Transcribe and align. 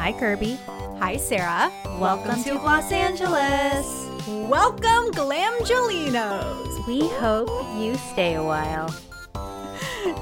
Hi, 0.00 0.12
Kirby. 0.12 0.58
Hi, 0.98 1.18
Sarah. 1.18 1.70
Welcome, 2.00 2.42
to 2.44 2.52
Gloss 2.52 2.90
Angeles. 2.90 4.08
Welcome, 4.48 5.12
Glamgelinos. 5.12 6.86
We 6.86 7.06
hope 7.20 7.50
you 7.78 7.94
stay 7.96 8.36
a 8.36 8.42
while. 8.42 8.88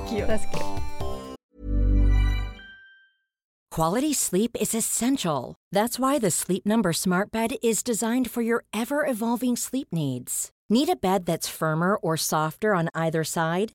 Cute. 0.09 0.27
That's 0.27 0.45
cute. 0.47 0.65
Quality 3.71 4.13
sleep 4.13 4.57
is 4.61 4.75
essential. 4.75 5.55
That's 5.71 5.97
why 5.97 6.19
the 6.19 6.33
Sleep 6.33 6.67
Number 6.67 6.93
Smart 6.93 7.31
Bed 7.31 7.55
is 7.63 7.85
designed 7.85 8.33
for 8.33 8.43
your 8.43 8.65
ever 8.75 9.07
evolving 9.07 9.55
sleep 9.55 9.93
needs. 9.93 10.51
Need 10.69 10.89
a 10.89 10.97
bed 10.97 11.25
that's 11.25 11.47
firmer 11.49 11.95
or 12.03 12.17
softer 12.17 12.75
on 12.75 12.89
either 12.97 13.23
side? 13.23 13.75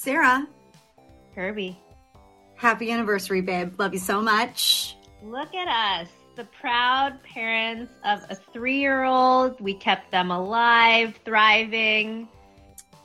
Sarah, 0.00 0.48
Kirby, 1.34 1.78
happy 2.54 2.90
anniversary, 2.90 3.42
babe. 3.42 3.78
Love 3.78 3.92
you 3.92 3.98
so 4.00 4.22
much. 4.22 4.96
look 5.22 5.54
at 5.54 5.68
us, 5.68 6.08
the 6.36 6.44
proud 6.58 7.22
parents 7.22 7.92
of 8.02 8.22
a 8.30 8.34
three 8.34 8.78
year 8.78 9.04
old. 9.04 9.60
We 9.60 9.74
kept 9.74 10.10
them 10.10 10.30
alive, 10.30 11.20
thriving. 11.26 12.28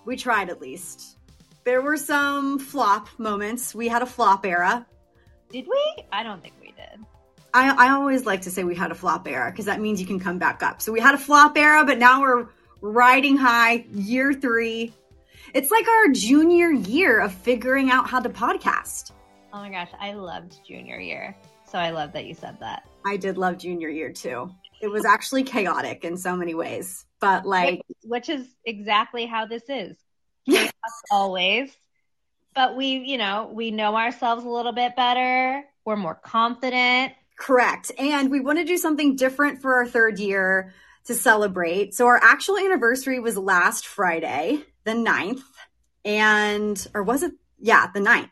We 0.05 0.15
tried 0.15 0.49
at 0.49 0.61
least. 0.61 1.17
There 1.65 1.81
were 1.81 1.97
some 1.97 2.59
flop 2.59 3.09
moments. 3.17 3.75
We 3.75 3.89
had 3.89 4.01
a 4.01 4.05
flop 4.05 4.45
era. 4.45 4.87
Did 5.51 5.67
we? 5.67 6.05
I 6.13 6.23
don't 6.23 6.41
think 6.41 6.53
we 6.61 6.67
did. 6.67 7.05
I, 7.53 7.87
I 7.87 7.89
always 7.91 8.25
like 8.25 8.43
to 8.43 8.49
say 8.49 8.63
we 8.63 8.73
had 8.73 8.91
a 8.91 8.95
flop 8.95 9.27
era 9.27 9.51
because 9.51 9.65
that 9.65 9.81
means 9.81 9.99
you 9.99 10.07
can 10.07 10.21
come 10.21 10.39
back 10.39 10.63
up. 10.63 10.81
So 10.81 10.93
we 10.93 11.01
had 11.01 11.13
a 11.13 11.17
flop 11.17 11.57
era, 11.57 11.83
but 11.83 11.97
now 11.97 12.21
we're 12.21 12.47
riding 12.79 13.35
high, 13.35 13.85
year 13.91 14.33
three. 14.33 14.93
It's 15.55 15.71
like 15.71 15.87
our 15.87 16.09
junior 16.09 16.69
year 16.69 17.21
of 17.21 17.33
figuring 17.33 17.89
out 17.89 18.09
how 18.09 18.19
to 18.19 18.27
podcast. 18.27 19.13
Oh 19.53 19.59
my 19.59 19.69
gosh, 19.69 19.87
I 19.97 20.11
loved 20.11 20.57
junior 20.67 20.99
year. 20.99 21.33
So 21.63 21.79
I 21.79 21.91
love 21.91 22.11
that 22.11 22.25
you 22.25 22.33
said 22.33 22.59
that. 22.59 22.83
I 23.05 23.15
did 23.15 23.37
love 23.37 23.59
junior 23.59 23.87
year 23.87 24.11
too. 24.11 24.53
It 24.81 24.89
was 24.89 25.05
actually 25.05 25.43
chaotic 25.43 26.03
in 26.03 26.17
so 26.17 26.35
many 26.35 26.53
ways, 26.55 27.05
but 27.21 27.45
like, 27.45 27.83
Which 28.03 28.27
is 28.27 28.45
exactly 28.65 29.25
how 29.25 29.45
this 29.45 29.63
is. 29.69 29.95
Chaos 30.49 30.71
always. 31.09 31.73
But 32.53 32.75
we, 32.75 32.87
you 32.87 33.17
know, 33.17 33.49
we 33.49 33.71
know 33.71 33.95
ourselves 33.95 34.43
a 34.43 34.49
little 34.49 34.73
bit 34.73 34.97
better. 34.97 35.63
We're 35.85 35.95
more 35.95 36.15
confident. 36.15 37.13
correct. 37.37 37.93
And 37.97 38.29
we 38.29 38.41
want 38.41 38.59
to 38.59 38.65
do 38.65 38.75
something 38.75 39.15
different 39.15 39.61
for 39.61 39.75
our 39.75 39.87
third 39.87 40.19
year 40.19 40.73
to 41.05 41.13
celebrate. 41.13 41.93
So 41.93 42.07
our 42.07 42.19
actual 42.21 42.57
anniversary 42.57 43.21
was 43.21 43.37
last 43.37 43.87
Friday, 43.87 44.65
the 44.85 44.91
9th. 44.91 45.41
And, 46.05 46.87
or 46.93 47.03
was 47.03 47.23
it? 47.23 47.33
Yeah, 47.59 47.87
the 47.93 47.99
9th. 47.99 48.29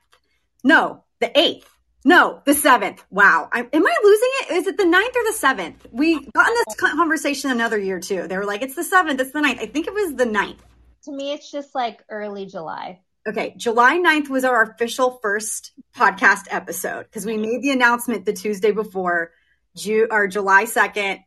No, 0.64 1.04
the 1.20 1.28
8th. 1.28 1.66
No, 2.06 2.42
the 2.46 2.52
7th. 2.52 3.00
Wow. 3.10 3.50
I, 3.52 3.62
am 3.62 3.86
I 3.88 3.96
losing 4.04 4.30
it? 4.42 4.52
Is 4.58 4.68
it 4.68 4.78
the 4.78 4.84
9th 4.84 4.92
or 4.92 5.24
the 5.24 5.38
7th? 5.42 5.76
We 5.92 6.20
got 6.32 6.50
in 6.50 6.56
this 6.68 6.76
conversation 6.76 7.52
another 7.52 7.78
year 7.78 8.00
too. 8.00 8.28
They 8.28 8.38
were 8.38 8.46
like, 8.46 8.62
it's 8.62 8.76
the 8.76 8.84
7th, 8.84 9.20
it's 9.20 9.32
the 9.32 9.40
9th. 9.40 9.60
I 9.60 9.68
think 9.68 9.88
it 9.88 9.94
was 9.94 10.16
the 10.16 10.26
9th. 10.26 10.60
To 11.06 11.12
me, 11.12 11.34
it's 11.34 11.50
just 11.50 11.74
like 11.74 12.04
early 12.10 12.46
July. 12.46 13.02
Okay, 13.26 13.54
July 13.56 14.00
9th 14.00 14.28
was 14.28 14.44
our 14.44 14.62
official 14.64 15.20
first 15.22 15.72
podcast 15.96 16.48
episode 16.50 17.04
because 17.04 17.26
we 17.26 17.38
made 17.38 17.62
the 17.62 17.72
announcement 17.72 18.26
the 18.26 18.34
Tuesday 18.34 18.72
before, 18.72 19.32
Ju- 19.78 20.08
or 20.12 20.28
July 20.28 20.66
2nd, 20.66 21.20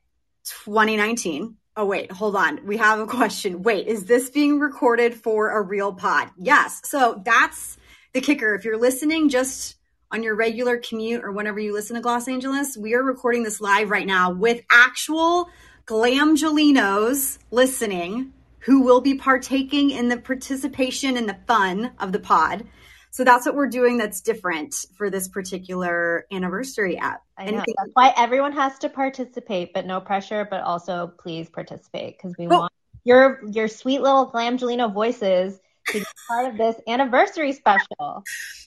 2019. 0.45 1.57
Oh, 1.79 1.85
wait, 1.85 2.11
hold 2.11 2.37
on. 2.37 2.65
We 2.65 2.79
have 2.79 3.01
a 3.01 3.07
question. 3.07 3.63
Wait, 3.63 3.87
is 3.87 4.07
this 4.07 4.31
being 4.31 4.59
recorded 4.59 5.15
for 5.15 5.51
a 5.51 5.61
real 5.61 5.93
pod? 5.93 6.31
Yes. 6.39 6.81
So 6.85 7.21
that's 7.23 7.77
the 8.15 8.23
kicker. 8.23 8.55
If 8.55 8.65
you're 8.65 8.79
listening 8.79 9.29
just 9.29 9.77
on 10.11 10.23
your 10.23 10.35
regular 10.35 10.79
commute 10.79 11.23
or 11.23 11.33
whenever 11.33 11.61
you 11.61 11.75
listen 11.75 11.97
to 11.97 12.01
Gloss 12.01 12.29
Angeles, 12.29 12.79
we 12.79 12.95
are 12.95 13.03
recording 13.03 13.43
this 13.43 13.61
live 13.61 13.91
right 13.91 14.07
now 14.07 14.31
with 14.31 14.63
actual 14.71 15.51
Glamgelinos 15.85 17.39
listening 17.51 18.33
who 18.61 18.81
will 18.81 19.03
be 19.03 19.15
partaking 19.15 19.91
in 19.91 20.09
the 20.09 20.17
participation 20.17 21.17
and 21.17 21.29
the 21.29 21.39
fun 21.47 21.93
of 21.99 22.11
the 22.11 22.19
pod. 22.19 22.67
So 23.17 23.25
that's 23.25 23.47
what 23.47 23.55
we're 23.55 23.69
doing 23.69 23.97
that's 23.97 24.21
different 24.21 24.75
for 24.95 25.09
this 25.09 25.27
particular 25.27 26.27
anniversary 26.31 26.99
app. 26.99 27.23
I 27.39 27.45
know. 27.45 27.49
Anything- 27.57 27.75
That's 27.79 27.91
why 27.95 28.13
everyone 28.15 28.53
has 28.53 28.79
to 28.81 28.91
participate, 28.91 29.73
but 29.73 29.87
no 29.87 30.03
pressure. 30.03 30.47
But 30.51 30.61
also, 30.65 31.15
please 31.19 31.49
participate 31.49 32.19
because 32.19 32.37
we 32.39 32.47
Cool. 32.47 32.59
want 32.59 32.73
your 33.05 33.41
your 33.49 33.69
sweet 33.69 34.03
little 34.03 34.31
Glamgelino 34.31 34.93
voices 34.93 35.59
to 35.87 36.01
be 36.01 36.05
part 36.29 36.45
of 36.45 36.59
this 36.59 36.77
anniversary 36.87 37.55
special. 37.55 38.23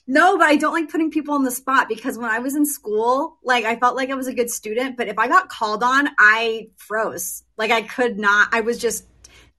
No, 0.08 0.36
but 0.36 0.48
I 0.48 0.56
don't 0.56 0.72
like 0.72 0.90
putting 0.90 1.12
people 1.12 1.34
on 1.34 1.44
the 1.44 1.52
spot 1.52 1.88
because 1.88 2.18
when 2.18 2.28
I 2.28 2.40
was 2.40 2.56
in 2.56 2.66
school, 2.66 3.38
like 3.44 3.64
I 3.64 3.76
felt 3.76 3.94
like 3.94 4.10
I 4.10 4.14
was 4.14 4.26
a 4.26 4.34
good 4.34 4.50
student, 4.50 4.96
but 4.96 5.06
if 5.06 5.16
I 5.16 5.28
got 5.28 5.48
called 5.48 5.84
on, 5.84 6.08
I 6.18 6.70
froze. 6.76 7.44
Like 7.56 7.70
I 7.70 7.82
could 7.82 8.18
not, 8.18 8.48
I 8.50 8.62
was 8.62 8.78
just 8.78 9.04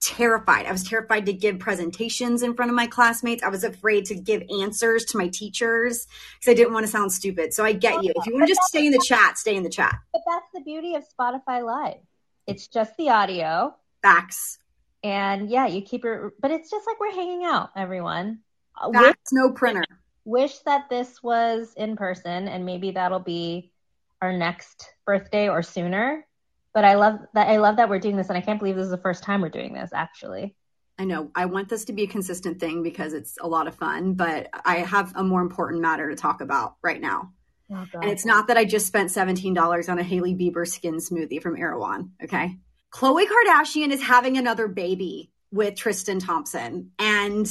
terrified. 0.02 0.66
I 0.66 0.72
was 0.72 0.82
terrified 0.82 1.26
to 1.26 1.32
give 1.32 1.58
presentations 1.58 2.42
in 2.42 2.54
front 2.54 2.70
of 2.70 2.74
my 2.74 2.86
classmates. 2.86 3.42
I 3.42 3.48
was 3.48 3.64
afraid 3.64 4.04
to 4.06 4.14
give 4.14 4.42
answers 4.60 5.04
to 5.06 5.18
my 5.18 5.28
teachers 5.28 6.06
because 6.38 6.52
I 6.52 6.54
didn't 6.54 6.74
want 6.74 6.84
to 6.84 6.90
sound 6.92 7.12
stupid. 7.12 7.54
So 7.54 7.64
I 7.64 7.72
get 7.72 8.02
you. 8.02 8.12
If 8.14 8.26
you 8.26 8.34
want 8.34 8.46
to 8.46 8.54
just 8.54 8.62
stay 8.64 8.84
in 8.84 8.92
the 8.92 9.02
chat, 9.04 9.38
stay 9.38 9.56
in 9.56 9.62
the 9.62 9.70
chat. 9.70 9.94
But 10.12 10.22
that's 10.28 10.46
the 10.52 10.60
beauty 10.60 10.96
of 10.96 11.04
Spotify 11.08 11.64
Live. 11.64 12.00
It's 12.46 12.66
just 12.66 12.96
the 12.96 13.10
audio, 13.10 13.74
Facts. 14.02 14.58
and 15.04 15.48
yeah, 15.48 15.66
you 15.66 15.80
keep 15.80 16.02
your. 16.02 16.34
But 16.40 16.50
it's 16.50 16.70
just 16.70 16.86
like 16.86 16.98
we're 16.98 17.14
hanging 17.14 17.44
out, 17.44 17.70
everyone. 17.76 18.40
Wish, 18.84 19.14
no 19.30 19.52
printer. 19.52 19.84
wish 20.24 20.58
that 20.60 20.88
this 20.90 21.22
was 21.22 21.72
in 21.76 21.96
person, 21.96 22.48
and 22.48 22.66
maybe 22.66 22.90
that'll 22.90 23.20
be 23.20 23.72
our 24.20 24.32
next 24.32 24.92
birthday 25.06 25.48
or 25.48 25.62
sooner. 25.62 26.26
But 26.74 26.84
I 26.84 26.94
love 26.94 27.20
that. 27.34 27.48
I 27.48 27.58
love 27.58 27.76
that 27.76 27.88
we're 27.88 27.98
doing 27.98 28.16
this, 28.16 28.28
and 28.28 28.38
I 28.38 28.40
can't 28.40 28.58
believe 28.58 28.76
this 28.76 28.84
is 28.84 28.90
the 28.90 28.98
first 28.98 29.22
time 29.22 29.40
we're 29.42 29.50
doing 29.50 29.74
this. 29.74 29.90
Actually, 29.92 30.54
I 30.98 31.04
know 31.04 31.30
I 31.34 31.46
want 31.46 31.68
this 31.68 31.84
to 31.86 31.92
be 31.92 32.04
a 32.04 32.06
consistent 32.06 32.60
thing 32.60 32.82
because 32.82 33.12
it's 33.12 33.36
a 33.40 33.46
lot 33.46 33.66
of 33.66 33.74
fun, 33.74 34.14
but 34.14 34.48
I 34.64 34.76
have 34.76 35.12
a 35.16 35.24
more 35.24 35.42
important 35.42 35.82
matter 35.82 36.08
to 36.08 36.16
talk 36.16 36.40
about 36.40 36.76
right 36.82 37.00
now. 37.00 37.32
oh, 37.70 37.86
And 37.94 38.04
it's 38.10 38.24
not 38.24 38.46
that 38.48 38.56
I 38.56 38.64
just 38.64 38.86
spent 38.86 39.10
$17 39.10 39.88
on 39.88 39.98
a 39.98 40.02
Hailey 40.02 40.34
Bieber 40.34 40.66
skin 40.66 40.96
smoothie 40.96 41.42
from 41.42 41.56
Erewhon. 41.56 42.12
Okay. 42.22 42.56
Khloe 42.92 43.24
Kardashian 43.26 43.90
is 43.90 44.02
having 44.02 44.36
another 44.36 44.68
baby 44.68 45.30
with 45.50 45.76
Tristan 45.76 46.18
Thompson. 46.18 46.90
And 46.98 47.50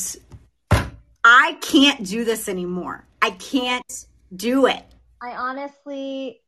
I 1.24 1.58
can't 1.62 2.06
do 2.06 2.26
this 2.26 2.48
anymore. 2.48 3.06
I 3.22 3.31
can't 3.31 4.06
do 4.36 4.66
it. 4.68 4.84
I 5.22 5.36
honestly, 5.36 6.42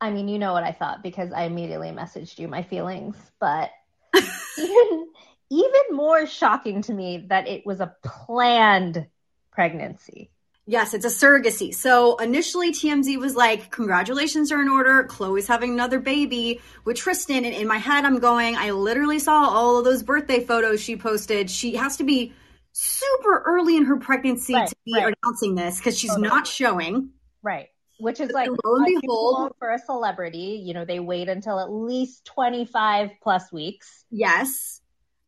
I 0.00 0.10
mean, 0.10 0.28
you 0.28 0.38
know 0.38 0.52
what 0.52 0.64
I 0.64 0.72
thought 0.72 1.02
because 1.02 1.32
I 1.32 1.44
immediately 1.44 1.88
messaged 1.88 2.38
you 2.38 2.48
my 2.48 2.62
feelings, 2.62 3.16
but 3.40 3.70
even, 4.58 5.06
even 5.50 5.82
more 5.92 6.26
shocking 6.26 6.82
to 6.82 6.92
me 6.92 7.26
that 7.28 7.48
it 7.48 7.64
was 7.64 7.80
a 7.80 7.94
planned 8.04 9.06
pregnancy. 9.52 10.30
Yes, 10.68 10.94
it's 10.94 11.04
a 11.04 11.08
surrogacy. 11.08 11.72
So 11.72 12.16
initially, 12.16 12.72
TMZ 12.72 13.18
was 13.18 13.36
like, 13.36 13.70
Congratulations 13.70 14.50
are 14.50 14.60
in 14.60 14.68
order. 14.68 15.04
Khloe's 15.04 15.46
having 15.46 15.72
another 15.72 16.00
baby 16.00 16.60
with 16.84 16.96
Tristan. 16.96 17.44
And 17.44 17.54
in 17.54 17.68
my 17.68 17.78
head, 17.78 18.04
I'm 18.04 18.18
going, 18.18 18.56
I 18.56 18.72
literally 18.72 19.20
saw 19.20 19.48
all 19.48 19.78
of 19.78 19.84
those 19.84 20.02
birthday 20.02 20.44
photos 20.44 20.82
she 20.82 20.96
posted. 20.96 21.50
She 21.50 21.76
has 21.76 21.98
to 21.98 22.04
be 22.04 22.32
super 22.72 23.44
early 23.46 23.76
in 23.76 23.84
her 23.84 23.96
pregnancy 23.96 24.54
Right, 24.54 24.68
to 24.68 24.76
be 24.84 24.94
right. 24.94 25.14
announcing 25.22 25.54
this 25.54 25.78
because 25.78 25.96
she's 25.96 26.10
Totally. 26.10 26.28
not 26.28 26.48
showing. 26.48 27.10
Right. 27.42 27.68
Which 27.98 28.20
is 28.20 28.30
like 28.30 28.50
lo 28.64 28.76
and 28.76 29.00
behold- 29.00 29.54
for 29.58 29.72
a 29.72 29.78
celebrity. 29.78 30.62
You 30.64 30.74
know, 30.74 30.84
they 30.84 31.00
wait 31.00 31.28
until 31.28 31.58
at 31.60 31.70
least 31.70 32.24
25 32.26 33.10
plus 33.22 33.50
weeks. 33.52 34.04
Yes. 34.10 34.80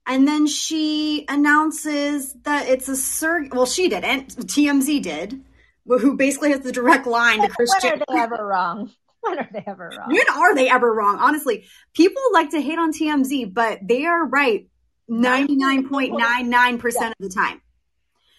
And 0.06 0.26
then 0.26 0.46
she 0.46 1.26
announces 1.28 2.32
that 2.44 2.66
it's 2.66 2.88
a 2.88 2.96
surrogate. 2.96 3.54
Well, 3.54 3.66
she 3.66 3.88
didn't. 3.88 4.36
TMZ 4.36 5.02
did, 5.02 5.44
who 5.86 6.16
basically 6.16 6.50
has 6.50 6.60
the 6.60 6.72
direct 6.72 7.06
line 7.06 7.42
to 7.42 7.48
Kris 7.48 7.70
Jenner 7.82 8.02
When 8.06 8.18
are 8.18 8.26
they 8.28 8.34
ever 8.34 8.46
wrong? 8.46 8.90
When 9.20 9.36
are 9.36 9.48
they 9.52 9.64
ever 9.66 9.92
wrong? 9.98 10.08
When 10.10 10.28
are 10.30 10.54
they 10.54 10.70
ever 10.70 10.94
wrong? 10.94 11.18
Honestly, 11.18 11.64
people 11.92 12.22
like 12.32 12.50
to 12.50 12.60
hate 12.62 12.78
on 12.78 12.92
TMZ, 12.92 13.52
but 13.52 13.80
they 13.82 14.06
are 14.06 14.24
right 14.24 14.68
99.99% 15.10 17.08
of 17.08 17.14
the 17.18 17.28
time. 17.28 17.60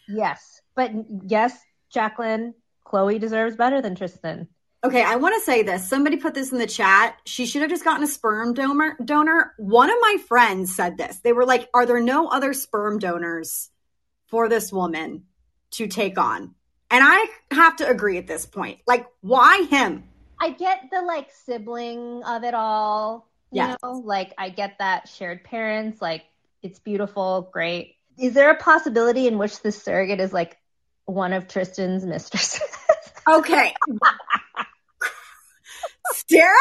Yes. 0.08 0.62
But 0.76 0.92
yes, 1.28 1.60
Jacqueline, 1.92 2.54
Khloe 2.90 3.20
deserves 3.20 3.56
better 3.56 3.82
than 3.82 3.96
Tristan. 3.96 4.48
Okay, 4.84 5.04
I 5.04 5.18
want 5.18 5.36
to 5.36 5.42
say 5.42 5.64
this. 5.64 5.90
Somebody 5.90 6.18
put 6.18 6.34
this 6.34 6.52
in 6.54 6.58
the 6.58 6.66
chat. 6.66 7.18
She 7.26 7.46
should 7.46 7.62
have 7.62 7.70
just 7.70 7.84
gotten 7.84 8.04
a 8.04 8.08
sperm 8.08 8.54
donor. 8.54 8.98
Donor. 9.04 9.54
One 9.58 9.90
of 9.90 9.98
my 10.00 10.18
friends 10.28 10.74
said 10.76 10.98
this. 10.98 11.20
They 11.20 11.34
were 11.34 11.46
like, 11.46 11.70
"Are 11.74 11.86
there 11.86 12.00
no 12.00 12.28
other 12.28 12.54
sperm 12.54 12.98
donors 12.98 13.70
for 14.28 14.48
this 14.48 14.72
woman 14.72 15.26
to 15.72 15.88
take 15.88 16.18
on?" 16.18 16.56
And 16.90 17.04
I 17.06 17.28
have 17.52 17.76
to 17.78 17.90
agree 17.90 18.18
at 18.18 18.28
this 18.28 18.46
point. 18.46 18.80
Like, 18.88 19.06
why 19.22 19.68
him? 19.70 20.06
I 20.40 20.52
get 20.52 20.90
the 20.92 21.02
like 21.02 21.30
sibling 21.32 22.24
of 22.24 22.44
it 22.46 22.54
all. 22.54 23.28
You 23.52 23.64
Yes. 23.64 23.78
know, 23.84 23.94
like 23.94 24.34
I 24.38 24.50
get 24.50 24.78
that 24.80 25.10
shared 25.10 25.44
parents, 25.44 26.02
like 26.02 26.24
it's 26.62 26.80
beautiful, 26.80 27.50
great. 27.52 27.96
Is 28.18 28.34
there 28.34 28.52
a 28.52 28.56
possibility 28.58 29.28
in 29.28 29.38
which 29.38 29.62
the 29.62 29.72
surrogate 29.72 30.20
is 30.20 30.32
like 30.32 30.58
one 31.10 31.34
of 31.34 31.48
Tristan's 31.48 32.06
mistresses? 32.06 32.62
Okay. 33.28 33.74
Sarah? 36.28 36.56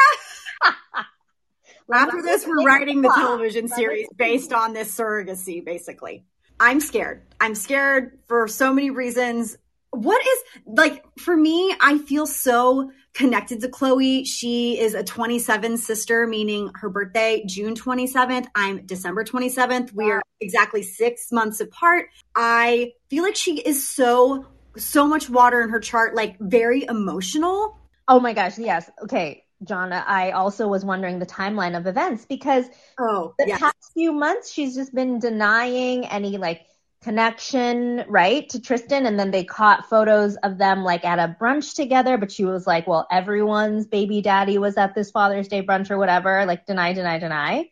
After 1.92 2.20
this, 2.22 2.46
we're 2.46 2.64
writing 2.64 3.00
the 3.00 3.08
television 3.14 3.68
series 3.68 4.06
based 4.16 4.52
on 4.52 4.74
this 4.74 4.94
surrogacy, 4.94 5.64
basically. 5.64 6.26
I'm 6.60 6.80
scared. 6.80 7.22
I'm 7.40 7.54
scared 7.54 8.18
for 8.26 8.48
so 8.48 8.74
many 8.74 8.90
reasons. 8.90 9.56
What 9.90 10.20
is, 10.20 10.38
like, 10.66 11.04
for 11.18 11.34
me, 11.34 11.74
I 11.80 11.98
feel 11.98 12.26
so 12.26 12.90
connected 13.14 13.60
to 13.60 13.69
Khloe. 13.69 14.26
She 14.26 14.78
is 14.78 14.94
a 14.94 15.02
27 15.02 15.76
sister, 15.76 16.26
meaning 16.26 16.70
her 16.75 16.88
birthday, 16.88 17.43
June 17.46 17.75
27th. 17.75 18.46
I'm 18.55 18.87
December 18.87 19.25
27th. 19.25 19.93
We 19.93 20.10
are 20.10 20.22
exactly 20.40 20.82
six 20.82 21.32
months 21.32 21.60
apart. 21.60 22.06
I 22.37 22.93
feel 23.10 23.25
like 23.25 23.37
she 23.37 23.58
is 23.60 23.88
so, 23.88 24.46
so 24.76 25.06
much 25.06 25.28
water 25.28 25.60
in 25.62 25.70
her 25.70 25.81
chart, 25.81 26.14
like, 26.14 26.38
very 26.38 26.84
emotional. 26.84 27.76
oh 28.06 28.20
my 28.20 28.32
gosh, 28.32 28.56
yes. 28.58 28.88
Okay, 29.02 29.44
Jonna, 29.64 30.05
I 30.06 30.31
also 30.31 30.69
was 30.69 30.84
wondering 30.84 31.19
the 31.19 31.26
timeline 31.26 31.76
of 31.76 31.87
events 31.88 32.25
because 32.25 32.66
Oh, 32.99 33.34
the 33.38 33.49
yes. 33.49 33.58
past 33.58 33.76
few 33.93 34.12
months 34.12 34.52
she's 34.52 34.75
just 34.76 34.94
been 34.94 35.19
denying 35.19 36.06
any 36.06 36.38
like 36.38 36.60
connection 37.02 38.04
right 38.08 38.48
to 38.48 38.60
tristan 38.60 39.06
and 39.06 39.18
then 39.20 39.30
they 39.30 39.44
caught 39.44 39.88
photos 39.88 40.34
of 40.36 40.58
them 40.58 40.82
like 40.82 41.04
at 41.04 41.20
a 41.20 41.36
brunch 41.40 41.74
together 41.74 42.18
but 42.18 42.32
she 42.32 42.44
was 42.44 42.66
like 42.66 42.88
well 42.88 43.06
everyone's 43.10 43.86
baby 43.86 44.20
daddy 44.20 44.58
was 44.58 44.76
at 44.76 44.96
this 44.96 45.10
father's 45.10 45.46
day 45.46 45.62
brunch 45.62 45.90
or 45.92 45.98
whatever 45.98 46.44
like 46.44 46.66
deny 46.66 46.92
deny 46.92 47.18
deny 47.18 47.64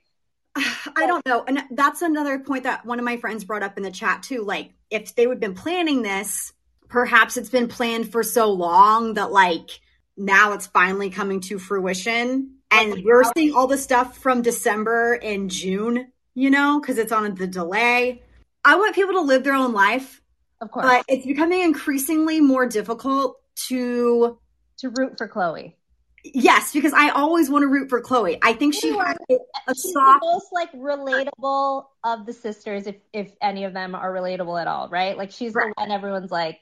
I 0.96 1.06
don't 1.06 1.24
know. 1.26 1.44
And 1.46 1.62
that's 1.70 2.02
another 2.02 2.38
point 2.38 2.64
that 2.64 2.86
one 2.86 2.98
of 2.98 3.04
my 3.04 3.18
friends 3.18 3.44
brought 3.44 3.62
up 3.62 3.76
in 3.76 3.82
the 3.82 3.90
chat 3.90 4.22
too. 4.22 4.42
Like, 4.42 4.72
if 4.90 5.14
they 5.14 5.26
would 5.26 5.36
have 5.36 5.40
been 5.40 5.54
planning 5.54 6.02
this, 6.02 6.52
perhaps 6.88 7.36
it's 7.36 7.50
been 7.50 7.68
planned 7.68 8.10
for 8.10 8.22
so 8.22 8.50
long 8.52 9.14
that 9.14 9.32
like 9.32 9.80
now 10.16 10.52
it's 10.52 10.66
finally 10.66 11.10
coming 11.10 11.40
to 11.42 11.58
fruition. 11.58 12.52
And 12.70 13.04
we're 13.04 13.24
seeing 13.36 13.54
all 13.54 13.66
the 13.66 13.78
stuff 13.78 14.18
from 14.18 14.42
December 14.42 15.14
and 15.14 15.50
June, 15.50 16.12
you 16.34 16.50
know, 16.50 16.80
because 16.80 16.98
it's 16.98 17.12
on 17.12 17.34
the 17.34 17.46
delay. 17.46 18.22
I 18.66 18.76
want 18.76 18.94
people 18.94 19.14
to 19.14 19.20
live 19.20 19.44
their 19.44 19.54
own 19.54 19.72
life, 19.72 20.20
of 20.60 20.70
course. 20.72 20.86
but 20.86 21.04
it's 21.08 21.24
becoming 21.24 21.62
increasingly 21.62 22.40
more 22.40 22.66
difficult 22.66 23.36
to 23.68 24.38
to 24.78 24.90
root 24.90 25.16
for 25.16 25.28
Khloe. 25.28 25.74
Yes, 26.24 26.72
because 26.72 26.92
I 26.92 27.10
always 27.10 27.48
want 27.48 27.62
to 27.62 27.68
root 27.68 27.88
for 27.88 28.02
Khloe. 28.02 28.38
I 28.42 28.52
think 28.54 28.74
she 28.74 28.88
has 28.88 29.16
a 29.30 29.74
she's 29.74 29.92
soft 29.92 30.20
the 30.20 30.26
most 30.26 30.48
like 30.52 30.72
relatable 30.72 31.84
of 32.04 32.26
the 32.26 32.32
sisters 32.32 32.88
if 32.88 32.96
if 33.12 33.32
any 33.40 33.62
of 33.64 33.72
them 33.72 33.94
are 33.94 34.12
relatable 34.12 34.60
at 34.60 34.66
all 34.66 34.88
right? 34.88 35.16
Like 35.16 35.30
she's 35.30 35.54
Right. 35.54 35.68
the 35.76 35.82
one 35.82 35.92
everyone's 35.92 36.32
like 36.32 36.58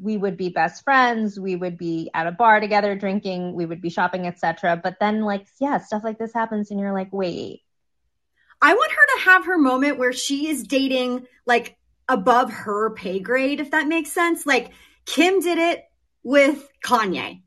we 0.00 0.16
would 0.16 0.36
be 0.36 0.48
best 0.48 0.82
friends. 0.82 1.38
We 1.38 1.54
would 1.54 1.78
be 1.78 2.10
at 2.12 2.26
a 2.26 2.32
bar 2.32 2.58
together 2.58 2.96
drinking. 2.96 3.54
We 3.54 3.64
would 3.64 3.80
be 3.80 3.90
shopping 3.90 4.26
etc 4.26 4.80
but 4.82 4.96
then 4.98 5.22
like 5.22 5.46
yeah 5.60 5.78
stuff 5.78 6.02
like 6.02 6.18
this 6.18 6.34
happens 6.34 6.72
and 6.72 6.80
you're 6.80 6.92
like 6.92 7.12
wait 7.12 7.62
I 8.64 8.72
want 8.72 8.92
her 8.92 9.18
to 9.18 9.24
have 9.30 9.44
her 9.44 9.58
moment 9.58 9.98
where 9.98 10.14
she 10.14 10.48
is 10.48 10.62
dating 10.62 11.26
like 11.44 11.76
above 12.08 12.50
her 12.50 12.94
pay 12.94 13.20
grade, 13.20 13.60
if 13.60 13.72
that 13.72 13.86
makes 13.86 14.10
sense. 14.10 14.46
Like 14.46 14.70
Kim 15.04 15.40
did 15.40 15.58
it 15.58 15.84
with 16.22 16.66
Kanye, 16.82 17.42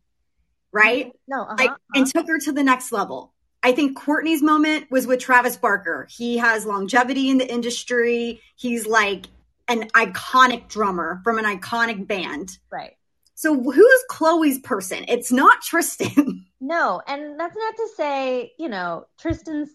right? 0.72 1.12
no 1.28 1.42
uh-huh, 1.42 1.56
Like, 1.58 1.72
uh-huh. 1.72 1.78
and 1.96 2.06
took 2.06 2.28
her 2.28 2.38
to 2.42 2.52
the 2.52 2.64
next 2.64 2.92
level. 2.92 3.34
I 3.64 3.72
think 3.72 3.98
Kourtney's 3.98 4.44
moment 4.44 4.92
was 4.92 5.08
with 5.08 5.20
Travis 5.20 5.58
Barker. 5.58 6.08
He 6.08 6.38
has 6.38 6.68
longevity 6.68 7.32
in 7.32 7.40
the 7.40 7.52
industry. 7.52 8.40
He's 8.56 8.86
like 8.86 9.26
an 9.68 9.90
iconic 9.96 10.68
drummer 10.68 11.20
from 11.24 11.40
an 11.40 11.46
iconic 11.46 12.06
band. 12.06 12.60
right 12.72 12.94
So 13.34 13.60
who's 13.60 14.04
Khloe's 14.12 14.60
person? 14.60 15.06
It's 15.08 15.32
not 15.32 15.62
Tristan. 15.64 16.46
no 16.62 17.02
and 17.08 17.40
that's 17.40 17.56
not 17.56 17.76
to 17.76 17.88
say 17.96 18.52
you 18.60 18.70
know 18.70 19.08
tristan's 19.20 19.70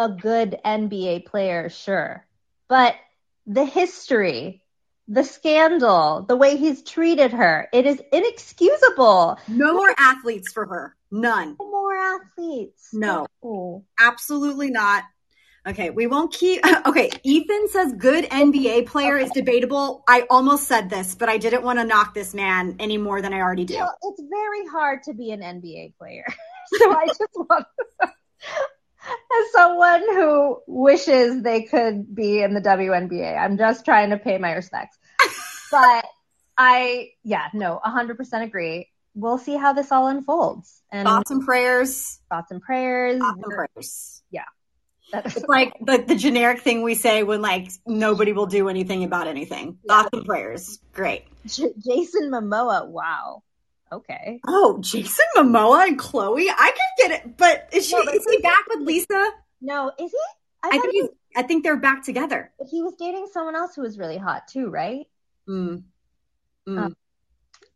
a 0.00 0.08
good 0.08 0.58
nba 0.64 1.24
player 1.26 1.68
sure 1.68 2.26
but 2.68 2.94
the 3.46 3.64
history 3.64 4.62
the 5.08 5.24
scandal 5.24 6.22
the 6.28 6.36
way 6.36 6.56
he's 6.56 6.82
treated 6.82 7.32
her 7.32 7.68
it 7.72 7.86
is 7.86 8.00
inexcusable 8.12 9.38
no 9.48 9.74
more 9.74 9.94
athletes 9.98 10.52
for 10.52 10.66
her. 10.66 10.96
None. 11.10 11.56
No 11.58 11.70
more 11.70 11.96
athletes. 11.96 12.90
No. 12.92 13.26
No. 13.42 13.84
Absolutely 13.98 14.70
not. 14.70 15.04
Okay, 15.66 15.90
we 15.90 16.06
won't 16.06 16.32
keep. 16.32 16.64
Okay, 16.86 17.10
Ethan 17.22 17.68
says 17.68 17.92
good 17.92 18.24
NBA 18.24 18.86
player 18.86 19.18
is 19.18 19.30
debatable. 19.30 20.02
I 20.08 20.26
almost 20.30 20.66
said 20.66 20.88
this, 20.88 21.14
but 21.14 21.28
I 21.28 21.36
didn't 21.36 21.62
want 21.62 21.78
to 21.78 21.84
knock 21.84 22.14
this 22.14 22.32
man 22.32 22.76
any 22.78 22.96
more 22.96 23.20
than 23.20 23.34
I 23.34 23.40
already 23.40 23.64
do. 23.64 23.74
Well, 23.74 23.94
it's 24.02 24.22
very 24.28 24.66
hard 24.66 25.02
to 25.04 25.12
be 25.12 25.30
an 25.30 25.40
NBA 25.40 25.96
player. 25.98 26.24
so 26.78 26.90
I 26.90 27.06
just 27.06 27.34
want, 27.34 27.66
as 29.10 29.52
someone 29.52 30.00
who 30.00 30.60
wishes 30.66 31.42
they 31.42 31.62
could 31.62 32.14
be 32.14 32.42
in 32.42 32.54
the 32.54 32.60
WNBA, 32.60 33.38
I'm 33.38 33.56
just 33.58 33.84
trying 33.84 34.10
to 34.10 34.18
pay 34.18 34.38
my 34.38 34.52
respects. 34.52 34.96
but 35.70 36.04
I, 36.58 37.10
yeah, 37.24 37.48
no, 37.54 37.80
100% 37.84 38.42
agree. 38.42 38.88
We'll 39.14 39.38
see 39.38 39.56
how 39.56 39.72
this 39.72 39.90
all 39.90 40.06
unfolds. 40.08 40.82
And 40.92 41.06
Thoughts 41.06 41.30
and 41.30 41.44
prayers. 41.44 42.20
thoughts 42.30 42.50
and 42.50 42.60
prayers. 42.62 43.18
Thoughts 43.20 43.40
and 43.42 43.52
prayers. 43.52 44.22
That- 45.12 45.26
It's 45.26 45.44
like 45.48 45.72
the, 45.84 45.98
the 46.06 46.14
generic 46.14 46.60
thing 46.60 46.82
we 46.82 46.94
say 46.94 47.24
when 47.24 47.42
like 47.42 47.68
nobody 47.84 48.32
will 48.32 48.46
do 48.46 48.68
anything 48.68 49.02
about 49.02 49.26
anything. 49.26 49.78
Thoughts 49.88 50.10
and 50.12 50.24
prayers. 50.24 50.78
Great. 50.92 51.24
J- 51.46 51.72
Jason 51.84 52.30
Momoa, 52.30 52.86
wow. 52.86 53.42
Okay. 53.92 54.40
Oh, 54.46 54.78
Jason 54.80 55.24
Momoa 55.36 55.88
and 55.88 55.98
Khloe. 55.98 56.46
I 56.48 56.70
could 56.70 57.08
get 57.08 57.10
it, 57.10 57.36
but 57.36 57.68
is 57.72 57.86
she 57.86 57.96
No, 57.96 58.04
but 58.04 58.14
is 58.14 58.26
he 58.28 58.38
back 58.38 58.64
with 58.68 58.86
Lisa? 58.86 59.30
No, 59.60 59.90
is 59.98 60.10
he? 60.10 60.18
I, 60.62 60.68
I 60.76 60.78
think 60.78 60.92
he. 60.92 61.08
I 61.36 61.42
think 61.42 61.64
they're 61.64 61.76
back 61.76 62.04
together. 62.04 62.52
But 62.58 62.68
he 62.68 62.82
was 62.82 62.94
dating 62.98 63.28
someone 63.32 63.56
else 63.56 63.74
who 63.74 63.82
was 63.82 63.98
really 63.98 64.18
hot 64.18 64.48
too, 64.48 64.68
right? 64.68 65.06
Mm. 65.48 65.84
Mm. 66.68 66.78
Um, 66.78 66.96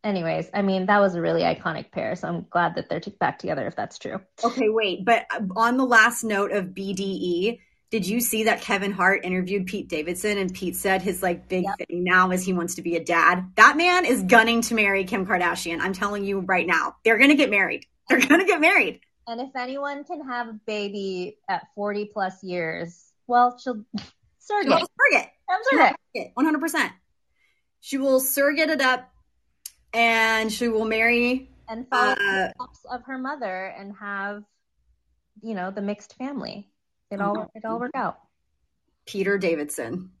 Anyways, 0.05 0.51
I 0.53 0.61
mean, 0.61 0.85
that 0.85 0.99
was 0.99 1.15
a 1.15 1.21
really 1.21 1.41
iconic 1.41 1.89
pair, 1.91 2.15
so 2.15 2.27
I'm 2.27 2.45
glad 2.51 2.75
that 2.75 2.89
they're 2.89 3.01
back 3.19 3.39
together 3.39 3.65
if 3.65 3.75
that's 3.75 3.97
true. 3.97 4.21
Okay, 4.43 4.69
wait, 4.69 5.03
but 5.03 5.25
on 5.55 5.77
the 5.77 5.83
last 5.83 6.23
note 6.23 6.51
of 6.51 6.65
BDE, 6.65 7.57
did 7.95 8.05
you 8.05 8.19
see 8.19 8.43
that 8.43 8.59
Kevin 8.59 8.91
Hart 8.91 9.23
interviewed 9.23 9.67
Pete 9.67 9.87
Davidson 9.87 10.37
and 10.37 10.53
Pete 10.53 10.75
said 10.75 11.01
his 11.01 11.23
like 11.23 11.47
big 11.47 11.63
Yep. 11.63 11.77
thing 11.87 12.03
now 12.03 12.29
is 12.31 12.43
he 12.43 12.51
wants 12.51 12.75
to 12.75 12.81
be 12.81 12.97
a 12.97 13.01
dad? 13.01 13.49
That 13.55 13.77
man 13.77 14.03
is 14.03 14.21
gunning 14.23 14.59
to 14.63 14.75
marry 14.75 15.05
Kim 15.05 15.25
Kardashian. 15.25 15.79
I'm 15.79 15.93
telling 15.93 16.25
you 16.25 16.41
right 16.41 16.67
now. 16.67 16.97
They're 17.05 17.17
going 17.17 17.29
to 17.29 17.37
get 17.37 17.49
married. 17.49 17.85
They're 18.09 18.19
going 18.19 18.41
to 18.41 18.45
get 18.45 18.59
married. 18.59 18.99
And 19.27 19.39
if 19.39 19.55
anyone 19.55 20.03
can 20.03 20.27
have 20.27 20.49
a 20.49 20.59
baby 20.67 21.37
at 21.47 21.67
40 21.73 22.09
plus 22.11 22.43
years, 22.43 23.13
well, 23.27 23.57
she'll 23.57 23.85
surrogate. 24.39 24.73
surrogate. 24.73 25.29
I'm 25.49 25.61
surrogate. 25.63 25.95
It, 26.15 26.31
100%. 26.37 26.91
She 27.79 27.97
will 27.97 28.19
surrogate 28.19 28.69
it 28.71 28.81
up 28.81 29.09
and 29.93 30.51
she 30.51 30.67
will 30.67 30.83
marry 30.83 31.49
And 31.69 31.87
follow 31.87 32.11
Uh, 32.11 32.15
the 32.15 32.53
steps 32.59 32.85
of 32.91 33.03
her 33.05 33.17
mother 33.17 33.67
and 33.67 33.93
have, 34.01 34.43
you 35.41 35.55
know, 35.55 35.71
the 35.71 35.81
mixed 35.81 36.15
family. 36.17 36.69
It 37.11 37.21
all 37.21 37.35
mm-hmm. 37.35 37.57
it 37.57 37.65
all 37.65 37.79
work 37.79 37.91
out. 37.93 38.17
Peter 39.05 39.37
Davidson. 39.37 40.11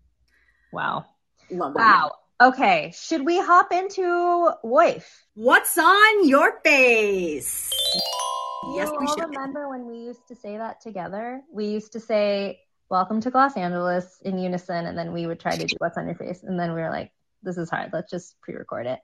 Wow. 0.71 1.05
Love 1.49 1.73
that. 1.73 1.79
Wow. 1.79 2.11
Okay. 2.41 2.93
Should 2.95 3.25
we 3.25 3.39
hop 3.39 3.71
into 3.71 4.51
wife? 4.63 5.25
What's 5.33 5.77
on 5.77 6.27
your 6.27 6.59
face? 6.63 7.71
Yes, 8.75 8.89
you 8.91 8.97
we 8.99 9.05
all 9.07 9.15
should. 9.15 9.29
remember 9.29 9.69
when 9.69 9.85
we 9.85 9.99
used 9.99 10.27
to 10.27 10.35
say 10.35 10.57
that 10.57 10.81
together? 10.81 11.41
We 11.51 11.65
used 11.65 11.93
to 11.93 11.99
say, 11.99 12.59
Welcome 12.89 13.21
to 13.21 13.31
Gloss 13.31 13.57
Angeles 13.57 14.19
in 14.23 14.37
unison, 14.37 14.85
and 14.85 14.97
then 14.97 15.11
we 15.11 15.25
would 15.25 15.39
try 15.39 15.55
to 15.55 15.65
do 15.65 15.75
what's 15.79 15.97
on 15.97 16.05
your 16.05 16.15
face. 16.15 16.43
And 16.43 16.59
then 16.59 16.73
we 16.73 16.81
were 16.81 16.89
like, 16.89 17.11
This 17.41 17.57
is 17.57 17.69
hard. 17.69 17.91
Let's 17.93 18.11
just 18.11 18.39
pre 18.41 18.55
record 18.55 18.85
it. 18.85 18.99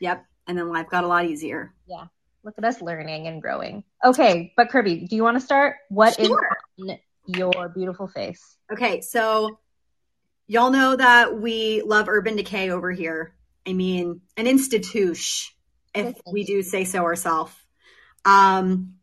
Yep. 0.00 0.24
And 0.46 0.58
then 0.58 0.68
life 0.70 0.88
got 0.90 1.04
a 1.04 1.06
lot 1.06 1.24
easier. 1.24 1.74
Yeah, 1.86 2.04
look 2.42 2.54
at 2.58 2.64
us 2.64 2.82
learning 2.82 3.26
and 3.28 3.40
growing. 3.40 3.84
Okay, 4.04 4.52
but 4.56 4.68
Kirby, 4.68 5.06
do 5.06 5.16
you 5.16 5.22
want 5.22 5.36
to 5.36 5.40
start? 5.40 5.76
What 5.88 6.18
is 6.18 6.26
Sure. 6.26 6.48
on 6.80 6.98
your 7.26 7.68
beautiful 7.74 8.06
face? 8.08 8.56
Okay, 8.72 9.00
so 9.00 9.58
y'all 10.46 10.70
know 10.70 10.96
that 10.96 11.38
we 11.38 11.82
love 11.82 12.08
Urban 12.08 12.36
Decay 12.36 12.70
over 12.70 12.92
here. 12.92 13.34
I 13.66 13.72
mean, 13.72 14.20
an 14.36 14.46
institution. 14.46 15.52
if 15.94 16.16
we 16.30 16.44
do 16.44 16.62
say 16.62 16.84
so 16.84 17.04
ourselves. 17.04 17.54
Um, 18.24 18.94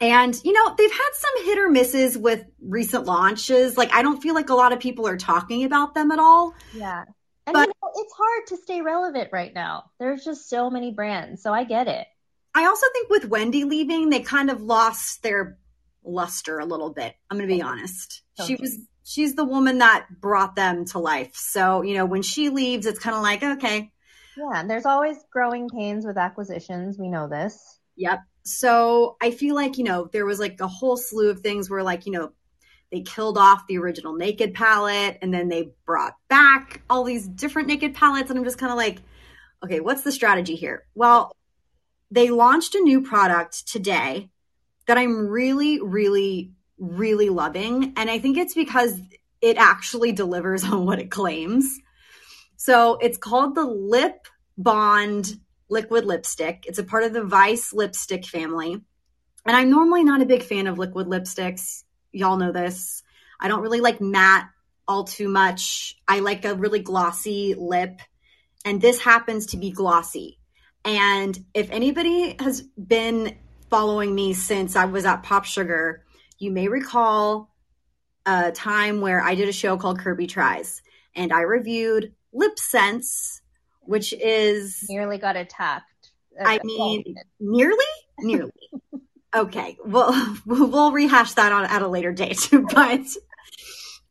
and 0.00 0.38
you 0.44 0.52
know, 0.52 0.74
they've 0.76 0.90
had 0.90 1.10
some 1.14 1.44
hit 1.46 1.58
or 1.58 1.70
misses 1.70 2.18
with 2.18 2.44
recent 2.60 3.06
launches. 3.06 3.76
Like 3.76 3.92
I 3.94 4.02
don't 4.02 4.20
feel 4.20 4.34
like 4.34 4.50
a 4.50 4.54
lot 4.54 4.72
of 4.72 4.80
people 4.80 5.06
are 5.06 5.16
talking 5.16 5.64
about 5.64 5.94
them 5.94 6.10
at 6.10 6.18
all. 6.18 6.54
Yeah. 6.74 7.04
And 7.46 7.54
But- 7.54 7.68
you 7.68 7.72
know, 7.82 7.90
it's 7.96 8.12
hard 8.14 8.46
to 8.48 8.56
stay 8.58 8.80
relevant 8.82 9.30
right 9.32 9.54
now. 9.54 9.90
There's 9.98 10.24
just 10.24 10.48
so 10.48 10.70
many 10.70 10.92
brands, 10.92 11.42
so 11.42 11.52
I 11.52 11.64
get 11.64 11.88
it. 11.88 12.06
I 12.54 12.66
also 12.66 12.86
think 12.92 13.10
with 13.10 13.24
Wendy 13.26 13.64
leaving, 13.64 14.10
they 14.10 14.20
kind 14.20 14.50
of 14.50 14.62
lost 14.62 15.22
their 15.22 15.58
luster 16.04 16.58
a 16.58 16.66
little 16.66 16.90
bit. 16.90 17.14
I'm 17.30 17.38
going 17.38 17.48
to 17.48 17.54
be 17.54 17.62
honest. 17.62 18.22
She 18.46 18.56
was 18.56 18.78
she's 19.04 19.34
the 19.34 19.44
woman 19.44 19.78
that 19.78 20.06
brought 20.20 20.56
them 20.56 20.84
to 20.86 20.98
life. 20.98 21.34
So, 21.34 21.82
you 21.82 21.94
know, 21.94 22.06
when 22.06 22.22
she 22.22 22.48
leaves, 22.48 22.86
it's 22.86 22.98
kind 22.98 23.14
of 23.14 23.22
like, 23.22 23.42
okay, 23.42 23.92
Yeah, 24.36 24.60
and 24.60 24.68
there's 24.68 24.86
always 24.86 25.16
growing 25.30 25.68
pains 25.68 26.04
with 26.04 26.16
acquisitions. 26.16 26.98
We 26.98 27.08
know 27.08 27.28
this. 27.28 27.78
Yep. 27.96 28.20
So 28.44 29.16
I 29.22 29.30
feel 29.30 29.54
like, 29.54 29.78
you 29.78 29.84
know, 29.84 30.08
there 30.12 30.26
was 30.26 30.40
like 30.40 30.60
a 30.60 30.66
whole 30.66 30.96
slew 30.96 31.30
of 31.30 31.40
things 31.40 31.70
where, 31.70 31.82
like, 31.82 32.06
you 32.06 32.12
know, 32.12 32.32
they 32.90 33.00
killed 33.00 33.38
off 33.38 33.66
the 33.66 33.78
original 33.78 34.14
Naked 34.14 34.54
palette 34.54 35.18
and 35.22 35.32
then 35.32 35.48
they 35.48 35.72
brought 35.86 36.16
back 36.28 36.82
all 36.90 37.04
these 37.04 37.26
different 37.26 37.68
Naked 37.68 37.94
palettes. 37.94 38.30
And 38.30 38.38
I'm 38.38 38.44
just 38.44 38.58
kind 38.58 38.72
of 38.72 38.76
like, 38.78 38.98
okay, 39.64 39.80
what's 39.80 40.02
the 40.02 40.12
strategy 40.12 40.56
here? 40.56 40.84
Well, 40.94 41.32
they 42.10 42.30
launched 42.30 42.74
a 42.74 42.80
new 42.80 43.02
product 43.02 43.66
today 43.66 44.30
that 44.86 44.98
I'm 44.98 45.28
really, 45.28 45.80
really, 45.80 46.52
really 46.78 47.28
loving. 47.28 47.94
And 47.96 48.10
I 48.10 48.18
think 48.18 48.36
it's 48.36 48.54
because 48.54 48.98
it 49.40 49.56
actually 49.56 50.12
delivers 50.12 50.64
on 50.70 50.86
what 50.86 50.98
it 50.98 51.10
claims. 51.10 51.78
So 52.56 52.96
it's 52.96 53.18
called 53.18 53.54
the 53.54 53.64
Lip 53.64 54.26
Bond 54.56 55.38
liquid 55.68 56.04
lipstick. 56.04 56.64
It's 56.66 56.78
a 56.78 56.84
part 56.84 57.04
of 57.04 57.12
the 57.12 57.24
Vice 57.24 57.72
lipstick 57.72 58.26
family. 58.26 58.72
And 59.46 59.56
I'm 59.56 59.70
normally 59.70 60.04
not 60.04 60.22
a 60.22 60.26
big 60.26 60.42
fan 60.42 60.66
of 60.66 60.78
liquid 60.78 61.06
lipsticks. 61.06 61.82
Y'all 62.12 62.36
know 62.36 62.52
this. 62.52 63.02
I 63.40 63.48
don't 63.48 63.60
really 63.60 63.80
like 63.80 64.00
matte 64.00 64.48
all 64.86 65.04
too 65.04 65.28
much. 65.28 65.96
I 66.06 66.20
like 66.20 66.44
a 66.44 66.54
really 66.54 66.80
glossy 66.80 67.54
lip. 67.54 68.00
And 68.64 68.80
this 68.80 69.00
happens 69.00 69.46
to 69.46 69.56
be 69.56 69.70
glossy. 69.70 70.38
And 70.84 71.38
if 71.54 71.70
anybody 71.70 72.36
has 72.38 72.62
been 72.62 73.36
following 73.74 74.14
me 74.14 74.32
since 74.32 74.76
I 74.76 74.84
was 74.84 75.04
at 75.04 75.24
Pop 75.24 75.44
Sugar, 75.44 76.04
you 76.38 76.52
may 76.52 76.68
recall 76.68 77.50
a 78.24 78.52
time 78.52 79.00
where 79.00 79.20
I 79.20 79.34
did 79.34 79.48
a 79.48 79.52
show 79.52 79.76
called 79.76 79.98
Kirby 79.98 80.28
Tries 80.28 80.80
and 81.16 81.32
I 81.32 81.40
reviewed 81.40 82.12
Lip 82.32 82.56
Sense, 82.56 83.42
which 83.80 84.12
is 84.12 84.86
Nearly 84.88 85.18
got 85.18 85.34
attacked. 85.34 86.12
I 86.40 86.60
mean, 86.62 87.16
nearly, 87.40 87.84
nearly. 88.20 88.52
okay, 89.34 89.76
well, 89.84 90.36
we'll 90.46 90.92
rehash 90.92 91.32
that 91.32 91.50
on 91.50 91.64
at 91.64 91.82
a 91.82 91.88
later 91.88 92.12
date. 92.12 92.48
but 92.72 93.00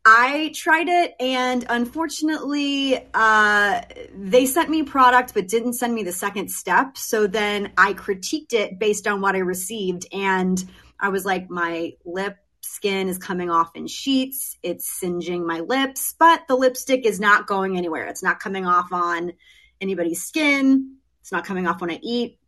I 0.06 0.52
tried 0.54 0.88
it, 0.88 1.14
and 1.18 1.64
unfortunately, 1.68 2.98
uh, 3.14 3.80
they 4.14 4.44
sent 4.44 4.68
me 4.68 4.82
product 4.82 5.32
but 5.32 5.48
didn't 5.48 5.74
send 5.74 5.94
me 5.94 6.02
the 6.02 6.12
second 6.12 6.50
step. 6.50 6.98
So 6.98 7.26
then 7.26 7.72
I 7.78 7.94
critiqued 7.94 8.52
it 8.52 8.78
based 8.78 9.06
on 9.06 9.22
what 9.22 9.34
I 9.34 9.38
received, 9.38 10.06
and 10.12 10.62
I 11.00 11.08
was 11.08 11.24
like, 11.24 11.48
my 11.48 11.94
lip 12.04 12.36
skin 12.60 13.08
is 13.08 13.16
coming 13.16 13.50
off 13.50 13.74
in 13.74 13.86
sheets. 13.86 14.58
It's 14.62 14.86
singeing 14.86 15.46
my 15.46 15.60
lips, 15.60 16.14
but 16.18 16.42
the 16.48 16.56
lipstick 16.56 17.06
is 17.06 17.18
not 17.18 17.46
going 17.46 17.78
anywhere. 17.78 18.06
It's 18.06 18.22
not 18.22 18.40
coming 18.40 18.66
off 18.66 18.92
on 18.92 19.32
anybody's 19.80 20.22
skin. 20.22 20.96
It's 21.22 21.32
not 21.32 21.46
coming 21.46 21.66
off 21.66 21.80
when 21.80 21.90
I 21.90 21.98
eat. 22.02 22.38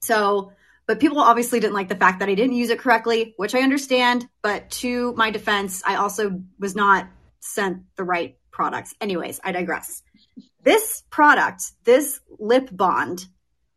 So, 0.00 0.52
but 0.86 1.00
people 1.00 1.18
obviously 1.18 1.60
didn't 1.60 1.74
like 1.74 1.88
the 1.88 1.96
fact 1.96 2.20
that 2.20 2.28
I 2.28 2.34
didn't 2.34 2.56
use 2.56 2.70
it 2.70 2.78
correctly, 2.78 3.34
which 3.36 3.54
I 3.54 3.60
understand. 3.60 4.28
But 4.42 4.70
to 4.72 5.14
my 5.14 5.30
defense, 5.30 5.82
I 5.86 5.96
also 5.96 6.42
was 6.58 6.74
not 6.74 7.08
sent 7.40 7.82
the 7.96 8.04
right 8.04 8.36
products. 8.50 8.94
Anyways, 9.00 9.40
I 9.42 9.52
digress. 9.52 10.02
This 10.62 11.02
product, 11.10 11.62
this 11.84 12.20
lip 12.38 12.68
bond, 12.72 13.26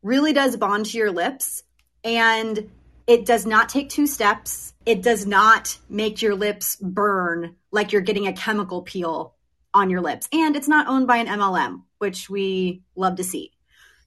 really 0.03 0.33
does 0.33 0.55
bond 0.55 0.85
to 0.87 0.97
your 0.97 1.11
lips 1.11 1.63
and 2.03 2.69
it 3.07 3.25
does 3.25 3.45
not 3.45 3.69
take 3.69 3.89
two 3.89 4.07
steps. 4.07 4.73
It 4.85 5.01
does 5.01 5.25
not 5.25 5.77
make 5.89 6.21
your 6.21 6.35
lips 6.35 6.75
burn 6.77 7.55
like 7.71 7.91
you're 7.91 8.01
getting 8.01 8.27
a 8.27 8.33
chemical 8.33 8.81
peel 8.81 9.33
on 9.73 9.89
your 9.89 10.01
lips. 10.01 10.27
And 10.31 10.55
it's 10.55 10.67
not 10.67 10.87
owned 10.87 11.07
by 11.07 11.17
an 11.17 11.27
MLM, 11.27 11.83
which 11.99 12.29
we 12.29 12.83
love 12.95 13.15
to 13.17 13.23
see. 13.23 13.53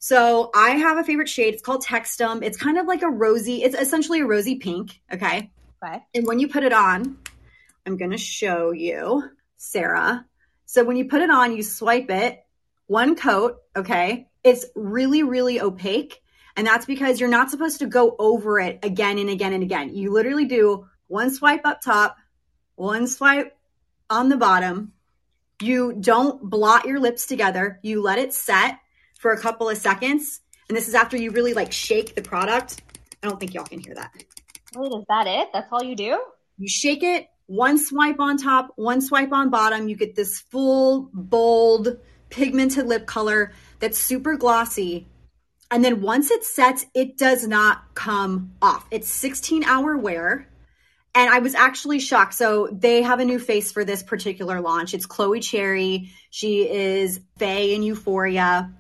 So 0.03 0.51
I 0.55 0.71
have 0.71 0.97
a 0.97 1.05
favorite 1.05 1.29
shade. 1.29 1.53
It's 1.53 1.63
called 1.63 1.85
Textum. 1.85 2.43
It's 2.43 2.57
kind 2.57 2.79
of 2.79 2.87
like 2.87 3.03
a 3.03 3.11
rosy, 3.11 3.63
it's 3.63 3.77
essentially 3.77 4.21
a 4.21 4.27
rosy 4.27 4.57
pink. 4.57 4.99
Okay. 5.13 5.51
Okay. 5.83 6.03
And 6.15 6.27
when 6.27 6.41
you 6.41 6.49
put 6.49 6.65
it 6.65 6.73
on, 6.73 7.19
I'm 7.87 7.99
going 7.99 8.11
to 8.11 8.19
show 8.19 8.73
you, 8.73 9.23
Sarah. 9.59 10.27
So 10.65 10.85
when 10.85 10.97
you 10.97 11.05
put 11.07 11.21
it 11.21 11.31
on, 11.31 11.55
you 11.55 11.63
swipe 11.63 12.11
it, 12.11 12.43
one 12.87 13.15
coat. 13.15 13.59
Okay. 13.77 14.29
It's 14.43 14.65
really, 14.75 15.23
really 15.23 15.61
opaque. 15.61 16.23
And 16.57 16.67
that's 16.67 16.87
because 16.87 17.21
you're 17.21 17.29
not 17.29 17.51
supposed 17.51 17.81
to 17.81 17.87
go 17.87 18.17
over 18.19 18.59
it 18.59 18.79
again 18.83 19.19
and 19.19 19.29
again 19.29 19.53
and 19.53 19.63
again. 19.63 19.95
You 19.95 20.13
literally 20.13 20.47
do 20.47 20.87
one 21.09 21.31
swipe 21.31 21.67
up 21.67 21.83
top, 21.83 22.17
one 22.75 23.07
swipe 23.07 23.55
on 24.09 24.31
the 24.31 24.39
bottom. 24.39 24.93
You 25.61 25.93
don't 25.93 26.49
blot 26.49 26.87
your 26.87 27.01
lips 27.01 27.27
together. 27.27 27.79
You 27.83 28.03
let 28.03 28.19
it 28.19 28.33
set 28.33 28.79
for 29.21 29.33
a 29.33 29.39
couple 29.39 29.69
of 29.69 29.77
seconds. 29.77 30.41
And 30.69 30.77
this 30.77 30.89
is 30.89 30.95
after 30.95 31.17
you 31.17 31.31
really 31.31 31.53
like 31.53 31.73
shake 31.73 32.15
the 32.15 32.23
product. 32.23 32.83
I 33.23 33.29
don't 33.29 33.39
think 33.39 33.53
y'all 33.55 33.65
can 33.65 33.81
hear 33.81 33.95
that. 33.95 34.11
Wait, 34.75 34.93
is 34.93 35.05
that 35.09 35.27
it? 35.27 35.49
That's 35.53 35.69
all 35.71 35.85
you 35.85 35.95
do? 35.95 36.19
You 36.57 36.69
shake 36.69 37.03
it, 37.03 37.29
one 37.47 37.79
swipe 37.79 38.19
on 38.19 38.39
top, 38.39 38.73
one 38.77 39.01
swipe 39.01 39.33
on 39.33 39.51
bottom. 39.51 39.89
You 39.89 39.97
get 39.97 40.15
this 40.15 40.41
full, 40.41 41.11
bold, 41.13 41.99
pigmented 42.31 42.87
lip 42.87 43.07
color 43.07 43.53
that's 43.79 43.99
super 43.99 44.37
glossy. 44.37 45.07
And 45.71 45.85
then 45.85 46.01
once 46.01 46.31
it 46.31 46.43
sets, 46.43 46.87
it 46.95 47.19
does 47.19 47.47
not 47.47 47.95
come 47.95 48.53
off. 48.63 48.87
It's 48.91 49.09
16 49.09 49.65
hour 49.65 49.97
wear. 49.97 50.49
And 51.15 51.29
I 51.29 51.41
was 51.41 51.55
actually 51.55 51.99
shocked. 51.99 52.35
So 52.35 52.69
they 52.73 53.03
have 53.03 53.21
a 53.21 53.25
new 53.25 53.39
face 53.39 53.71
for 53.71 53.85
this 53.85 54.03
particular 54.03 54.61
launch. 54.61 54.95
It's 54.95 55.07
Chloe 55.07 55.41
Cherry. 55.41 56.11
She 56.31 56.69
is 56.71 57.21
Faye 57.37 57.75
in 57.75 57.83
Euphoria. 57.83 58.73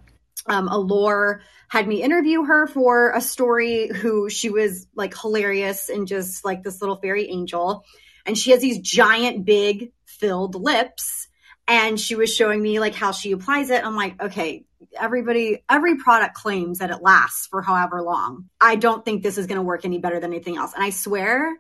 Um, 0.47 0.69
Allure 0.69 1.43
had 1.69 1.87
me 1.87 2.03
interview 2.03 2.45
her 2.45 2.67
for 2.67 3.13
a 3.15 3.21
story 3.21 3.89
who 3.89 4.29
she 4.31 4.51
was 4.51 4.87
like 4.95 5.17
hilarious 5.17 5.89
and 5.89 6.09
just 6.09 6.45
like 6.45 6.63
this 6.63 6.81
little 6.81 6.97
fairy 6.97 7.31
angel. 7.31 7.85
And 8.27 8.37
she 8.37 8.51
has 8.51 8.61
these 8.61 8.79
giant, 8.79 9.45
big, 9.45 9.93
filled 10.05 10.55
lips. 10.55 11.29
And 11.69 12.01
she 12.01 12.17
was 12.17 12.35
showing 12.35 12.61
me 12.61 12.81
like 12.81 12.95
how 12.95 13.13
she 13.13 13.33
applies 13.33 13.71
it. 13.71 13.85
I'm 13.85 13.95
like, 13.95 14.21
okay, 14.21 14.65
everybody, 14.99 15.65
every 15.69 15.97
product 15.99 16.35
claims 16.35 16.79
that 16.79 16.91
it 16.91 17.03
lasts 17.03 17.47
for 17.47 17.63
however 17.63 18.03
long. 18.03 18.49
I 18.61 18.77
don't 18.77 19.05
think 19.05 19.23
this 19.23 19.39
is 19.39 19.47
going 19.47 19.57
to 19.57 19.63
work 19.63 19.85
any 19.85 19.99
better 19.99 20.19
than 20.19 20.33
anything 20.33 20.57
else. 20.57 20.75
And 20.75 20.83
I 20.83 20.91
swear 20.91 21.57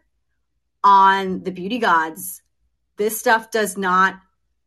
on 0.82 1.42
the 1.42 1.52
beauty 1.52 1.78
gods, 1.78 2.42
this 2.96 3.18
stuff 3.18 3.50
does 3.50 3.78
not 3.78 4.16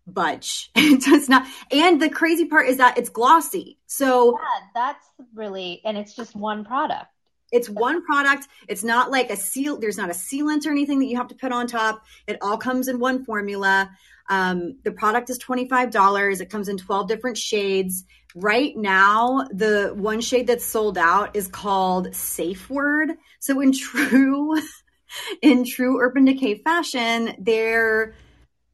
budge. 0.08 0.72
It 0.76 1.02
does 1.04 1.30
not. 1.30 1.48
And 1.72 2.02
the 2.02 2.10
crazy 2.10 2.46
part 2.46 2.68
is 2.68 2.78
that 2.78 2.98
it's 2.98 3.10
glossy. 3.10 3.80
So 3.88 4.34
Yeah, 4.34 4.68
that's 4.74 5.06
really, 5.34 5.82
and 5.86 5.98
it's 5.98 6.16
just 6.16 6.36
one 6.36 6.64
product. 6.66 7.08
it's 7.52 7.70
one 7.70 8.04
product. 8.04 8.48
It's 8.68 8.84
not 8.84 9.12
like 9.12 9.30
a 9.30 9.36
seal. 9.38 9.78
There's 9.80 9.98
not 9.98 10.10
a 10.10 10.14
sealant 10.14 10.66
or 10.66 10.72
anything 10.72 11.00
that 11.00 11.06
you 11.06 11.18
have 11.18 11.28
to 11.30 11.36
put 11.36 11.52
on 11.52 11.68
top. 11.68 12.04
It 12.28 12.38
all 12.42 12.58
comes 12.58 12.88
in 12.88 13.00
one 13.00 13.24
formula. 13.26 13.90
Um, 14.30 14.78
the 14.84 14.92
product 14.92 15.30
is 15.30 15.38
$25. 15.40 16.42
It 16.42 16.50
comes 16.50 16.68
in 16.70 16.78
12 16.78 17.08
different 17.08 17.38
shades. 17.38 18.04
Right 18.36 18.76
now, 18.76 19.48
the 19.52 19.94
one 19.96 20.22
shade 20.22 20.48
that's 20.48 20.66
sold 20.66 20.98
out 20.98 21.36
is 21.36 21.48
called 21.48 22.16
Safe 22.16 22.70
Word. 22.70 23.12
So 23.40 23.60
in 23.62 23.72
true, 23.74 24.56
in 25.42 25.66
true 25.66 26.00
Urban 26.02 26.26
Decay 26.26 26.56
fashion, 26.64 27.36
they're, 27.38 28.16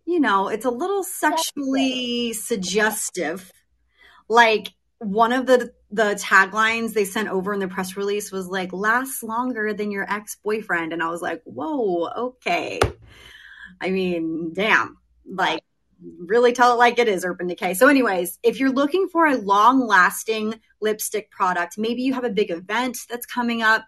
you 0.10 0.20
know, 0.20 0.48
it's 0.48 0.66
a 0.66 0.72
little 0.72 1.04
sexually 1.04 2.34
suggestive. 2.34 3.52
Like 4.28 4.74
one 4.98 5.32
of 5.32 5.46
the 5.46 5.72
the 5.92 6.16
taglines 6.16 6.94
they 6.94 7.06
sent 7.06 7.30
over 7.30 7.54
in 7.54 7.60
the 7.60 7.68
press 7.68 7.96
release 7.96 8.32
was 8.32 8.48
like 8.48 8.74
lasts 8.74 9.22
longer 9.22 9.74
than 9.74 9.92
your 9.92 10.12
ex-boyfriend 10.12 10.94
and 10.94 11.04
I 11.04 11.10
was 11.10 11.22
like, 11.22 11.42
"Whoa, 11.46 12.10
okay." 12.18 12.80
I 13.80 13.92
mean, 13.92 14.52
damn. 14.54 14.98
Like 15.32 15.64
really 16.18 16.54
tell 16.54 16.74
it 16.74 16.78
like 16.78 16.98
it 16.98 17.10
is 17.10 17.26
urban 17.26 17.48
decay 17.48 17.74
so 17.74 17.90
anyways 17.90 18.40
if 18.42 18.58
you're 18.58 18.72
looking 18.72 19.10
for 19.10 19.28
a 19.28 19.36
long 19.36 19.86
lasting 19.86 20.58
lipstick 20.80 21.30
product 21.30 21.78
maybe 21.78 22.04
you 22.04 22.14
have 22.14 22.24
a 22.24 22.30
big 22.30 22.52
event 22.52 22.98
that's 23.10 23.26
coming 23.26 23.62
up 23.62 23.86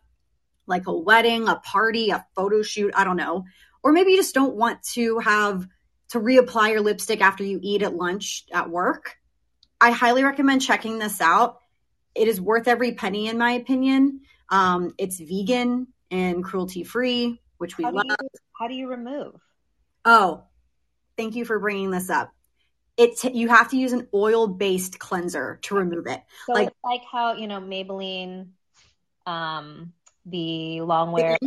like 0.67 0.87
a 0.87 0.93
wedding 0.93 1.47
a 1.47 1.55
party 1.55 2.09
a 2.09 2.25
photo 2.35 2.61
shoot 2.61 2.91
i 2.97 3.05
don't 3.05 3.15
know 3.15 3.45
or 3.81 3.93
maybe 3.93 4.11
you 4.11 4.17
just 4.17 4.35
don't 4.35 4.55
want 4.55 4.83
to 4.83 5.19
have 5.19 5.65
to 6.11 6.19
reapply 6.19 6.71
your 6.71 6.81
lipstick 6.81 7.21
after 7.21 7.43
you 7.43 7.59
eat 7.61 7.83
at 7.83 7.95
lunch 7.95 8.45
at 8.53 8.69
work 8.69 9.17
i 9.79 9.91
highly 9.91 10.23
recommend 10.23 10.61
checking 10.61 10.99
this 10.99 11.19
out 11.21 11.61
it 12.15 12.27
is 12.27 12.39
worth 12.41 12.67
every 12.67 12.93
penny 12.93 13.27
in 13.27 13.37
my 13.37 13.53
opinion. 13.53 14.21
Um, 14.49 14.93
it's 14.97 15.19
vegan 15.19 15.87
and 16.09 16.43
cruelty 16.43 16.83
free, 16.83 17.41
which 17.57 17.77
we 17.77 17.85
How 17.85 17.91
love. 17.91 18.05
you 18.07 18.15
how 18.59 18.67
do 18.67 18.75
you 18.75 18.87
remove? 18.89 19.35
Oh, 20.03 20.43
thank 21.17 21.35
you 21.35 21.45
for 21.45 21.59
bringing 21.59 21.91
this 21.91 22.09
up. 22.09 22.31
It's 22.97 23.23
you 23.23 23.47
have 23.47 23.69
to 23.71 23.77
use 23.77 23.93
an 23.93 24.07
oil 24.13 24.47
based 24.47 24.99
cleanser 24.99 25.59
to 25.63 25.75
remove 25.75 26.07
it. 26.07 26.21
So 26.45 26.53
Like- 26.53 26.67
it's 26.67 26.77
like 26.83 27.03
how, 27.09 27.33
you 27.33 27.47
know, 27.47 27.61
Maybelline, 27.61 28.49
um, 29.25 29.93
the 30.25 30.81
long 30.81 31.11
wear. 31.11 31.37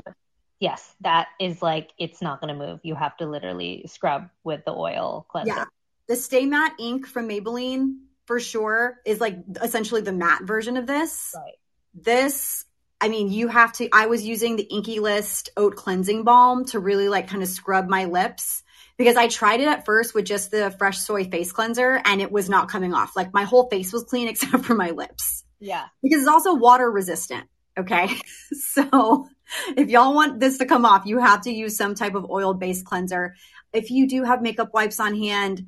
Yes, 0.61 0.95
that 1.01 1.29
is 1.41 1.61
like 1.61 1.91
it's 1.99 2.23
not 2.23 2.41
gonna 2.41 2.55
move. 2.55 2.81
You 2.83 2.95
have 2.95 3.17
to 3.19 3.27
literally 3.27 3.85
scrub 3.89 4.29
with 4.45 4.65
the 4.65 4.73
oil 4.73 5.27
cleanser. 5.29 5.53
Yeah. 5.55 5.65
The 6.09 6.17
Stay 6.17 6.47
Matte 6.47 6.75
ink 6.79 7.07
from 7.07 7.29
Maybelline 7.29 7.97
for 8.27 8.41
sure 8.41 8.97
is 9.05 9.21
like 9.21 9.39
essentially 9.63 10.01
the 10.01 10.13
matte 10.13 10.43
version 10.45 10.77
of 10.77 10.87
this. 10.87 11.33
Right. 11.35 11.55
This, 11.95 12.65
I 13.01 13.09
mean, 13.09 13.31
you 13.31 13.49
have 13.49 13.73
to. 13.75 13.89
I 13.93 14.07
was 14.07 14.25
using 14.25 14.57
the 14.57 14.67
INKEY 14.71 15.01
List 15.01 15.51
Oat 15.57 15.77
Cleansing 15.77 16.25
Balm 16.25 16.65
to 16.67 16.79
really 16.79 17.09
like 17.09 17.29
kind 17.29 17.43
of 17.43 17.49
scrub 17.49 17.89
my 17.89 18.07
lips 18.07 18.63
because 18.97 19.17
I 19.17 19.29
tried 19.29 19.61
it 19.61 19.69
at 19.69 19.85
first 19.85 20.15
with 20.15 20.25
just 20.25 20.51
the 20.51 20.71
Fresh 20.71 20.99
Soy 20.99 21.25
face 21.25 21.53
cleanser 21.53 22.01
and 22.05 22.21
it 22.21 22.31
was 22.33 22.49
not 22.49 22.69
coming 22.69 22.95
off. 22.95 23.17
Like 23.17 23.33
my 23.35 23.45
whole 23.45 23.69
face 23.69 23.93
was 23.93 24.05
clean 24.05 24.29
except 24.31 24.65
for 24.65 24.75
my 24.75 24.91
lips 24.91 25.45
Yeah. 25.61 25.85
because 26.03 26.21
it's 26.21 26.29
also 26.29 26.55
water 26.55 26.91
resistant. 26.91 27.49
Okay. 27.79 28.09
So 28.57 29.29
if 29.77 29.89
y'all 29.89 30.15
want 30.15 30.41
this 30.41 30.59
to 30.59 30.67
come 30.67 30.85
off, 30.85 31.07
you 31.07 31.19
have 31.19 31.43
to 31.43 31.53
use 31.53 31.77
some 31.77 31.95
type 31.95 32.15
of 32.15 32.31
oil 32.31 32.55
based 32.55 32.85
cleanser. 32.85 33.35
If 33.73 33.91
you 33.91 34.09
do 34.09 34.25
have 34.25 34.43
makeup 34.43 34.73
wipes 34.73 35.01
on 35.01 35.17
hand, 35.17 35.67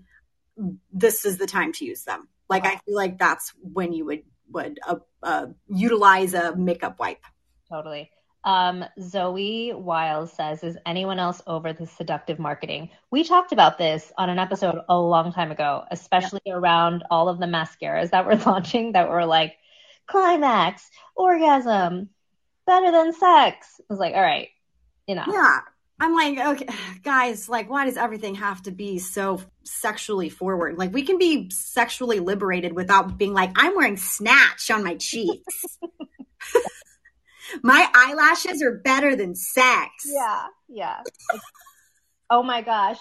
this 0.93 1.25
is 1.25 1.39
the 1.39 1.47
time 1.47 1.73
to 1.75 1.85
use 1.85 2.05
them. 2.05 2.29
Like 2.49 2.65
I 2.65 2.77
feel 2.85 2.95
like 2.95 3.19
that's 3.19 3.53
when 3.61 3.93
you 3.93 4.05
would 4.07 4.23
would 4.51 4.79
uh, 4.87 4.97
uh, 5.23 5.47
utilize 5.69 6.35
a 6.35 6.55
makeup 6.55 6.99
wipe. 6.99 7.25
Totally. 7.69 8.11
Um, 8.45 8.85
Zoe 9.01 9.73
Wiles 9.75 10.33
says, 10.33 10.63
Is 10.63 10.79
anyone 10.87 11.19
else 11.19 11.43
over 11.49 11.73
the 11.73 11.87
seductive 11.87 12.39
marketing? 12.39 12.91
We 13.11 13.25
talked 13.25 13.51
about 13.51 13.77
this 13.77 14.13
on 14.17 14.31
an 14.31 14.39
episode 14.39 14.79
a 14.89 14.97
long 14.97 15.33
time 15.33 15.51
ago, 15.51 15.85
especially 15.91 16.43
around 16.47 17.03
all 17.11 17.29
of 17.29 17.41
the 17.41 17.47
mascaras 17.47 18.11
that 18.11 18.25
we're 18.25 18.37
launching 18.47 18.93
that 18.93 19.11
were 19.11 19.27
like 19.27 19.57
climax, 20.07 20.89
orgasm, 21.17 22.09
better 22.67 22.91
than 22.91 23.13
sex. 23.13 23.81
I 23.81 23.85
was 23.89 23.99
like, 23.99 24.15
all 24.15 24.23
right, 24.23 24.49
enough. 25.07 25.29
Yeah. 25.31 25.61
I'm 25.99 26.15
like, 26.15 26.39
okay, 26.39 26.67
guys, 27.03 27.49
like, 27.49 27.71
why 27.71 27.87
does 27.87 27.97
everything 27.97 28.35
have 28.37 28.63
to 28.65 28.71
be 28.71 28.99
so 28.99 29.41
sexually 29.65 30.29
forward? 30.29 30.79
Like, 30.79 30.93
we 30.93 31.03
can 31.03 31.19
be 31.19 31.51
sexually 31.51 32.21
liberated 32.21 32.75
without 32.75 33.17
being 33.17 33.33
like, 33.33 33.53
I'm 33.57 33.75
wearing 33.75 33.97
snatch 33.97 34.71
on 34.71 34.85
my 34.85 34.97
cheeks. 34.97 35.79
my 37.63 37.89
eyelashes 37.95 38.63
are 38.63 38.73
better 38.73 39.17
than 39.17 39.35
sex. 39.35 39.91
Yeah, 40.07 40.47
yeah. 40.69 41.01
oh 42.31 42.43
my 42.43 42.63
gosh. 42.63 42.99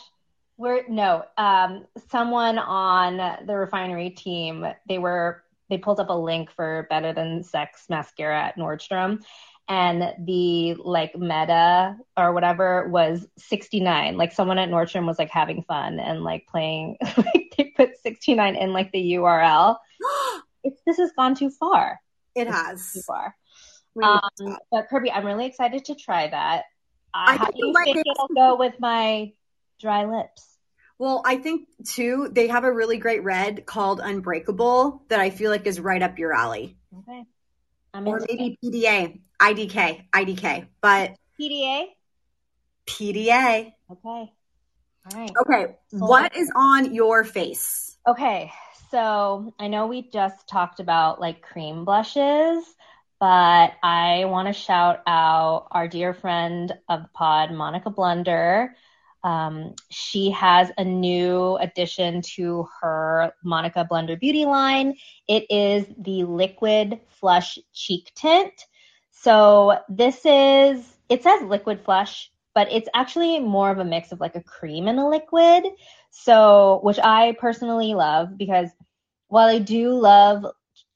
We're 0.57 0.87
no, 0.87 1.25
um, 1.37 1.85
someone 2.09 2.57
on 2.57 3.45
the 3.45 3.57
refinery 3.57 4.11
team, 4.11 4.65
they 4.87 4.97
were 4.97 5.43
they 5.69 5.77
pulled 5.77 5.99
up 5.99 6.09
a 6.09 6.13
link 6.13 6.49
for 6.51 6.87
better 6.89 7.11
than 7.11 7.43
sex 7.43 7.87
mascara 7.89 8.41
at 8.41 8.57
Nordstrom 8.57 9.21
and 9.67 10.13
the 10.25 10.75
like 10.75 11.15
meta 11.17 11.97
or 12.15 12.33
whatever 12.33 12.87
was 12.89 13.27
69 13.37 14.15
like 14.15 14.31
someone 14.31 14.59
at 14.59 14.69
nordstrom 14.69 15.07
was 15.07 15.17
like 15.17 15.31
having 15.31 15.63
fun 15.63 15.99
and 15.99 16.23
like 16.23 16.45
playing 16.47 16.97
like 17.17 17.53
they 17.57 17.73
put 17.75 17.97
69 18.03 18.55
in 18.55 18.73
like 18.73 18.91
the 18.91 19.13
url 19.13 19.77
it's 20.63 20.81
this 20.85 20.97
has 20.97 21.11
gone 21.15 21.35
too 21.35 21.49
far. 21.49 21.99
It 22.35 22.45
too 22.45 22.51
has. 22.51 23.03
far. 23.07 23.35
Um, 24.01 24.57
but 24.71 24.89
kirby 24.89 25.11
i'm 25.11 25.25
really 25.25 25.45
excited 25.45 25.85
to 25.85 25.95
try 25.95 26.27
that. 26.27 26.63
Uh, 27.13 27.25
I 27.27 27.37
how 27.37 27.45
think 27.45 27.55
do 27.55 27.67
you 27.67 27.71
might 27.71 27.85
think 27.85 28.05
it'll 28.05 28.27
go 28.35 28.57
with 28.57 28.73
my 28.79 29.31
dry 29.79 30.05
lips? 30.05 30.45
Well, 30.97 31.23
I 31.25 31.37
think 31.37 31.67
too, 31.85 32.29
they 32.31 32.47
have 32.47 32.63
a 32.63 32.71
really 32.71 32.97
great 32.97 33.23
red 33.23 33.65
called 33.65 33.99
Unbreakable 34.01 35.03
that 35.09 35.19
I 35.19 35.29
feel 35.29 35.51
like 35.51 35.65
is 35.65 35.79
right 35.79 36.01
up 36.01 36.19
your 36.19 36.33
alley. 36.33 36.77
okay 36.99 37.23
i'm 37.95 38.07
Or 38.07 38.19
maybe 38.27 38.57
PDA, 38.63 39.19
IDK, 39.41 40.05
IDK, 40.13 40.67
but 40.81 41.15
pda 41.39 41.85
PDA. 42.85 43.73
okay 43.91 44.31
all 45.13 45.19
right 45.21 45.31
Okay, 45.41 45.75
So- 45.91 46.05
what 46.05 46.35
is 46.35 46.51
on 46.55 46.93
your 46.93 47.23
face? 47.23 47.95
Okay, 48.07 48.51
so 48.91 49.53
I 49.59 49.67
know 49.67 49.85
we 49.87 50.09
just 50.09 50.47
talked 50.47 50.79
about 50.79 51.19
like 51.21 51.41
cream 51.43 51.85
blushes, 51.85 52.63
but 53.19 53.71
I 53.83 54.25
want 54.25 54.47
to 54.47 54.53
shout 54.53 55.01
out 55.07 55.67
our 55.71 55.87
dear 55.87 56.13
friend 56.13 56.71
of 56.89 57.03
the 57.03 57.09
pod, 57.13 57.49
Monika 57.49 57.93
Blunder. 57.93 58.75
Um, 59.25 59.73
she 59.89 60.29
has 60.31 60.71
a 60.77 60.85
new 60.85 61.57
addition 61.57 62.21
to 62.35 62.67
her 62.79 63.33
Monika 63.43 63.87
Blunder 63.87 64.17
beauty 64.17 64.45
line. 64.45 64.93
It 65.27 65.47
is 65.49 65.87
the 65.97 66.25
liquid 66.25 66.99
flush 67.07 67.57
cheek 67.73 68.11
tint. 68.15 68.53
So 69.09 69.79
this 69.89 70.21
is, 70.25 70.97
it 71.09 71.23
says 71.23 71.41
liquid 71.41 71.81
flush, 71.81 72.31
but 72.53 72.71
it's 72.71 72.87
actually 72.93 73.39
more 73.39 73.71
of 73.71 73.79
a 73.79 73.83
mix 73.83 74.11
of 74.11 74.19
like 74.19 74.35
a 74.35 74.43
cream 74.43 74.87
and 74.87 74.99
a 74.99 75.07
liquid. 75.07 75.63
So, 76.11 76.79
which 76.83 76.99
I 76.99 77.35
personally 77.39 77.95
love 77.95 78.37
because 78.37 78.69
while 79.27 79.47
I 79.47 79.57
do 79.57 79.89
love 79.89 80.45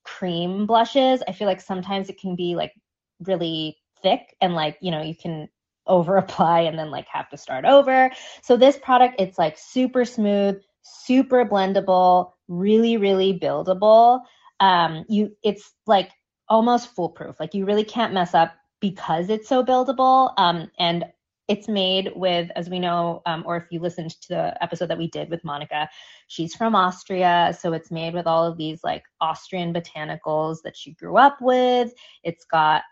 cream 0.03 0.67
blushes, 0.67 1.23
I 1.27 1.31
feel 1.31 1.47
like 1.47 1.61
sometimes 1.61 2.09
it 2.09 2.19
can 2.19 2.35
be 2.35 2.55
like 2.55 2.73
really 3.21 3.79
thick 4.03 4.35
and 4.39 4.53
like, 4.53 4.77
you 4.81 4.91
know, 4.91 5.01
you 5.01 5.15
can 5.15 5.49
over 5.89 6.15
apply 6.17 6.61
and 6.61 6.79
then 6.79 6.91
like 6.91 7.07
have 7.11 7.29
to 7.29 7.37
start 7.37 7.65
over. 7.65 8.09
So 8.41 8.55
this 8.55 8.77
product, 8.77 9.15
it's 9.19 9.37
like 9.37 9.57
super 9.57 10.05
smooth, 10.05 10.61
super 10.81 11.43
blendable, 11.43 12.31
really, 12.47 12.95
really 12.95 13.37
buildable. 13.37 14.21
Um, 14.61 15.05
you, 15.09 15.35
it's 15.43 15.73
like 15.85 16.11
almost 16.47 16.95
foolproof. 16.95 17.39
Like 17.39 17.53
you 17.53 17.65
really 17.65 17.83
can't 17.83 18.13
mess 18.13 18.33
up 18.33 18.53
because 18.79 19.29
it's 19.29 19.49
so 19.49 19.63
buildable. 19.63 20.33
Um, 20.37 20.71
and 20.79 21.05
it's 21.47 21.67
made 21.67 22.11
with, 22.15 22.49
as 22.55 22.69
we 22.69 22.77
know, 22.77 23.23
um, 23.25 23.43
or 23.45 23.57
if 23.57 23.63
you 23.71 23.79
listened 23.79 24.11
to 24.21 24.27
the 24.29 24.63
episode 24.63 24.87
that 24.87 24.97
we 24.99 25.07
did 25.07 25.31
with 25.31 25.41
Monika, 25.41 25.87
she's 26.27 26.55
from 26.55 26.75
Austria. 26.75 27.57
So 27.59 27.73
it's 27.73 27.89
made 27.89 28.13
with 28.13 28.27
all 28.27 28.45
of 28.45 28.55
these 28.55 28.83
like 28.83 29.03
Austrian 29.19 29.73
botanicals 29.73 30.57
that 30.63 30.77
she 30.77 30.93
grew 30.93 31.17
up 31.17 31.37
with. 31.41 31.91
It's 32.23 32.45
got 32.45 32.83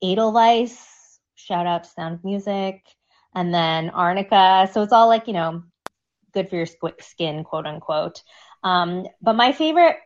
Edelweiss, 0.00 0.93
shout 1.34 1.66
out 1.66 1.84
to 1.84 1.90
Sound 1.90 2.14
of 2.14 2.24
Music, 2.24 2.84
and 3.34 3.52
then 3.52 3.90
Arnica. 3.90 4.68
So 4.72 4.82
it's 4.82 4.92
all 4.92 5.08
like, 5.08 5.26
you 5.26 5.32
know, 5.32 5.62
good 6.32 6.48
for 6.48 6.56
your 6.56 6.66
skin, 7.00 7.44
quote 7.44 7.66
unquote. 7.66 8.22
Um, 8.62 9.06
but 9.22 9.34
my 9.34 9.52
favorite 9.52 9.96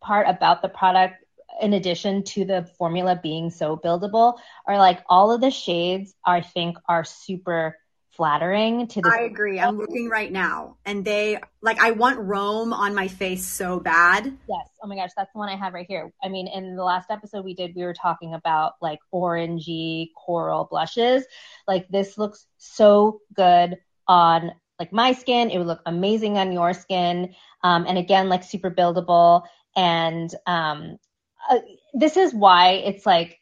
part 0.00 0.26
about 0.28 0.62
the 0.62 0.68
product, 0.68 1.24
in 1.60 1.74
addition 1.74 2.22
to 2.24 2.44
the 2.44 2.68
formula 2.78 3.18
being 3.22 3.50
so 3.50 3.76
buildable, 3.76 4.38
are 4.66 4.78
like 4.78 5.02
all 5.08 5.32
of 5.32 5.40
the 5.40 5.50
shades 5.50 6.14
I 6.24 6.40
think 6.40 6.78
are 6.88 7.04
super 7.04 7.76
flattering 8.12 8.86
to 8.88 9.00
the 9.00 9.08
I 9.08 9.22
agree. 9.22 9.58
I'm 9.58 9.78
looking 9.78 10.08
right 10.08 10.30
now, 10.30 10.76
and 10.84 11.04
they 11.04 11.38
like 11.62 11.80
I 11.80 11.92
want 11.92 12.18
Rome 12.18 12.72
on 12.72 12.94
my 12.94 13.08
face 13.08 13.46
so 13.46 13.80
bad. 13.80 14.26
Yes. 14.48 14.68
Oh 14.82 14.86
my 14.86 14.96
gosh, 14.96 15.10
that's 15.16 15.32
the 15.32 15.38
one 15.38 15.48
I 15.48 15.56
have 15.56 15.74
right 15.74 15.86
here. 15.88 16.12
I 16.22 16.28
mean, 16.28 16.46
in 16.46 16.76
the 16.76 16.84
last 16.84 17.10
episode 17.10 17.44
we 17.44 17.54
did, 17.54 17.74
we 17.74 17.82
were 17.84 17.94
talking 17.94 18.34
about 18.34 18.74
like 18.80 18.98
orangey 19.12 20.08
coral 20.16 20.68
blushes. 20.70 21.24
Like 21.66 21.88
this 21.88 22.18
looks 22.18 22.46
so 22.58 23.20
good 23.34 23.78
on 24.06 24.52
like 24.78 24.92
my 24.92 25.12
skin. 25.12 25.50
It 25.50 25.58
would 25.58 25.66
look 25.66 25.82
amazing 25.86 26.38
on 26.38 26.52
your 26.52 26.74
skin. 26.74 27.34
Um, 27.62 27.86
and 27.86 27.98
again, 27.98 28.28
like 28.28 28.42
super 28.42 28.70
buildable. 28.70 29.42
And 29.76 30.34
um, 30.46 30.98
uh, 31.48 31.60
this 31.94 32.16
is 32.16 32.34
why 32.34 32.72
it's 32.72 33.06
like 33.06 33.38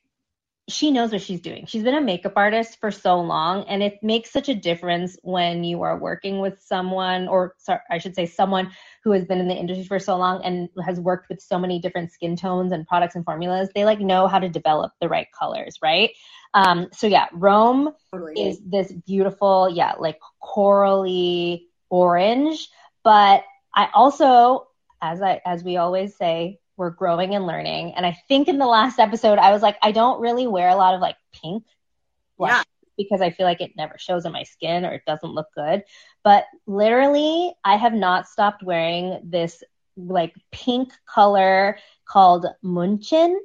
she 0.71 0.91
knows 0.91 1.13
what 1.13 1.21
she's 1.21 1.41
doing. 1.41 1.67
She's 1.67 1.83
been 1.83 1.95
a 1.95 2.01
makeup 2.01 2.35
artist 2.37 2.79
for 2.81 2.91
so 2.91 3.21
long, 3.21 3.65
and 3.69 3.83
it 3.83 3.99
makes 4.03 4.31
such 4.31 4.49
a 4.49 4.55
difference 4.55 5.17
when 5.23 5.65
you 5.65 5.83
are 5.83 5.99
working 5.99 6.41
with 6.41 6.61
someone, 6.61 7.29
or 7.29 7.55
sorry, 7.59 7.81
I 7.91 7.99
should 7.99 8.15
say, 8.15 8.27
someone 8.27 8.71
who 9.03 9.13
has 9.13 9.25
been 9.25 9.41
in 9.41 9.49
the 9.49 9.55
industry 9.55 9.85
for 9.85 9.99
so 9.99 10.17
long 10.17 10.43
and 10.45 10.69
has 10.85 11.01
worked 11.01 11.29
with 11.29 11.41
so 11.41 11.59
many 11.59 11.81
different 11.81 12.13
skin 12.13 12.37
tones 12.37 12.73
and 12.73 12.87
products 12.87 13.17
and 13.17 13.25
formulas. 13.25 13.71
They 13.75 13.85
like 13.85 14.01
know 14.01 14.29
how 14.29 14.39
to 14.39 14.49
develop 14.49 14.93
the 15.01 15.09
right 15.09 15.27
colors, 15.37 15.79
right? 15.83 16.11
Um, 16.55 16.89
so 16.93 17.07
yeah, 17.07 17.27
Rome 17.33 17.91
Totally. 18.13 18.49
is 18.49 18.61
this 18.65 18.93
beautiful, 18.93 19.69
yeah, 19.69 19.95
like 19.99 20.19
corally 20.41 21.67
orange. 21.89 22.69
But 23.03 23.43
I 23.75 23.89
also, 23.95 24.69
as 25.03 25.23
I 25.23 25.41
as 25.45 25.65
we 25.65 25.77
always 25.77 26.17
say, 26.17 26.60
we're 26.81 26.91
growing 26.91 27.37
and 27.37 27.47
learning. 27.47 27.95
And 27.97 28.07
I 28.07 28.19
think 28.29 28.49
in 28.49 28.59
the 28.59 28.67
last 28.67 28.99
episode, 28.99 29.39
I 29.39 29.53
was 29.53 29.63
like, 29.63 29.79
I 29.83 29.93
don't 29.93 30.21
really 30.23 30.49
wear 30.49 30.71
a 30.71 30.77
lot 30.77 30.95
of 30.95 31.03
like 31.03 31.17
pink 31.33 31.65
blush 32.39 32.57
Yeah. 32.57 32.65
because 32.99 33.21
I 33.23 33.31
feel 33.31 33.47
like 33.47 33.61
it 33.61 33.77
never 33.77 33.99
shows 33.99 34.27
on 34.27 34.33
my 34.33 34.45
skin 34.45 34.87
or 34.87 34.93
it 34.95 35.05
doesn't 35.07 35.35
look 35.35 35.49
good. 35.55 35.85
But 36.25 36.47
literally, 36.67 37.55
I 37.65 37.77
have 37.77 37.95
not 37.95 38.29
stopped 38.29 38.63
wearing 38.65 39.21
this 39.25 39.63
like 39.97 40.35
pink 40.53 40.93
color 41.07 41.79
called 42.07 42.47
Munchin 42.65 43.37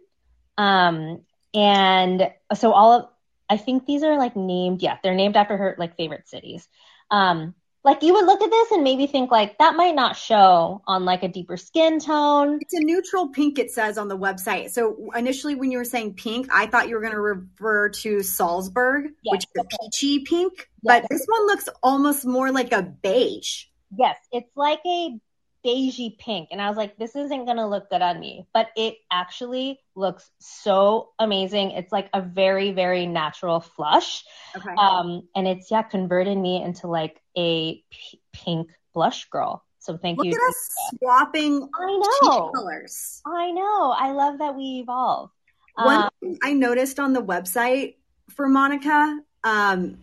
Um, 0.58 1.22
and 1.54 2.32
so 2.56 2.74
all 2.74 2.94
of, 2.94 3.10
I 3.50 3.58
think 3.58 3.86
these 3.86 4.04
are 4.04 4.18
like 4.18 4.36
named, 4.36 4.82
yeah, 4.82 4.98
they're 5.04 5.16
named 5.16 5.38
after 5.38 5.58
her 5.58 5.76
like 5.78 5.98
favorite 5.98 6.28
cities. 6.28 6.68
Um, 7.12 7.56
like 7.86 8.02
you 8.02 8.14
would 8.14 8.26
look 8.26 8.42
at 8.42 8.50
this 8.50 8.72
and 8.72 8.84
maybe 8.84 9.06
think 9.06 9.30
like 9.30 9.60
that 9.60 9.76
might 9.76 9.94
not 9.94 10.18
show 10.18 10.82
on 10.88 11.06
like 11.06 11.22
a 11.22 11.28
deeper 11.28 11.56
skin 11.56 12.00
tone. 12.00 12.58
It's 12.60 12.74
a 12.74 12.80
neutral 12.80 13.30
pink, 13.30 13.60
it 13.60 13.70
says 13.70 14.00
on 14.00 14.08
the 14.08 14.18
website. 14.18 14.72
So 14.72 15.12
initially, 15.16 15.54
when 15.54 15.72
you 15.72 15.78
were 15.78 15.86
saying 15.86 16.16
pink, 16.16 16.48
I 16.52 16.66
thought 16.66 16.90
you 16.90 16.96
were 16.96 17.02
going 17.02 17.14
to 17.14 17.22
refer 17.22 17.90
to 17.90 18.24
Salzburg, 18.24 19.12
Yes, 19.22 19.32
which 19.32 19.44
is 19.44 19.62
a 19.64 19.78
peachy 19.84 20.24
pink, 20.24 20.68
Yes. 20.82 21.02
but 21.02 21.10
this 21.12 21.26
one 21.28 21.46
looks 21.46 21.70
almost 21.84 22.26
more 22.26 22.52
like 22.52 22.72
a 22.72 22.82
beige. 22.82 23.66
Yes, 23.96 24.18
it's 24.32 24.50
like 24.58 24.80
a 24.88 25.20
beigey 25.64 26.18
pink. 26.18 26.50
And 26.52 26.60
I 26.60 26.68
was 26.68 26.78
like, 26.78 26.98
this 26.98 27.16
isn't 27.16 27.46
going 27.46 27.58
to 27.58 27.68
look 27.68 27.90
good 27.92 28.02
on 28.02 28.20
me. 28.20 28.48
But 28.52 28.70
it 28.76 28.96
actually 29.12 29.80
looks 29.96 30.30
so 30.40 31.10
amazing. 31.20 31.72
It's 31.72 31.92
like 31.92 32.10
a 32.14 32.22
very, 32.22 32.72
very 32.72 33.06
natural 33.06 33.60
flush. 33.60 34.24
Okay. 34.56 34.74
Um, 34.76 35.28
and 35.36 35.48
it's, 35.48 35.70
yeah, 35.70 35.84
converted 35.84 36.38
me 36.38 36.64
into 36.64 36.88
like 36.88 37.22
a 37.38 37.84
p- 37.90 38.22
pink 38.34 38.70
blush 38.94 39.26
girl. 39.30 39.64
So 39.80 39.98
thank 39.98 40.18
Look 40.18 40.28
you. 40.28 40.34
at 40.34 40.50
us 40.50 40.70
swapping 41.00 41.70
I 41.80 42.02
know. 42.24 42.52
colors. 42.56 43.22
I 43.26 43.52
know. 43.52 43.94
I 43.96 44.12
love 44.12 44.40
that 44.40 44.56
we 44.56 44.80
evolve. 44.80 45.30
One 45.76 46.04
Um, 46.04 46.10
thing 46.22 46.40
I 46.42 46.54
noticed 46.54 47.00
on 47.00 47.14
the 47.14 47.22
website 47.22 47.96
for 48.30 48.48
Monika, 48.48 49.20
um, 49.44 49.98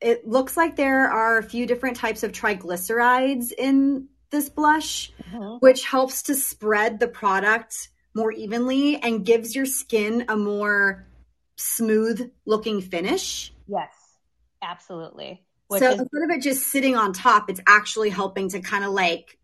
it 0.00 0.26
looks 0.26 0.56
like 0.56 0.74
there 0.76 1.08
are 1.10 1.38
a 1.38 1.42
few 1.42 1.66
different 1.66 1.96
types 1.96 2.22
of 2.22 2.32
triglycerides 2.32 3.52
in 3.52 4.08
this 4.30 4.48
blush, 4.48 5.12
mhm. 5.30 5.60
which 5.60 5.84
helps 5.84 6.22
to 6.24 6.34
spread 6.34 6.98
the 6.98 7.08
product 7.08 7.88
more 8.14 8.32
evenly 8.32 8.96
and 8.96 9.24
gives 9.24 9.54
your 9.54 9.66
skin 9.66 10.24
a 10.28 10.36
more 10.36 11.06
smooth 11.56 12.30
looking 12.44 12.80
finish. 12.80 13.52
Yes, 13.66 13.92
absolutely. 14.62 15.44
So 15.70 15.76
is 15.76 16.00
instead 16.00 16.22
of 16.22 16.30
it 16.30 16.42
just 16.42 16.68
sitting 16.68 16.96
on 16.96 17.12
top, 17.12 17.50
it's 17.50 17.60
actually 17.66 18.10
helping 18.10 18.48
to 18.50 18.60
kind 18.60 18.84
of 18.84 18.92
like 18.92 19.38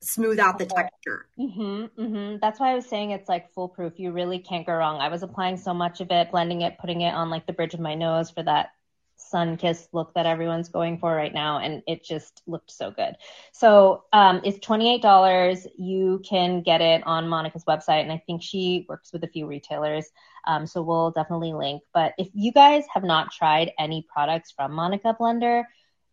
smooth 0.00 0.38
out 0.38 0.58
the 0.58 0.66
texture. 0.66 1.26
Mm-hmm, 1.38 2.00
mm-hmm. 2.00 2.36
That's 2.40 2.60
why 2.60 2.72
I 2.72 2.74
was 2.74 2.86
saying 2.86 3.10
it's 3.10 3.28
like 3.28 3.52
foolproof. 3.52 3.98
You 3.98 4.12
really 4.12 4.38
can't 4.38 4.66
go 4.66 4.72
wrong. 4.72 5.00
I 5.00 5.08
was 5.08 5.22
applying 5.22 5.56
so 5.56 5.74
much 5.74 6.00
of 6.00 6.10
it, 6.10 6.30
blending 6.30 6.62
it, 6.62 6.78
putting 6.78 7.02
it 7.02 7.14
on 7.14 7.30
like 7.30 7.46
the 7.46 7.52
bridge 7.52 7.74
of 7.74 7.80
my 7.80 7.94
nose 7.94 8.30
for 8.30 8.42
that 8.42 8.70
sun 9.18 9.56
kissed 9.56 9.88
look 9.92 10.14
that 10.14 10.26
everyone's 10.26 10.68
going 10.68 10.98
for 10.98 11.14
right 11.14 11.32
now, 11.34 11.58
and 11.58 11.82
it 11.86 12.04
just 12.04 12.42
looked 12.46 12.70
so 12.70 12.90
good. 12.90 13.16
So 13.52 14.04
um, 14.12 14.40
it's 14.44 14.58
twenty 14.64 14.94
eight 14.94 15.02
dollars. 15.02 15.66
You 15.76 16.22
can 16.24 16.62
get 16.62 16.80
it 16.80 17.02
on 17.06 17.26
Monika's 17.26 17.64
website, 17.64 18.02
and 18.02 18.12
I 18.12 18.22
think 18.26 18.42
she 18.42 18.86
works 18.88 19.12
with 19.12 19.24
a 19.24 19.28
few 19.28 19.46
retailers. 19.46 20.06
Um, 20.46 20.66
so 20.66 20.82
we'll 20.82 21.10
definitely 21.10 21.52
link. 21.52 21.82
But 21.92 22.14
if 22.18 22.28
you 22.32 22.52
guys 22.52 22.84
have 22.92 23.04
not 23.04 23.32
tried 23.32 23.72
any 23.78 24.06
products 24.12 24.52
from 24.52 24.72
Monika 24.72 25.16
Blunder, 25.16 25.64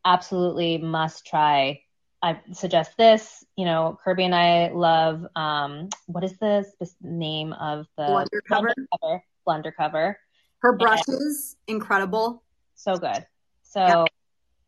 absolutely 0.04 0.78
must 0.78 1.26
try 1.26 1.82
I 2.26 2.41
suggest 2.54 2.98
this. 2.98 3.44
You 3.56 3.65
know, 3.65 4.00
Kirby 4.04 4.26
and 4.26 4.34
I 4.34 4.72
love 4.72 5.28
um, 5.36 5.89
what 6.08 6.24
is 6.24 6.36
the 6.39 6.65
name 7.02 7.54
of 7.54 7.86
the 7.98 8.08
Blunder 8.08 8.41
Cover. 8.48 8.74
cover? 9.00 9.24
Blunder 9.46 9.72
Cover. 9.72 10.20
Her 10.63 10.76
brushes, 10.76 11.56
incredible. 11.68 12.44
So 12.76 12.98
good. 12.98 13.26
So 13.64 13.80
Yeah. 13.80 14.06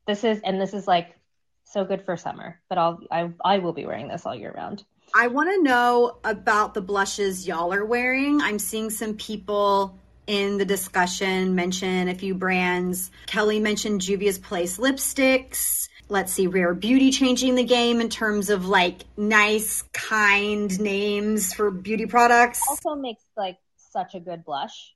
this 0.07 0.23
is 0.23 0.41
and 0.43 0.59
this 0.59 0.73
is 0.73 0.87
like 0.87 1.15
so 1.63 1.83
good 1.85 2.03
for 2.03 2.17
summer. 2.17 2.59
But 2.69 2.77
I'll 2.77 2.99
I 3.11 3.29
I 3.43 3.57
will 3.59 3.73
be 3.73 3.85
wearing 3.85 4.07
this 4.07 4.25
all 4.25 4.35
year 4.35 4.53
round. 4.55 4.83
I 5.15 5.27
want 5.27 5.49
to 5.49 5.63
know 5.63 6.17
about 6.23 6.73
the 6.73 6.81
blushes 6.81 7.47
y'all 7.47 7.73
are 7.73 7.85
wearing. 7.85 8.41
I'm 8.41 8.59
seeing 8.59 8.89
some 8.89 9.15
people 9.15 9.97
in 10.27 10.57
the 10.57 10.65
discussion 10.65 11.55
mention 11.55 12.09
a 12.09 12.15
few 12.15 12.35
brands. 12.35 13.09
Kelly 13.27 13.59
mentioned 13.59 14.01
Juvia's 14.01 14.37
Place 14.37 14.77
lipsticks. 14.77 15.87
Let's 16.09 16.31
see, 16.31 16.47
Rare 16.47 16.73
Beauty 16.73 17.11
changing 17.11 17.55
the 17.55 17.63
game 17.63 17.99
in 17.99 18.09
terms 18.09 18.49
of 18.49 18.65
like 18.67 19.03
nice, 19.17 19.83
kind 19.93 20.77
names 20.79 21.53
for 21.53 21.71
beauty 21.71 22.05
products. 22.05 22.61
Also 22.67 22.95
makes 22.95 23.23
like 23.35 23.57
such 23.77 24.15
a 24.15 24.19
good 24.19 24.43
blush. 24.45 24.93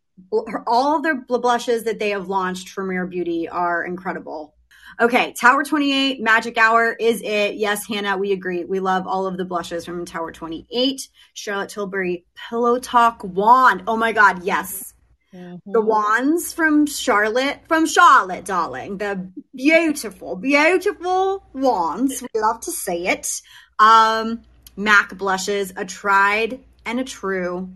All 0.68 1.02
the 1.02 1.24
blushes 1.28 1.84
that 1.84 2.00
they 2.00 2.10
have 2.12 2.28
launched 2.30 2.70
from 2.70 2.90
Rare 2.90 3.06
Beauty 3.08 3.48
are 3.50 3.84
incredible. 3.84 4.56
Okay, 5.00 5.34
Tower 5.40 5.64
28, 5.64 6.22
Magic 6.22 6.58
Hour 6.58 6.94
is 7.00 7.22
it. 7.22 7.56
Yes, 7.56 7.88
Hannah, 7.88 8.18
we 8.18 8.34
agree. 8.34 8.66
We 8.66 8.80
love 8.80 9.08
all 9.08 9.26
of 9.26 9.38
the 9.38 9.46
blushes 9.46 9.86
from 9.86 10.06
Tower 10.06 10.32
28. 10.32 11.08
Charlotte 11.34 11.70
Tilbury 11.70 12.26
Pillow 12.50 12.78
Talk 12.78 13.22
Wand. 13.24 13.84
Oh 13.88 13.96
my 13.98 14.12
God, 14.12 14.44
yes. 14.44 14.94
Mhm. 15.34 15.62
The 15.66 15.80
wands 15.82 16.52
from 16.52 16.86
Charlotte, 16.86 17.62
from 17.68 17.86
Charlotte, 17.86 18.44
darling. 18.44 18.98
The 18.98 19.32
beautiful, 19.56 20.36
beautiful 20.36 21.46
wands. 21.54 22.22
We 22.22 22.42
love 22.42 22.60
to 22.62 22.72
see 22.72 23.08
it. 23.08 23.42
Um, 23.80 24.42
MAC 24.76 25.18
blushes, 25.18 25.72
a 25.78 25.86
tried 25.86 26.60
and 26.86 27.00
a 27.00 27.06
true. 27.06 27.70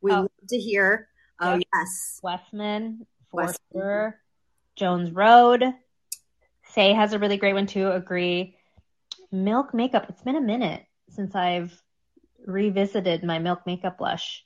We 0.00 0.10
Oh. 0.10 0.20
love 0.22 0.30
to 0.48 0.58
hear. 0.58 1.08
Oh, 1.42 1.60
yes. 1.74 2.20
Westman, 2.22 3.06
Westman. 3.32 4.14
Jones 4.76 5.10
Road. 5.10 5.64
Saie 6.74 6.94
has 6.94 7.12
a 7.12 7.18
really 7.18 7.36
great 7.36 7.54
one 7.54 7.66
too. 7.66 7.90
Agree. 7.90 8.56
Milk 9.30 9.74
makeup. 9.74 10.06
It's 10.08 10.22
been 10.22 10.36
a 10.36 10.40
minute 10.40 10.84
since 11.10 11.34
I've 11.34 11.82
revisited 12.46 13.24
my 13.24 13.38
milk 13.38 13.60
makeup 13.66 13.98
blush. 13.98 14.44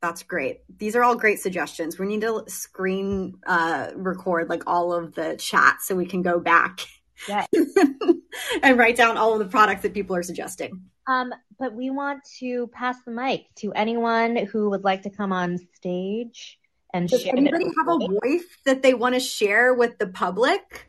That's 0.00 0.22
great. 0.22 0.60
These 0.78 0.94
are 0.94 1.02
all 1.02 1.16
great 1.16 1.40
suggestions. 1.40 1.98
We 1.98 2.06
need 2.06 2.20
to 2.20 2.44
screen 2.46 3.34
uh, 3.46 3.90
record 3.96 4.48
like 4.48 4.62
all 4.66 4.92
of 4.92 5.14
the 5.14 5.36
chat 5.36 5.82
so 5.82 5.96
we 5.96 6.06
can 6.06 6.22
go 6.22 6.38
back 6.38 6.86
Yeah. 7.28 7.46
and 8.62 8.78
write 8.78 8.96
down 8.96 9.16
all 9.16 9.32
of 9.32 9.40
the 9.40 9.46
products 9.46 9.82
that 9.82 9.94
people 9.94 10.14
are 10.14 10.22
suggesting. 10.22 10.82
Um, 11.08 11.32
but 11.58 11.72
we 11.72 11.88
want 11.88 12.22
to 12.38 12.66
pass 12.68 12.96
the 13.04 13.10
mic 13.10 13.46
to 13.56 13.72
anyone 13.72 14.36
who 14.36 14.70
would 14.70 14.84
like 14.84 15.02
to 15.02 15.10
come 15.10 15.32
on 15.32 15.58
stage 15.74 16.58
and 16.92 17.08
Does 17.08 17.22
share. 17.22 17.32
anybody 17.34 17.64
have 17.64 17.88
a 17.88 17.98
voice. 17.98 18.18
voice 18.22 18.44
that 18.66 18.82
they 18.82 18.92
want 18.92 19.14
to 19.14 19.20
share 19.20 19.72
with 19.72 19.98
the 19.98 20.06
public? 20.06 20.86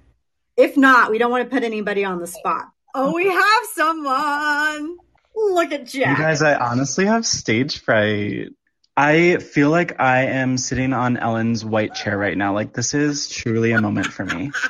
If 0.57 0.75
not, 0.75 1.09
we 1.09 1.17
don't 1.19 1.31
want 1.31 1.49
to 1.49 1.53
put 1.53 1.63
anybody 1.63 2.03
on 2.03 2.19
the 2.19 2.27
spot. 2.27 2.65
Oh, 2.93 3.13
we 3.13 3.29
have 3.29 3.63
someone. 3.73 4.97
Look 5.35 5.71
at 5.71 5.93
You 5.93 6.03
guys, 6.03 6.41
I 6.41 6.55
honestly 6.55 7.05
have 7.05 7.25
stage 7.25 7.79
fright. 7.79 8.49
I 8.97 9.37
feel 9.37 9.69
like 9.69 10.01
I 10.01 10.23
am 10.25 10.57
sitting 10.57 10.91
on 10.91 11.15
Ellen's 11.15 11.63
white 11.63 11.95
chair 11.95 12.17
right 12.17 12.37
now. 12.37 12.53
Like, 12.53 12.73
this 12.73 12.93
is 12.93 13.29
truly 13.29 13.71
a 13.71 13.81
moment 13.81 14.07
for 14.07 14.25
me. 14.25 14.51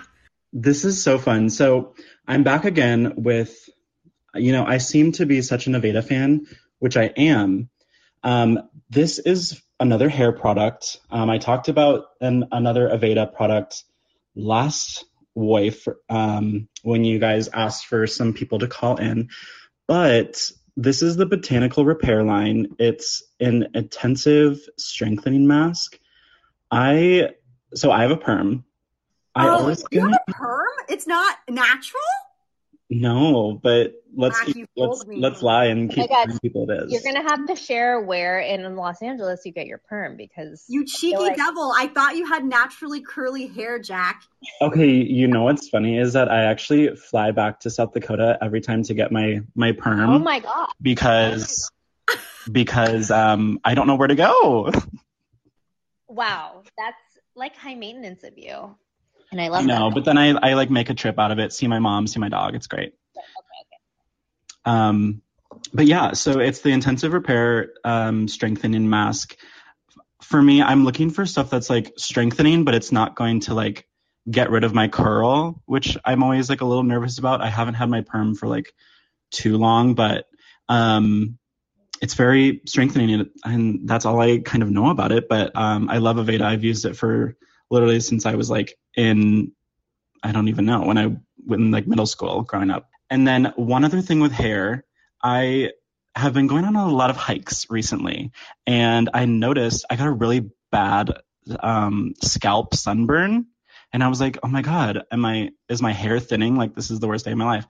This 0.51 0.83
is 0.83 1.03
so 1.03 1.19
fun. 1.19 1.51
So, 1.51 1.93
I'm 2.27 2.41
back 2.41 2.65
again 2.65 3.13
with, 3.17 3.69
you 4.35 4.51
know, 4.51 4.65
I 4.65 4.77
seem 4.77 5.11
to 5.13 5.25
be 5.25 5.41
such 5.41 5.67
an 5.67 5.73
Aveda 5.73 6.03
fan, 6.03 6.45
which 6.79 6.97
I 6.97 7.05
am. 7.05 7.69
Um, 8.23 8.59
this 8.89 9.19
is 9.19 9.61
another 9.79 10.09
hair 10.09 10.31
product. 10.31 10.97
Um, 11.09 11.29
I 11.29 11.37
talked 11.37 11.69
about 11.69 12.05
an, 12.19 12.47
another 12.51 12.89
Aveda 12.89 13.33
product 13.33 13.83
last 14.35 15.05
wife 15.35 15.87
um, 16.09 16.67
when 16.83 17.03
you 17.03 17.19
guys 17.19 17.47
asked 17.47 17.85
for 17.85 18.07
some 18.07 18.33
people 18.33 18.59
to 18.59 18.67
call 18.67 18.97
in. 18.97 19.29
But 19.87 20.51
this 20.75 21.01
is 21.01 21.15
the 21.15 21.25
Botanical 21.25 21.85
Repair 21.85 22.23
line. 22.23 22.75
It's 22.77 23.23
an 23.39 23.69
intensive 23.73 24.59
strengthening 24.77 25.47
mask. 25.47 25.97
I 26.71 27.31
so 27.73 27.91
I 27.91 28.03
have 28.03 28.11
a 28.11 28.17
perm. 28.17 28.65
I 29.35 29.47
oh, 29.47 29.59
always 29.59 29.83
you 29.91 30.01
have 30.01 30.19
a 30.27 30.31
perm? 30.31 30.67
It's 30.87 31.07
not 31.07 31.37
natural? 31.49 32.01
No, 32.89 33.59
but 33.61 33.93
let's 34.15 34.37
Jack, 34.39 34.47
keep, 34.53 34.69
let's 34.75 35.05
me. 35.05 35.17
let's 35.19 35.43
lie 35.43 35.65
and 35.65 35.91
Oh 35.91 35.93
keep 35.93 36.09
my 36.09 36.23
telling 36.23 36.39
people 36.39 36.69
it 36.69 36.83
is. 36.85 36.91
You're 36.91 37.13
gonna 37.13 37.27
have 37.29 37.45
to 37.47 37.55
share 37.55 38.01
where 38.01 38.39
in 38.39 38.75
Los 38.75 39.01
Angeles 39.03 39.41
you 39.45 39.51
get 39.51 39.67
your 39.67 39.77
perm 39.77 40.17
because 40.17 40.65
You 40.67 40.85
cheeky 40.85 41.17
like- 41.17 41.35
devil. 41.37 41.71
I 41.75 41.87
thought 41.87 42.15
you 42.15 42.25
had 42.25 42.43
naturally 42.45 43.01
curly 43.01 43.47
hair, 43.47 43.77
Jack. 43.79 44.23
Okay, 44.61 44.89
you 44.89 45.27
know 45.27 45.43
what's 45.43 45.69
funny 45.69 45.97
is 45.99 46.13
that 46.13 46.29
I 46.31 46.45
actually 46.45 46.95
fly 46.95 47.31
back 47.31 47.59
to 47.61 47.69
South 47.69 47.93
Dakota 47.93 48.37
every 48.41 48.61
time 48.61 48.81
to 48.83 48.93
get 48.93 49.11
my 49.11 49.41
my 49.55 49.71
perm 49.73 50.09
oh 50.09 50.19
my 50.19 50.39
god, 50.39 50.69
because 50.81 51.69
because 52.51 53.11
um 53.11 53.59
I 53.63 53.75
don't 53.75 53.85
know 53.85 53.95
where 53.95 54.07
to 54.07 54.15
go. 54.15 54.71
wow, 56.07 56.63
that's 56.77 56.97
like 57.35 57.55
high 57.55 57.75
maintenance 57.75 58.23
of 58.23 58.37
you, 58.37 58.75
and 59.31 59.41
I 59.41 59.47
love 59.49 59.65
that. 59.65 59.93
but 59.93 60.05
then 60.05 60.17
I 60.17 60.29
I 60.29 60.53
like 60.53 60.69
make 60.69 60.89
a 60.89 60.93
trip 60.93 61.19
out 61.19 61.31
of 61.31 61.39
it, 61.39 61.53
see 61.53 61.67
my 61.67 61.79
mom, 61.79 62.07
see 62.07 62.19
my 62.19 62.29
dog. 62.29 62.55
It's 62.55 62.67
great. 62.67 62.93
Um, 64.65 65.21
but 65.73 65.85
yeah, 65.85 66.13
so 66.13 66.39
it's 66.39 66.61
the 66.61 66.69
intensive 66.71 67.13
repair 67.13 67.73
um, 67.83 68.27
strengthening 68.27 68.89
mask. 68.89 69.35
For 70.21 70.41
me, 70.41 70.61
I'm 70.61 70.85
looking 70.85 71.09
for 71.09 71.25
stuff 71.25 71.49
that's 71.49 71.69
like 71.69 71.93
strengthening, 71.97 72.65
but 72.65 72.75
it's 72.75 72.91
not 72.91 73.15
going 73.15 73.41
to 73.41 73.53
like 73.53 73.87
get 74.29 74.51
rid 74.51 74.63
of 74.63 74.73
my 74.73 74.87
curl, 74.87 75.61
which 75.65 75.97
I'm 76.05 76.23
always 76.23 76.49
like 76.49 76.61
a 76.61 76.65
little 76.65 76.83
nervous 76.83 77.17
about. 77.17 77.41
I 77.41 77.49
haven't 77.49 77.75
had 77.75 77.89
my 77.89 78.01
perm 78.01 78.35
for 78.35 78.47
like 78.47 78.73
too 79.31 79.57
long, 79.57 79.95
but 79.95 80.25
um, 80.67 81.39
it's 82.01 82.13
very 82.13 82.61
strengthening, 82.65 83.29
and 83.43 83.87
that's 83.87 84.05
all 84.05 84.19
I 84.21 84.39
kind 84.39 84.61
of 84.63 84.69
know 84.69 84.89
about 84.89 85.11
it. 85.11 85.27
But 85.27 85.55
um, 85.55 85.89
I 85.89 85.97
love 85.97 86.17
Aveda. 86.17 86.41
I've 86.41 86.63
used 86.63 86.85
it 86.85 86.95
for 86.95 87.35
literally 87.69 87.99
since 87.99 88.25
I 88.25 88.35
was 88.35 88.49
like 88.49 88.77
in, 88.95 89.51
I 90.23 90.31
don't 90.31 90.47
even 90.47 90.65
know 90.65 90.81
when 90.81 90.97
I 90.97 91.15
in 91.53 91.71
like 91.71 91.87
middle 91.87 92.05
school 92.05 92.41
growing 92.43 92.69
up. 92.69 92.89
And 93.09 93.27
then 93.27 93.53
one 93.55 93.83
other 93.83 94.01
thing 94.01 94.19
with 94.19 94.31
hair, 94.31 94.85
I 95.23 95.71
have 96.15 96.33
been 96.33 96.47
going 96.47 96.65
on 96.65 96.75
a 96.75 96.87
lot 96.87 97.09
of 97.09 97.17
hikes 97.17 97.67
recently, 97.69 98.31
and 98.67 99.09
I 99.13 99.25
noticed 99.25 99.85
I 99.89 99.95
got 99.95 100.07
a 100.07 100.11
really 100.11 100.49
bad 100.71 101.13
um, 101.59 102.13
scalp 102.21 102.75
sunburn, 102.75 103.47
and 103.91 104.03
I 104.03 104.07
was 104.07 104.21
like, 104.21 104.37
oh 104.43 104.47
my 104.47 104.61
god, 104.61 105.03
am 105.11 105.25
I 105.25 105.51
is 105.67 105.81
my 105.81 105.93
hair 105.93 106.19
thinning? 106.19 106.55
Like 106.55 106.75
this 106.75 106.91
is 106.91 106.99
the 106.99 107.07
worst 107.07 107.25
day 107.25 107.31
of 107.31 107.37
my 107.37 107.45
life. 107.45 107.65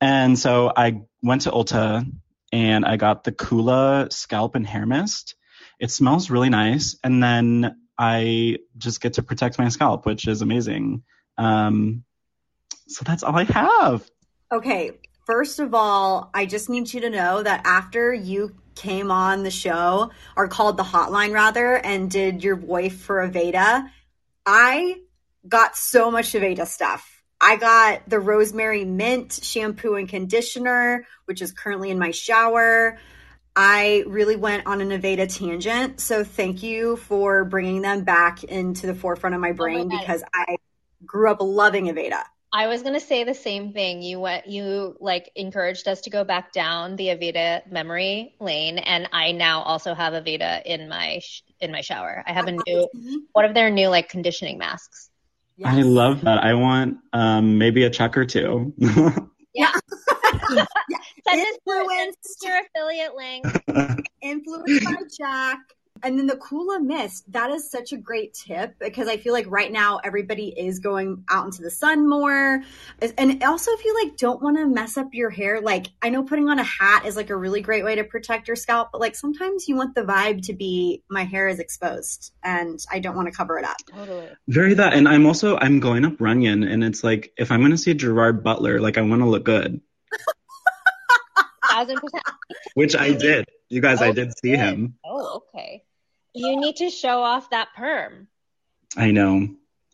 And 0.00 0.38
so 0.38 0.72
I 0.74 1.02
went 1.22 1.42
to 1.42 1.50
Ulta 1.50 2.10
and 2.52 2.84
I 2.84 2.96
got 2.96 3.24
the 3.24 3.32
Coola 3.32 4.12
scalp 4.12 4.54
and 4.54 4.66
hair 4.66 4.86
mist. 4.86 5.34
It 5.78 5.90
smells 5.90 6.30
really 6.30 6.50
nice, 6.50 6.96
and 7.02 7.22
then 7.22 7.76
I 7.98 8.58
just 8.76 9.00
get 9.00 9.14
to 9.14 9.22
protect 9.22 9.58
my 9.58 9.68
scalp, 9.68 10.06
which 10.06 10.28
is 10.28 10.40
amazing. 10.40 11.02
Um, 11.36 12.04
so 12.86 13.04
that's 13.04 13.22
all 13.22 13.36
I 13.36 13.44
have. 13.44 14.08
Okay, 14.52 14.92
first 15.26 15.58
of 15.58 15.74
all, 15.74 16.30
I 16.32 16.46
just 16.46 16.68
need 16.68 16.92
you 16.92 17.00
to 17.02 17.10
know 17.10 17.42
that 17.42 17.62
after 17.64 18.14
you 18.14 18.54
came 18.74 19.10
on 19.10 19.42
the 19.42 19.50
show 19.50 20.10
or 20.36 20.48
called 20.48 20.76
the 20.76 20.84
hotline 20.84 21.32
rather 21.32 21.74
and 21.74 22.10
did 22.10 22.44
your 22.44 22.56
voice 22.56 22.94
for 22.94 23.28
Aveda, 23.28 23.90
I 24.46 25.00
got 25.46 25.76
so 25.76 26.10
much 26.10 26.32
Aveda 26.32 26.66
stuff. 26.66 27.22
I 27.40 27.56
got 27.56 28.08
the 28.08 28.18
rosemary 28.18 28.84
mint 28.84 29.38
shampoo 29.42 29.94
and 29.94 30.08
conditioner, 30.08 31.06
which 31.26 31.42
is 31.42 31.52
currently 31.52 31.90
in 31.90 31.98
my 31.98 32.10
shower. 32.10 32.98
I 33.60 34.04
really 34.06 34.36
went 34.36 34.68
on 34.68 34.80
an 34.80 34.90
Aveda 34.90 35.26
tangent. 35.36 36.00
So 36.00 36.22
thank 36.22 36.62
you 36.62 36.94
for 36.94 37.44
bringing 37.44 37.82
them 37.82 38.04
back 38.04 38.44
into 38.44 38.86
the 38.86 38.94
forefront 38.94 39.34
of 39.34 39.40
my 39.40 39.50
brain 39.50 39.80
oh 39.80 39.84
my 39.86 39.98
because 40.00 40.22
I 40.32 40.58
grew 41.04 41.28
up 41.28 41.38
loving 41.40 41.86
Aveda. 41.86 42.22
I 42.52 42.68
was 42.68 42.84
gonna 42.84 43.00
say 43.00 43.24
the 43.24 43.34
same 43.34 43.72
thing. 43.72 44.00
You 44.00 44.20
went, 44.20 44.46
you 44.46 44.96
like 45.00 45.32
encouraged 45.34 45.88
us 45.88 46.02
to 46.02 46.10
go 46.10 46.22
back 46.22 46.52
down 46.52 46.94
the 46.94 47.08
Aveda 47.08 47.68
memory 47.68 48.36
lane, 48.38 48.78
and 48.78 49.08
I 49.12 49.32
now 49.32 49.62
also 49.62 49.92
have 49.92 50.12
Aveda 50.12 50.62
in 50.64 50.88
my 50.88 51.18
sh- 51.18 51.42
in 51.60 51.72
my 51.72 51.80
shower. 51.80 52.22
I 52.28 52.32
have 52.32 52.46
a 52.46 52.52
new 52.52 52.88
one 53.32 53.44
of 53.44 53.54
their 53.54 53.70
new 53.70 53.88
like 53.88 54.08
conditioning 54.08 54.58
masks. 54.58 55.10
Yes. 55.56 55.74
I 55.74 55.82
love 55.82 56.20
that. 56.20 56.38
I 56.38 56.54
want 56.54 56.98
um, 57.12 57.58
maybe 57.58 57.82
a 57.82 57.90
check 57.90 58.16
or 58.16 58.24
two. 58.24 58.72
yeah. 59.58 60.64
Send 61.28 61.40
us 61.40 61.58
your 62.42 62.60
affiliate 62.60 63.14
link. 63.14 63.44
Influenced 64.22 64.84
by 64.84 64.96
Jack. 65.18 65.58
And 66.02 66.18
then 66.18 66.26
the 66.26 66.36
Coola 66.36 66.80
mist, 66.80 67.30
that 67.32 67.50
is 67.50 67.70
such 67.70 67.92
a 67.92 67.96
great 67.96 68.34
tip 68.34 68.74
because 68.78 69.08
I 69.08 69.16
feel 69.16 69.32
like 69.32 69.46
right 69.48 69.70
now 69.70 69.98
everybody 70.02 70.48
is 70.48 70.78
going 70.78 71.24
out 71.30 71.46
into 71.46 71.62
the 71.62 71.70
sun 71.70 72.08
more. 72.08 72.62
And 73.16 73.42
also 73.42 73.72
if 73.72 73.84
you 73.84 73.94
like 74.04 74.16
don't 74.16 74.42
want 74.42 74.58
to 74.58 74.66
mess 74.66 74.96
up 74.96 75.12
your 75.12 75.30
hair, 75.30 75.60
like 75.60 75.86
I 76.02 76.10
know 76.10 76.22
putting 76.22 76.48
on 76.48 76.58
a 76.58 76.64
hat 76.64 77.06
is 77.06 77.16
like 77.16 77.30
a 77.30 77.36
really 77.36 77.60
great 77.60 77.84
way 77.84 77.96
to 77.96 78.04
protect 78.04 78.48
your 78.48 78.56
scalp, 78.56 78.90
but 78.92 79.00
like 79.00 79.16
sometimes 79.16 79.68
you 79.68 79.76
want 79.76 79.94
the 79.94 80.02
vibe 80.02 80.42
to 80.46 80.52
be 80.52 81.02
my 81.08 81.24
hair 81.24 81.48
is 81.48 81.58
exposed 81.58 82.32
and 82.42 82.78
I 82.90 82.98
don't 82.98 83.16
want 83.16 83.28
to 83.28 83.36
cover 83.36 83.58
it 83.58 83.64
up. 83.64 83.76
Totally. 83.92 84.28
Very 84.46 84.74
that. 84.74 84.94
And 84.94 85.08
I'm 85.08 85.26
also 85.26 85.56
I'm 85.56 85.80
going 85.80 86.04
up 86.04 86.20
Runyon 86.20 86.62
and 86.64 86.84
it's 86.84 87.02
like 87.04 87.32
if 87.36 87.50
I'm 87.50 87.62
gonna 87.62 87.78
see 87.78 87.94
Gerard 87.94 88.42
Butler, 88.44 88.80
like 88.80 88.98
I 88.98 89.02
want 89.02 89.22
to 89.22 89.28
look 89.28 89.44
good. 89.44 89.80
Thousand 91.68 92.00
percent. 92.00 92.24
Which 92.74 92.96
I 92.96 93.12
did. 93.12 93.46
You 93.68 93.80
guys, 93.80 94.00
oh, 94.00 94.06
I 94.06 94.12
did 94.12 94.32
see 94.38 94.50
good. 94.50 94.58
him. 94.58 94.94
Oh, 95.04 95.42
okay. 95.54 95.84
You 96.38 96.60
need 96.60 96.76
to 96.76 96.90
show 96.90 97.20
off 97.22 97.50
that 97.50 97.68
perm. 97.76 98.28
I 98.96 99.10
know. 99.10 99.38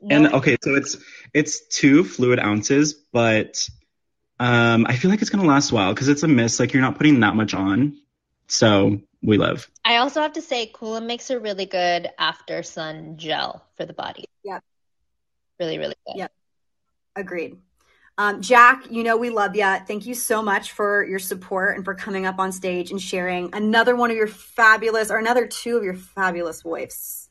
No. 0.00 0.16
And 0.16 0.34
okay, 0.34 0.56
so 0.62 0.74
it's 0.74 0.96
it's 1.32 1.66
two 1.68 2.04
fluid 2.04 2.38
ounces, 2.38 2.92
but 2.92 3.68
um, 4.38 4.86
I 4.86 4.96
feel 4.96 5.10
like 5.10 5.22
it's 5.22 5.30
gonna 5.30 5.48
last 5.48 5.70
a 5.70 5.74
while 5.74 5.94
because 5.94 6.08
it's 6.08 6.22
a 6.22 6.28
mist. 6.28 6.60
Like 6.60 6.72
you're 6.72 6.82
not 6.82 6.96
putting 6.96 7.20
that 7.20 7.34
much 7.34 7.54
on, 7.54 7.96
so 8.46 9.00
we 9.22 9.38
live. 9.38 9.70
I 9.84 9.96
also 9.96 10.20
have 10.20 10.34
to 10.34 10.42
say, 10.42 10.70
Coola 10.72 11.04
makes 11.04 11.30
a 11.30 11.40
really 11.40 11.66
good 11.66 12.08
after 12.18 12.62
sun 12.62 13.16
gel 13.16 13.64
for 13.76 13.86
the 13.86 13.94
body. 13.94 14.26
Yeah. 14.44 14.60
Really, 15.58 15.78
really 15.78 15.94
good. 16.06 16.16
Yeah. 16.16 16.28
Agreed. 17.16 17.56
Um, 18.16 18.42
Jack, 18.42 18.84
you 18.90 19.02
know 19.02 19.16
we 19.16 19.30
love 19.30 19.56
you. 19.56 19.64
Thank 19.88 20.06
you 20.06 20.14
so 20.14 20.40
much 20.40 20.70
for 20.70 21.04
your 21.04 21.18
support 21.18 21.76
and 21.76 21.84
for 21.84 21.94
coming 21.94 22.26
up 22.26 22.38
on 22.38 22.52
stage 22.52 22.92
and 22.92 23.00
sharing 23.00 23.52
another 23.52 23.96
one 23.96 24.10
of 24.10 24.16
your 24.16 24.28
fabulous, 24.28 25.10
or 25.10 25.18
another 25.18 25.48
two 25.48 25.76
of 25.76 25.82
your 25.82 25.94
fabulous 25.94 26.62
voices. 26.62 27.28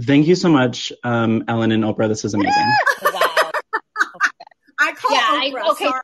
Thank 0.00 0.26
you 0.26 0.34
so 0.34 0.48
much, 0.48 0.92
um, 1.04 1.44
Ellen 1.46 1.70
and 1.70 1.84
Oprah. 1.84 2.08
This 2.08 2.24
is 2.24 2.34
amazing. 2.34 2.52
wow. 3.02 3.50
I 4.80 4.92
call 4.92 5.14
yeah, 5.14 5.52
Oprah. 5.52 5.62
I, 5.62 5.70
okay, 5.70 5.84
Sorry, 5.84 6.00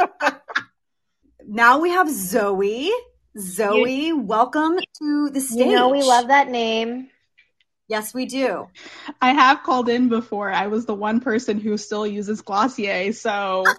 fine. 0.00 0.32
now 1.46 1.80
we 1.80 1.90
have 1.90 2.08
Zoe. 2.08 2.90
Zoe, 3.38 4.06
you, 4.06 4.18
welcome 4.18 4.78
to 5.00 5.28
the 5.30 5.40
stage. 5.40 5.66
You 5.66 5.72
know 5.72 5.90
we 5.90 6.02
love 6.02 6.28
that 6.28 6.48
name. 6.48 7.10
Yes, 7.88 8.12
we 8.12 8.26
do. 8.26 8.68
I 9.20 9.32
have 9.32 9.62
called 9.62 9.88
in 9.88 10.08
before. 10.08 10.50
I 10.52 10.66
was 10.66 10.84
the 10.84 10.94
one 10.94 11.20
person 11.20 11.58
who 11.58 11.78
still 11.78 12.06
uses 12.06 12.42
Glossier, 12.42 13.12
so. 13.14 13.64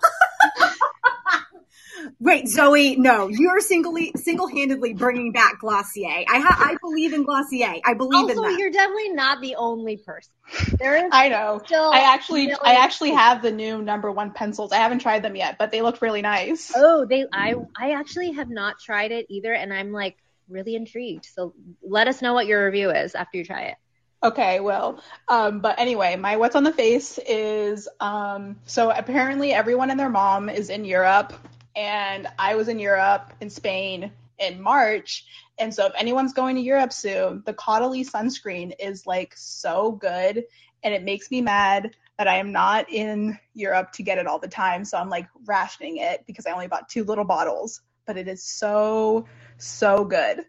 Wait, 2.19 2.47
Zoe, 2.47 2.95
no, 2.95 3.27
you're 3.27 3.59
singly 3.59 4.11
single-handedly 4.15 4.93
bringing 4.93 5.31
back 5.31 5.59
Glossier. 5.59 6.25
I 6.27 6.39
ha- 6.39 6.57
I 6.59 6.77
believe 6.81 7.13
in 7.13 7.23
Glossier. 7.23 7.81
I 7.85 7.93
believe 7.93 8.23
also, 8.23 8.31
in 8.31 8.41
that. 8.41 8.59
you're 8.59 8.71
definitely 8.71 9.09
not 9.09 9.41
the 9.41 9.55
only 9.55 9.97
person. 9.97 10.31
There 10.79 11.05
is 11.05 11.09
I 11.11 11.29
know. 11.29 11.61
I 11.71 12.13
actually 12.13 12.51
I 12.51 12.75
actually 12.75 13.11
have 13.11 13.41
the 13.41 13.51
new 13.51 13.81
number 13.81 14.11
one 14.11 14.31
pencils. 14.31 14.71
I 14.71 14.77
haven't 14.77 14.99
tried 14.99 15.23
them 15.23 15.35
yet, 15.35 15.57
but 15.59 15.71
they 15.71 15.81
look 15.81 16.01
really 16.01 16.21
nice. 16.21 16.71
Oh, 16.75 17.05
they 17.05 17.25
I 17.31 17.55
I 17.77 17.91
actually 17.91 18.31
have 18.31 18.49
not 18.49 18.79
tried 18.79 19.11
it 19.11 19.27
either, 19.29 19.53
and 19.53 19.73
I'm 19.73 19.91
like 19.91 20.17
really 20.49 20.75
intrigued. 20.75 21.25
So 21.25 21.53
let 21.83 22.07
us 22.07 22.21
know 22.21 22.33
what 22.33 22.47
your 22.47 22.65
review 22.65 22.89
is 22.89 23.13
after 23.13 23.37
you 23.37 23.45
try 23.45 23.63
it. 23.65 23.77
Okay, 24.21 24.59
well, 24.59 25.01
um, 25.29 25.61
but 25.61 25.79
anyway, 25.79 26.17
my 26.17 26.35
what's 26.35 26.55
on 26.55 26.65
the 26.65 26.73
face 26.73 27.17
is 27.25 27.87
um, 28.01 28.57
so 28.65 28.91
apparently 28.91 29.53
everyone 29.53 29.91
and 29.91 29.99
their 29.99 30.09
mom 30.09 30.49
is 30.49 30.69
in 30.69 30.83
Europe, 30.83 31.31
and 31.73 32.27
I 32.37 32.55
was 32.55 32.67
in 32.67 32.79
Europe 32.79 33.31
in 33.39 33.49
Spain 33.49 34.11
in 34.37 34.61
March, 34.61 35.25
and 35.57 35.73
so 35.73 35.85
if 35.85 35.93
anyone's 35.97 36.33
going 36.33 36.57
to 36.57 36.61
Europe 36.61 36.91
soon, 36.91 37.43
the 37.45 37.53
Caudalie 37.53 38.05
sunscreen 38.09 38.73
is 38.77 39.07
like 39.07 39.33
so 39.37 39.93
good, 39.93 40.43
and 40.83 40.93
it 40.93 41.03
makes 41.03 41.31
me 41.31 41.39
mad 41.39 41.95
that 42.17 42.27
I 42.27 42.35
am 42.39 42.51
not 42.51 42.89
in 42.89 43.39
Europe 43.53 43.93
to 43.93 44.03
get 44.03 44.17
it 44.17 44.27
all 44.27 44.39
the 44.39 44.49
time, 44.49 44.83
so 44.83 44.97
I'm 44.97 45.09
like 45.09 45.29
rationing 45.45 45.95
it 45.95 46.25
because 46.27 46.45
I 46.45 46.51
only 46.51 46.67
bought 46.67 46.89
two 46.89 47.05
little 47.05 47.23
bottles, 47.23 47.79
but 48.05 48.17
it 48.17 48.27
is 48.27 48.43
so 48.43 49.25
so 49.57 50.03
good. 50.03 50.43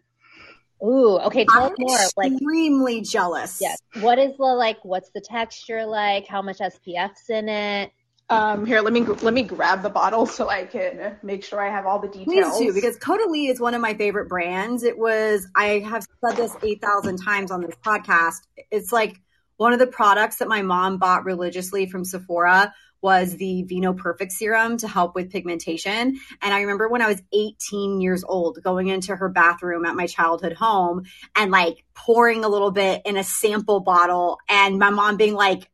Ooh, 0.83 1.19
okay. 1.19 1.45
Tell 1.45 1.65
I'm 1.65 1.71
us 1.71 1.77
more. 1.77 1.99
Like 2.17 2.33
extremely 2.33 3.01
jealous. 3.01 3.59
Yes. 3.61 3.77
What 3.99 4.17
is 4.17 4.35
the 4.37 4.43
like? 4.43 4.83
What's 4.83 5.11
the 5.11 5.21
texture 5.21 5.85
like? 5.85 6.27
How 6.27 6.41
much 6.41 6.57
SPF's 6.57 7.29
in 7.29 7.49
it? 7.49 7.91
Um, 8.29 8.65
here, 8.65 8.79
let 8.79 8.93
me 8.93 9.01
let 9.01 9.33
me 9.33 9.43
grab 9.43 9.83
the 9.83 9.89
bottle 9.89 10.25
so 10.25 10.49
I 10.49 10.63
can 10.65 11.17
make 11.21 11.43
sure 11.43 11.59
I 11.59 11.69
have 11.69 11.85
all 11.85 11.99
the 11.99 12.07
details. 12.07 12.57
Please 12.57 12.67
do, 12.67 12.73
because 12.73 12.97
Caudalie 12.97 13.49
is 13.49 13.59
one 13.59 13.73
of 13.73 13.81
my 13.81 13.93
favorite 13.93 14.29
brands. 14.29 14.83
It 14.83 14.97
was 14.97 15.45
I 15.55 15.79
have 15.79 16.05
said 16.25 16.37
this 16.37 16.55
eight 16.63 16.81
thousand 16.81 17.17
times 17.17 17.51
on 17.51 17.61
this 17.61 17.75
podcast. 17.85 18.39
It's 18.71 18.93
like 18.93 19.17
one 19.57 19.73
of 19.73 19.79
the 19.79 19.87
products 19.87 20.37
that 20.37 20.47
my 20.47 20.61
mom 20.61 20.97
bought 20.97 21.25
religiously 21.25 21.87
from 21.87 22.05
Sephora 22.05 22.73
was 23.01 23.35
the 23.35 23.63
Vino 23.63 23.93
Perfect 23.93 24.31
serum 24.31 24.77
to 24.77 24.87
help 24.87 25.15
with 25.15 25.31
pigmentation. 25.31 26.19
And 26.41 26.53
I 26.53 26.61
remember 26.61 26.87
when 26.87 27.01
I 27.01 27.07
was 27.07 27.21
18 27.33 28.01
years 28.01 28.23
old 28.23 28.61
going 28.63 28.87
into 28.87 29.15
her 29.15 29.29
bathroom 29.29 29.85
at 29.85 29.95
my 29.95 30.07
childhood 30.07 30.53
home 30.53 31.03
and 31.35 31.51
like 31.51 31.83
pouring 31.93 32.43
a 32.43 32.49
little 32.49 32.71
bit 32.71 33.01
in 33.05 33.17
a 33.17 33.23
sample 33.23 33.79
bottle 33.79 34.37
and 34.47 34.77
my 34.77 34.89
mom 34.89 35.17
being 35.17 35.33
like, 35.33 35.69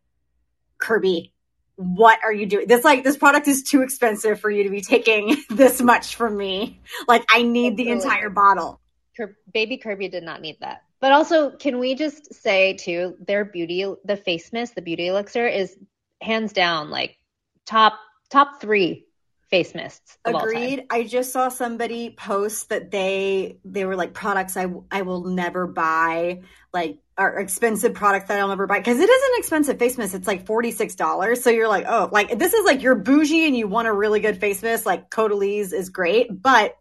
Kirby, 0.77 1.33
what 1.75 2.19
are 2.23 2.33
you 2.33 2.45
doing? 2.45 2.67
This 2.67 2.83
like 2.83 3.03
this 3.03 3.17
product 3.17 3.47
is 3.47 3.63
too 3.63 3.81
expensive 3.81 4.39
for 4.39 4.49
you 4.49 4.63
to 4.63 4.69
be 4.69 4.81
taking 4.81 5.37
this 5.49 5.81
much 5.81 6.15
from 6.15 6.35
me. 6.35 6.81
Like 7.07 7.23
I 7.29 7.43
need 7.43 7.77
the 7.77 7.89
entire 7.89 8.29
bottle. 8.29 8.81
Baby 9.51 9.77
Kirby 9.77 10.09
did 10.09 10.23
not 10.23 10.41
need 10.41 10.57
that. 10.61 10.83
But 10.99 11.11
also, 11.11 11.51
can 11.51 11.77
we 11.79 11.93
just 11.93 12.33
say 12.33 12.73
too, 12.73 13.15
their 13.19 13.45
beauty, 13.45 13.85
the 14.03 14.17
face 14.17 14.51
mist, 14.51 14.73
the 14.75 14.81
beauty 14.81 15.07
elixir 15.07 15.47
is 15.47 15.77
hands 16.21 16.53
down 16.53 16.89
like 16.89 17.16
top 17.67 17.99
top 18.31 18.59
three 18.59 19.05
face 19.49 19.75
mists. 19.75 20.17
Agreed. 20.25 20.85
I 20.89 21.03
just 21.03 21.31
saw 21.31 21.49
somebody 21.49 22.09
post 22.09 22.69
that 22.69 22.91
they 22.91 23.59
they 23.63 23.85
were 23.85 23.95
like 23.95 24.13
products 24.13 24.57
I 24.57 24.65
I 24.91 25.03
will 25.03 25.25
never 25.25 25.67
buy, 25.67 26.41
like 26.73 26.97
are 27.17 27.39
expensive 27.39 27.93
products 27.93 28.27
that 28.27 28.39
I'll 28.39 28.47
never 28.47 28.67
buy 28.67 28.79
because 28.79 28.99
it 28.99 29.09
is 29.09 29.23
an 29.23 29.39
expensive 29.39 29.79
face 29.79 29.97
mist. 29.97 30.15
It's 30.15 30.27
like 30.27 30.45
forty 30.47 30.71
six 30.71 30.95
dollars. 30.95 31.43
So 31.43 31.49
you're 31.51 31.67
like, 31.67 31.85
oh, 31.87 32.09
like 32.11 32.39
this 32.39 32.53
is 32.53 32.65
like 32.65 32.81
you're 32.81 32.95
bougie 32.95 33.45
and 33.45 33.55
you 33.55 33.67
want 33.67 33.87
a 33.87 33.93
really 33.93 34.19
good 34.19 34.39
face 34.39 34.63
mist. 34.63 34.85
Like 34.85 35.09
Caudalie's 35.09 35.73
is 35.73 35.89
great, 35.89 36.27
but 36.41 36.75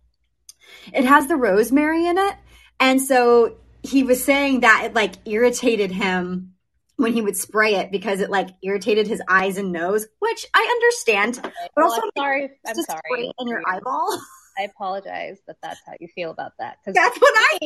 It 0.93 1.05
has 1.05 1.27
the 1.27 1.37
rosemary 1.37 2.07
in 2.07 2.19
it. 2.19 2.35
And 2.81 3.01
so 3.01 3.57
he 3.83 4.03
was 4.03 4.25
saying 4.25 4.61
that 4.61 4.83
it 4.87 4.95
like 4.95 5.15
irritated 5.25 5.91
him 5.91 6.55
when 6.97 7.13
he 7.13 7.21
would 7.23 7.37
spray 7.37 7.75
it 7.77 7.91
because 7.91 8.21
it 8.21 8.31
like 8.31 8.49
irritated 8.63 9.07
his 9.07 9.21
eyes 9.29 9.59
and 9.59 9.73
nose, 9.73 10.07
which 10.19 10.47
I 10.55 10.61
understand. 10.63 11.39
But 11.43 11.53
Well, 11.77 11.87
also 11.87 12.03
I'm 12.03 12.11
sorry. 12.17 12.51
I'm 12.67 12.75
just 12.75 12.89
sorry. 12.89 13.01
spray 13.07 13.33
in 13.39 13.49
your 13.49 13.63
eyeball. 13.67 14.19
I 14.59 14.63
apologize 14.63 15.37
that 15.47 15.57
that's 15.63 15.81
how 15.87 15.93
you 16.01 16.09
feel 16.09 16.31
about 16.31 16.53
that. 16.59 16.79
Because 16.83 16.95
That's 16.95 17.19
what 17.21 17.35
I 17.37 17.59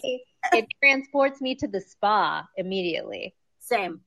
it 0.58 0.66
transports 0.82 1.40
me 1.40 1.54
to 1.56 1.68
the 1.68 1.80
spa 1.80 2.48
immediately. 2.56 3.34
same. 3.60 4.00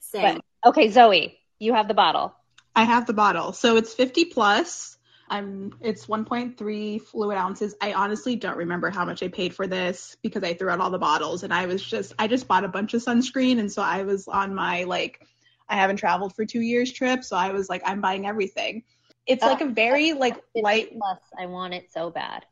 Same. 0.00 0.40
But 0.62 0.68
okay, 0.70 0.90
Zoe, 0.90 1.36
you 1.58 1.74
have 1.74 1.88
the 1.88 1.94
bottle. 1.94 2.34
I 2.76 2.84
have 2.84 3.06
the 3.06 3.14
bottle. 3.14 3.52
So 3.52 3.76
it's 3.76 3.92
50 3.94 4.26
plus. 4.26 4.93
I'm 5.28 5.74
it's 5.80 6.06
1.3 6.06 7.00
fluid 7.00 7.38
ounces. 7.38 7.74
I 7.80 7.92
honestly 7.94 8.36
don't 8.36 8.56
remember 8.56 8.90
how 8.90 9.04
much 9.04 9.22
I 9.22 9.28
paid 9.28 9.54
for 9.54 9.66
this 9.66 10.16
because 10.22 10.42
I 10.42 10.54
threw 10.54 10.70
out 10.70 10.80
all 10.80 10.90
the 10.90 10.98
bottles 10.98 11.42
and 11.42 11.52
I 11.52 11.66
was 11.66 11.82
just 11.82 12.12
I 12.18 12.26
just 12.26 12.46
bought 12.46 12.64
a 12.64 12.68
bunch 12.68 12.94
of 12.94 13.02
sunscreen 13.02 13.58
and 13.58 13.70
so 13.70 13.82
I 13.82 14.02
was 14.02 14.28
on 14.28 14.54
my 14.54 14.84
like 14.84 15.26
I 15.68 15.76
haven't 15.76 15.96
traveled 15.96 16.34
for 16.34 16.44
2 16.44 16.60
years 16.60 16.92
trip, 16.92 17.24
so 17.24 17.36
I 17.36 17.52
was 17.52 17.68
like 17.68 17.82
I'm 17.86 18.00
buying 18.00 18.26
everything. 18.26 18.82
It's 19.26 19.42
like 19.42 19.62
a 19.62 19.66
very 19.66 20.12
like 20.12 20.36
light 20.54 20.90
Plus, 20.92 21.18
I 21.38 21.46
want 21.46 21.74
it 21.74 21.90
so 21.92 22.10
bad. 22.10 22.44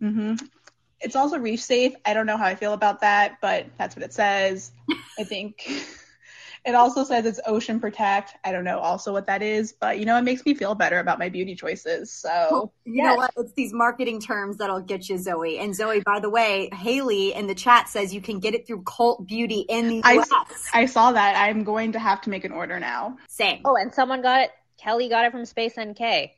hmm 0.00 0.34
It's 1.00 1.14
also 1.14 1.38
reef 1.38 1.60
safe. 1.60 1.94
I 2.04 2.14
don't 2.14 2.26
know 2.26 2.36
how 2.36 2.46
I 2.46 2.56
feel 2.56 2.72
about 2.72 3.02
that, 3.02 3.38
but 3.40 3.66
that's 3.78 3.94
what 3.94 4.04
it 4.04 4.12
says. 4.12 4.72
I 5.18 5.24
think 5.24 5.62
it 6.66 6.74
also 6.74 7.04
says 7.04 7.24
it's 7.24 7.38
ocean 7.46 7.78
protect. 7.78 8.34
I 8.44 8.50
don't 8.50 8.64
know 8.64 8.80
also 8.80 9.12
what 9.12 9.26
that 9.28 9.40
is, 9.40 9.72
but 9.72 10.00
you 10.00 10.04
know, 10.04 10.18
it 10.18 10.22
makes 10.22 10.44
me 10.44 10.52
feel 10.52 10.74
better 10.74 10.98
about 10.98 11.20
my 11.20 11.28
beauty 11.28 11.54
choices. 11.54 12.12
So 12.12 12.72
You 12.84 13.04
know 13.04 13.14
what? 13.14 13.30
It's 13.36 13.52
these 13.52 13.72
marketing 13.72 14.20
terms 14.20 14.56
that'll 14.56 14.80
get 14.80 15.08
you, 15.08 15.16
Zoe. 15.16 15.58
And 15.58 15.74
Zoe, 15.74 16.00
by 16.00 16.18
the 16.18 16.28
way, 16.28 16.68
Haley 16.74 17.32
in 17.32 17.46
the 17.46 17.54
chat 17.54 17.88
says 17.88 18.12
you 18.12 18.20
can 18.20 18.40
get 18.40 18.54
it 18.54 18.66
through 18.66 18.82
Cult 18.82 19.26
Beauty 19.26 19.60
in 19.68 19.88
the 19.88 20.00
I, 20.04 20.14
US. 20.14 20.30
I 20.74 20.86
saw 20.86 21.12
that. 21.12 21.36
I'm 21.36 21.62
going 21.62 21.92
to 21.92 22.00
have 22.00 22.20
to 22.22 22.30
make 22.30 22.44
an 22.44 22.50
order 22.50 22.80
now. 22.80 23.16
Same. 23.28 23.60
Oh, 23.64 23.76
and 23.76 23.94
someone 23.94 24.20
got 24.20 24.40
it. 24.40 24.50
Kelly 24.78 25.08
got 25.08 25.24
it 25.24 25.30
from 25.30 25.44
Space 25.44 25.74
NK. 25.78 26.30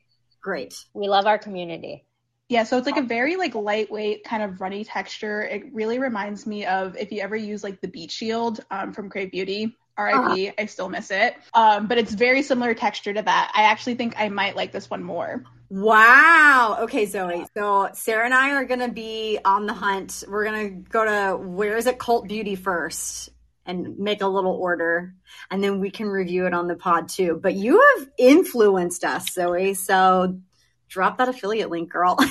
Great. 0.42 0.74
We 0.92 1.08
love 1.08 1.26
our 1.26 1.38
community. 1.38 2.04
Yeah, 2.48 2.64
so 2.64 2.78
it's 2.78 2.86
like 2.86 2.96
a 2.96 3.02
very 3.02 3.36
like 3.36 3.54
lightweight 3.54 4.24
kind 4.24 4.42
of 4.42 4.60
runny 4.60 4.84
texture. 4.84 5.42
It 5.42 5.64
really 5.72 5.98
reminds 5.98 6.46
me 6.46 6.64
of 6.64 6.96
if 6.96 7.12
you 7.12 7.20
ever 7.20 7.36
use 7.36 7.62
like 7.62 7.80
the 7.82 7.88
Beet 7.88 8.10
Shield 8.10 8.60
um, 8.70 8.94
from 8.94 9.10
KraveBeauty. 9.10 9.74
RIP, 9.98 10.54
I 10.58 10.66
still 10.66 10.88
miss 10.88 11.10
it. 11.10 11.34
Um, 11.54 11.86
but 11.86 11.98
it's 11.98 12.12
very 12.12 12.42
similar 12.42 12.74
texture 12.74 13.12
to 13.12 13.22
that. 13.22 13.52
I 13.54 13.64
actually 13.64 13.96
think 13.96 14.14
I 14.16 14.28
might 14.28 14.56
like 14.56 14.72
this 14.72 14.88
one 14.88 15.02
more. 15.02 15.44
Wow. 15.70 16.78
Okay, 16.82 17.06
Zoe. 17.06 17.44
So 17.54 17.90
Sarah 17.92 18.24
and 18.24 18.32
I 18.32 18.50
are 18.52 18.64
going 18.64 18.80
to 18.80 18.88
be 18.88 19.38
on 19.44 19.66
the 19.66 19.74
hunt. 19.74 20.24
We're 20.26 20.44
going 20.44 20.68
to 20.84 20.90
go 20.90 21.04
to 21.04 21.36
where 21.36 21.76
is 21.76 21.86
it 21.86 21.98
Cult 21.98 22.26
Beauty 22.26 22.54
first 22.54 23.30
and 23.66 23.98
make 23.98 24.22
a 24.22 24.26
little 24.26 24.54
order 24.54 25.14
and 25.50 25.62
then 25.62 25.78
we 25.80 25.90
can 25.90 26.06
review 26.06 26.46
it 26.46 26.54
on 26.54 26.68
the 26.68 26.76
pod 26.76 27.08
too. 27.08 27.38
But 27.42 27.54
you 27.54 27.84
have 27.98 28.08
influenced 28.16 29.04
us, 29.04 29.32
Zoe. 29.32 29.74
So 29.74 30.40
drop 30.88 31.18
that 31.18 31.28
affiliate 31.28 31.70
link, 31.70 31.90
girl. 31.90 32.16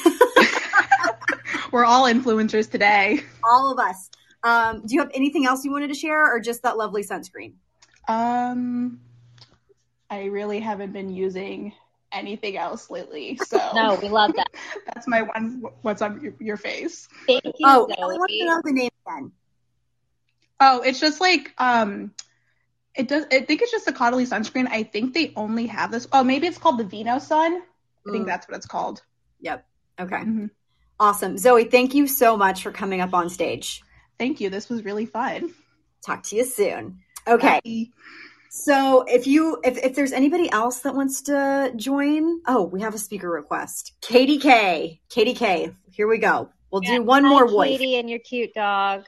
We're 1.72 1.86
all 1.86 2.06
influencers 2.06 2.70
today. 2.70 3.22
All 3.44 3.72
of 3.72 3.80
us. 3.80 4.10
Um, 4.44 4.82
do 4.86 4.94
you 4.94 5.02
have 5.02 5.12
anything 5.14 5.46
else 5.46 5.66
you 5.66 5.72
wanted 5.72 5.88
to 5.90 5.94
share 5.96 6.34
or 6.34 6.40
just 6.40 6.64
that 6.64 6.78
lovely 6.78 7.04
sunscreen? 7.04 7.54
Um, 8.08 9.00
I 10.10 10.26
really 10.26 10.60
haven't 10.60 10.94
been 10.94 11.10
using 11.14 11.74
anything 12.12 12.56
else 12.58 12.90
lately, 12.90 13.38
so 13.46 13.60
No, 13.74 13.98
we 14.02 14.08
love 14.10 14.32
that. 14.36 14.48
that's 14.86 15.08
my 15.08 15.24
one. 15.24 15.64
What's 15.82 16.02
on 16.02 16.22
your, 16.22 16.34
your 16.40 16.58
face? 16.58 17.10
Thank 17.28 17.44
you, 17.44 17.54
Oh, 17.66 17.88
I 17.92 18.06
want 18.06 18.30
to 18.30 18.46
know 18.46 18.62
the 18.64 18.72
name 18.72 18.90
again. 19.08 19.32
Oh, 20.60 20.82
it's 20.82 21.00
just 21.00 21.20
like 21.22 21.54
um, 21.58 22.14
it 22.96 23.08
does. 23.08 23.26
I 23.32 23.42
think 23.42 23.62
it's 23.62 23.72
just 23.72 23.88
a 23.88 23.92
Caudalie 23.92 24.28
sunscreen. 24.28 24.68
I 24.70 24.84
think 24.84 25.14
they 25.14 25.34
only 25.36 25.68
have 25.68 25.92
this. 25.92 26.08
Oh, 26.14 26.24
maybe 26.24 26.48
it's 26.48 26.58
called 26.58 26.78
the 26.80 26.84
Vino 26.84 27.20
Sun. 27.20 27.62
I 28.08 28.12
think 28.12 28.24
Mm. 28.24 28.28
that's 28.28 28.48
what 28.48 28.56
it's 28.56 28.66
called. 28.66 29.04
Yep. 29.42 29.66
Okay. 30.00 30.16
Mhm. 30.16 30.50
Awesome. 31.00 31.38
Zoe, 31.38 31.66
thank 31.66 31.94
you 31.94 32.08
so 32.08 32.38
much 32.38 32.64
for 32.64 32.72
coming 32.72 33.02
up 33.02 33.14
on 33.14 33.30
stage. 33.30 33.84
Thank 34.20 34.42
you. 34.42 34.50
This 34.50 34.70
was 34.70 34.84
really 34.84 35.06
fun. 35.06 35.54
Talk 36.06 36.24
to 36.24 36.36
you 36.36 36.46
soon. 36.46 37.00
Okay. 37.28 37.60
Bye. 37.64 37.88
So 38.50 39.04
if 39.08 39.28
you 39.28 39.60
if, 39.64 39.78
if 39.78 39.96
there's 39.96 40.14
anybody 40.14 40.50
else 40.50 40.80
that 40.80 40.96
wants 40.96 41.22
to 41.24 41.72
join, 41.76 42.42
oh, 42.48 42.64
we 42.64 42.82
have 42.82 42.96
a 42.96 42.98
speaker 42.98 43.30
request. 43.30 43.94
Katie 44.02 44.40
K. 44.40 45.02
Katie 45.10 45.34
K. 45.34 45.74
Here 45.92 46.08
we 46.08 46.18
go. 46.18 46.50
We'll 46.72 46.82
do 46.82 47.04
one 47.04 47.24
Hi, 47.24 47.30
more 47.30 47.48
voice. 47.48 47.78
Katie 47.78 47.96
and 47.98 48.10
your 48.10 48.20
cute 48.20 48.54
dog. 48.54 49.06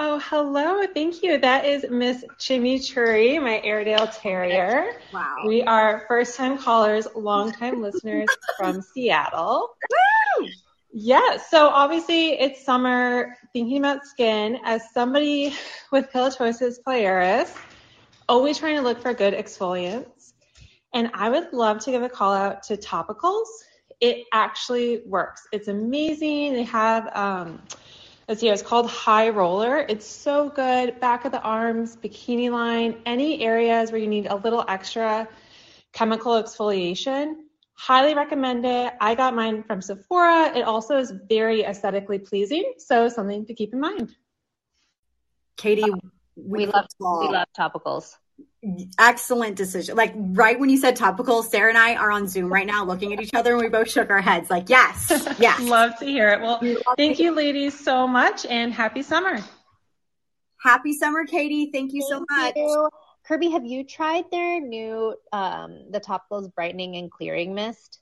Oh, 0.00 0.20
hello. 0.20 0.86
Thank 0.94 1.22
you. 1.22 1.38
That 1.38 1.64
is 1.64 1.84
Miss 1.90 2.24
Chimichurri, 2.38 3.42
my 3.42 3.60
Airedale 3.64 4.06
Terrier. 4.06 4.92
Wow. 5.12 5.42
We 5.44 5.62
are 5.62 6.04
first 6.06 6.36
time 6.36 6.56
callers, 6.56 7.08
long 7.16 7.50
time 7.50 7.82
listeners 7.82 8.28
from 8.56 8.80
Seattle. 8.80 9.70
Yeah, 11.00 11.36
so 11.36 11.68
obviously 11.68 12.30
it's 12.40 12.64
summer, 12.64 13.36
thinking 13.52 13.78
about 13.78 14.04
skin. 14.04 14.58
As 14.64 14.82
somebody 14.92 15.54
with 15.92 16.10
pilotosis 16.10 16.80
pilaris, 16.84 17.56
always 18.28 18.58
trying 18.58 18.74
to 18.74 18.82
look 18.82 19.00
for 19.00 19.14
good 19.14 19.32
exfoliants. 19.32 20.32
And 20.92 21.08
I 21.14 21.30
would 21.30 21.52
love 21.52 21.78
to 21.84 21.92
give 21.92 22.02
a 22.02 22.08
call 22.08 22.34
out 22.34 22.64
to 22.64 22.76
topicals. 22.76 23.46
It 24.00 24.24
actually 24.32 25.02
works. 25.06 25.46
It's 25.52 25.68
amazing. 25.68 26.54
They 26.54 26.64
have, 26.64 27.08
um, 27.14 27.62
let's 28.28 28.40
see, 28.40 28.48
it's 28.48 28.62
called 28.62 28.90
High 28.90 29.28
Roller. 29.28 29.86
It's 29.88 30.04
so 30.04 30.48
good. 30.48 30.98
Back 30.98 31.24
of 31.24 31.30
the 31.30 31.40
arms, 31.42 31.96
bikini 31.96 32.50
line, 32.50 33.02
any 33.06 33.44
areas 33.44 33.92
where 33.92 34.00
you 34.00 34.08
need 34.08 34.26
a 34.26 34.34
little 34.34 34.64
extra 34.66 35.28
chemical 35.92 36.32
exfoliation. 36.32 37.36
Highly 37.78 38.12
recommend 38.16 38.66
it. 38.66 38.92
I 39.00 39.14
got 39.14 39.36
mine 39.36 39.62
from 39.62 39.80
Sephora. 39.80 40.52
It 40.56 40.62
also 40.62 40.98
is 40.98 41.12
very 41.28 41.62
aesthetically 41.62 42.18
pleasing, 42.18 42.74
so 42.76 43.08
something 43.08 43.46
to 43.46 43.54
keep 43.54 43.72
in 43.72 43.78
mind. 43.78 44.16
Katie, 45.56 45.84
uh, 45.84 45.96
We 46.34 46.66
love 46.66 46.86
all. 47.00 47.20
we 47.20 47.28
love 47.32 47.46
topicals. 47.56 48.16
excellent 48.98 49.54
decision. 49.54 49.94
Like 49.96 50.12
right 50.16 50.58
when 50.58 50.70
you 50.70 50.76
said 50.76 50.96
topical, 50.96 51.44
Sarah 51.44 51.68
and 51.68 51.78
I 51.78 51.94
are 51.94 52.10
on 52.10 52.26
Zoom 52.26 52.52
right 52.52 52.66
now 52.66 52.84
looking 52.84 53.12
at 53.12 53.20
each 53.20 53.32
other 53.32 53.52
and 53.52 53.60
we 53.62 53.68
both 53.68 53.88
shook 53.88 54.10
our 54.10 54.20
heads 54.20 54.50
like, 54.50 54.68
yes, 54.68 55.10
yes. 55.38 55.60
Love 55.60 55.96
to 56.00 56.04
hear 56.04 56.30
it. 56.30 56.40
Well, 56.40 56.60
thank 56.96 57.20
you, 57.20 57.30
ladies, 57.32 57.78
so 57.78 58.08
much, 58.08 58.44
and 58.46 58.72
happy 58.74 59.02
summer. 59.02 59.38
Happy 60.60 60.92
summer, 60.94 61.24
Katie. 61.24 61.70
Thank 61.72 61.92
you 61.92 62.02
so 62.02 62.24
much. 62.28 62.56
You. 62.56 62.88
Kirby, 63.28 63.50
have 63.50 63.66
you 63.66 63.84
tried 63.84 64.30
their 64.30 64.58
new 64.58 65.14
um 65.32 65.90
the 65.90 66.00
topicals 66.00 66.52
brightening 66.54 66.96
and 66.96 67.10
clearing 67.10 67.54
mist? 67.54 68.00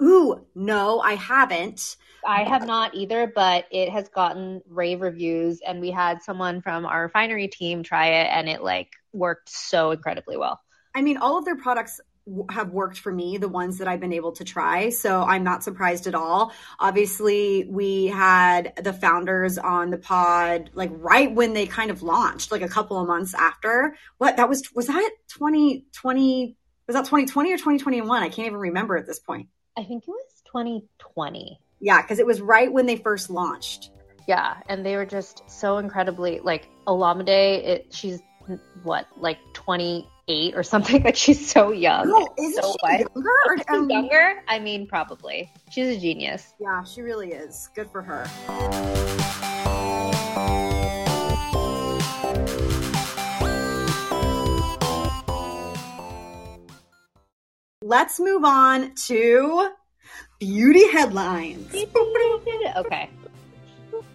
Ooh, 0.00 0.46
no, 0.54 1.00
I 1.00 1.14
haven't. 1.14 1.96
I 2.24 2.44
have 2.44 2.64
not 2.64 2.94
either, 2.94 3.30
but 3.34 3.66
it 3.72 3.88
has 3.88 4.08
gotten 4.08 4.62
rave 4.68 5.00
reviews 5.00 5.60
and 5.66 5.80
we 5.80 5.90
had 5.90 6.22
someone 6.22 6.62
from 6.62 6.86
our 6.86 7.02
refinery 7.02 7.48
team 7.48 7.82
try 7.82 8.06
it 8.06 8.28
and 8.32 8.48
it 8.48 8.62
like 8.62 8.92
worked 9.12 9.48
so 9.48 9.90
incredibly 9.90 10.36
well. 10.36 10.60
I 10.94 11.02
mean, 11.02 11.16
all 11.16 11.36
of 11.36 11.44
their 11.44 11.56
products 11.56 12.00
have 12.50 12.70
worked 12.70 12.98
for 12.98 13.12
me, 13.12 13.36
the 13.36 13.48
ones 13.48 13.78
that 13.78 13.88
I've 13.88 14.00
been 14.00 14.12
able 14.12 14.32
to 14.32 14.44
try. 14.44 14.90
So 14.90 15.22
I'm 15.22 15.42
not 15.42 15.64
surprised 15.64 16.06
at 16.06 16.14
all. 16.14 16.52
Obviously, 16.78 17.66
we 17.68 18.06
had 18.06 18.72
the 18.82 18.92
founders 18.92 19.58
on 19.58 19.90
the 19.90 19.98
pod 19.98 20.70
like 20.74 20.90
right 20.92 21.32
when 21.32 21.52
they 21.52 21.66
kind 21.66 21.90
of 21.90 22.02
launched, 22.02 22.52
like 22.52 22.62
a 22.62 22.68
couple 22.68 23.00
of 23.00 23.08
months 23.08 23.34
after. 23.34 23.96
What 24.18 24.36
that 24.36 24.48
was, 24.48 24.62
was 24.74 24.86
that 24.86 25.10
2020? 25.28 26.56
Was 26.86 26.94
that 26.94 27.04
2020 27.04 27.52
or 27.52 27.56
2021? 27.56 28.22
I 28.22 28.28
can't 28.28 28.46
even 28.46 28.58
remember 28.58 28.96
at 28.96 29.06
this 29.06 29.18
point. 29.18 29.48
I 29.76 29.84
think 29.84 30.04
it 30.04 30.10
was 30.10 30.42
2020. 30.46 31.58
Yeah, 31.80 32.00
because 32.02 32.18
it 32.18 32.26
was 32.26 32.40
right 32.40 32.72
when 32.72 32.86
they 32.86 32.96
first 32.96 33.30
launched. 33.30 33.90
Yeah, 34.28 34.58
and 34.68 34.86
they 34.86 34.96
were 34.96 35.06
just 35.06 35.42
so 35.50 35.78
incredibly 35.78 36.40
like 36.40 36.68
Olamide. 36.86 37.28
It 37.28 37.86
she's 37.92 38.20
what 38.82 39.06
like 39.16 39.38
28 39.54 40.54
or 40.54 40.62
something. 40.62 41.02
Like 41.04 41.16
she's 41.16 41.50
so 41.50 41.72
young. 41.72 42.08
No, 42.08 42.28
isn't 42.38 42.62
so 42.62 42.74
she 42.86 42.98
younger? 42.98 43.30
Or, 43.46 43.74
um, 43.74 43.90
younger? 43.90 44.42
I 44.48 44.58
mean, 44.58 44.86
probably. 44.86 45.50
She's 45.70 45.96
a 45.96 45.98
genius. 45.98 46.54
Yeah, 46.60 46.84
she 46.84 47.02
really 47.02 47.32
is. 47.32 47.68
Good 47.74 47.90
for 47.90 48.02
her. 48.02 48.28
Let's 57.84 58.20
move 58.20 58.44
on 58.44 58.94
to 59.06 59.70
beauty 60.38 60.88
headlines. 60.90 61.74
Okay. 62.74 63.10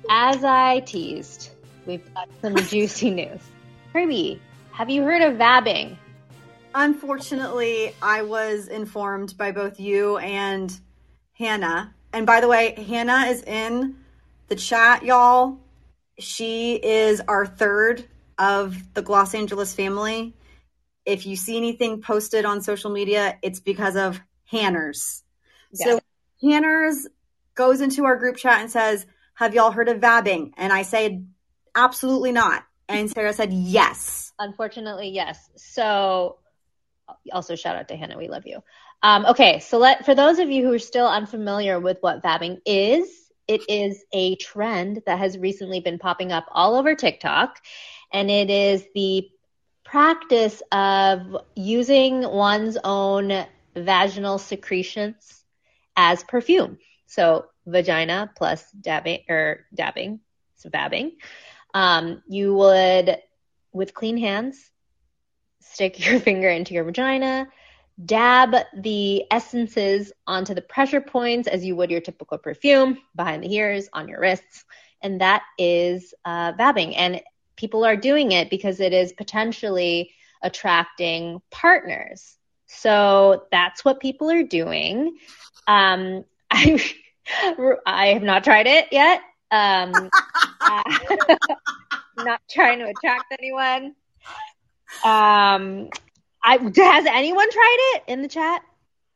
As 0.10 0.44
I 0.44 0.80
teased, 0.80 1.52
we've 1.86 2.02
got 2.14 2.28
some 2.42 2.56
juicy 2.56 3.12
news. 3.12 3.40
Kirby, 3.98 4.40
have 4.74 4.92
you 4.92 5.02
heard 5.02 5.24
of 5.24 5.40
vabbing? 5.40 5.98
Unfortunately, 6.76 7.96
I 8.00 8.22
was 8.22 8.68
informed 8.68 9.36
by 9.40 9.52
both 9.52 9.80
you 9.80 10.20
and 10.20 10.72
Hannah 11.34 11.96
And 12.14 12.28
by 12.28 12.40
the 12.40 12.48
way, 12.48 12.76
Hannah 12.88 13.26
is 13.26 13.42
in 13.42 13.96
the 14.50 14.56
chat, 14.56 15.02
y'all. 15.02 15.58
She 16.20 16.76
is 16.76 17.22
our 17.28 17.48
third 17.48 18.06
of 18.38 18.78
the 18.94 19.02
Gloss 19.02 19.34
Angeles 19.34 19.74
family. 19.74 20.36
If 21.04 21.26
you 21.26 21.36
see 21.36 21.58
anything 21.58 22.00
posted 22.00 22.46
on 22.46 22.62
social 22.62 22.92
media, 22.92 23.40
it's 23.42 23.60
because 23.60 23.96
of 23.96 24.22
Hanners. 24.46 25.24
So 25.74 26.00
Hanners 26.44 27.08
goes 27.56 27.82
into 27.82 28.06
our 28.06 28.16
group 28.16 28.38
chat 28.38 28.62
and 28.62 28.70
says, 28.70 29.08
Have 29.34 29.56
y'all 29.56 29.72
heard 29.72 29.90
of 29.90 30.00
vabbing? 30.00 30.52
And 30.56 30.72
I 30.72 30.84
said, 30.84 31.28
Absolutely 31.74 32.32
not. 32.32 32.64
And 32.90 33.10
Sarah 33.10 33.34
said, 33.34 33.54
Yes. 33.54 34.34
Unfortunately, 34.40 35.10
yes. 35.10 35.50
So, 35.56 36.38
also 37.32 37.56
shout 37.56 37.76
out 37.76 37.88
to 37.88 37.96
Hannah. 37.96 38.18
We 38.18 38.28
love 38.28 38.46
you. 38.46 38.62
Um, 39.04 39.26
okay, 39.26 39.60
so 39.60 39.78
let 39.78 40.06
for 40.06 40.16
those 40.16 40.40
of 40.40 40.50
you 40.50 40.66
who 40.66 40.74
are 40.74 40.80
still 40.80 41.08
unfamiliar 41.08 41.80
with 41.80 41.98
what 42.02 42.24
vabbing 42.24 42.62
is, 42.66 43.08
it 43.48 43.62
is 43.70 44.04
a 44.12 44.36
trend 44.36 45.04
that 45.06 45.20
has 45.20 45.38
recently 45.38 45.80
been 45.80 46.00
popping 46.00 46.32
up 46.32 46.46
all 46.52 46.76
over 46.76 46.96
TikTok, 46.96 47.62
and 48.12 48.30
it 48.30 48.50
is 48.50 48.86
the 48.94 49.30
practice 49.84 50.62
of 50.72 51.38
using 51.56 52.22
one's 52.22 52.78
own 52.84 53.46
vaginal 53.76 54.38
secretions 54.38 55.46
as 55.96 56.24
perfume. 56.24 56.78
So 57.06 57.46
vagina 57.66 58.32
plus 58.36 58.70
dabbing 58.72 59.22
or 59.30 59.66
dabbing, 59.74 60.20
so 60.56 60.70
vabbing. 60.70 61.14
Um, 61.78 62.24
you 62.28 62.56
would, 62.56 63.20
with 63.72 63.94
clean 63.94 64.18
hands, 64.18 64.72
stick 65.62 66.04
your 66.08 66.20
finger 66.20 66.50
into 66.50 66.74
your 66.74 66.84
vagina, 66.84 67.48
dab 68.04 68.56
the 68.76 69.26
essences 69.30 70.12
onto 70.26 70.56
the 70.56 70.62
pressure 70.64 71.02
points 71.02 71.48
as 71.48 71.64
you 71.64 71.76
would 71.76 71.92
your 71.92 72.02
typical 72.02 72.40
perfume 72.40 72.98
behind 73.16 73.44
the 73.44 73.54
ears, 73.54 73.90
on 73.94 74.08
your 74.08 74.20
wrists, 74.20 74.66
and 75.04 75.22
that 75.22 75.44
is 75.60 76.16
uh, 76.26 76.54
vabbing. 76.54 76.96
And 76.98 77.22
people 77.56 77.86
are 77.86 77.96
doing 77.96 78.32
it 78.32 78.50
because 78.50 78.80
it 78.80 78.92
is 78.92 79.14
potentially 79.14 80.10
attracting 80.42 81.44
partners. 81.52 82.38
So 82.66 83.44
that's 83.52 83.86
what 83.86 84.00
people 84.00 84.32
are 84.32 84.42
doing. 84.42 85.16
Um, 85.68 86.26
I, 86.52 86.84
I 87.86 88.08
have 88.08 88.24
not 88.24 88.44
tried 88.44 88.66
it 88.66 88.88
yet. 88.92 89.22
Um, 89.52 90.10
uh, 90.68 91.36
not 92.18 92.42
trying 92.50 92.80
to 92.80 92.86
attract 92.86 93.34
anyone. 93.38 93.96
Um, 95.04 95.90
I 96.44 96.58
has 96.58 97.06
anyone 97.06 97.52
tried 97.52 97.78
it 97.80 98.04
in 98.08 98.22
the 98.22 98.28
chat? 98.28 98.62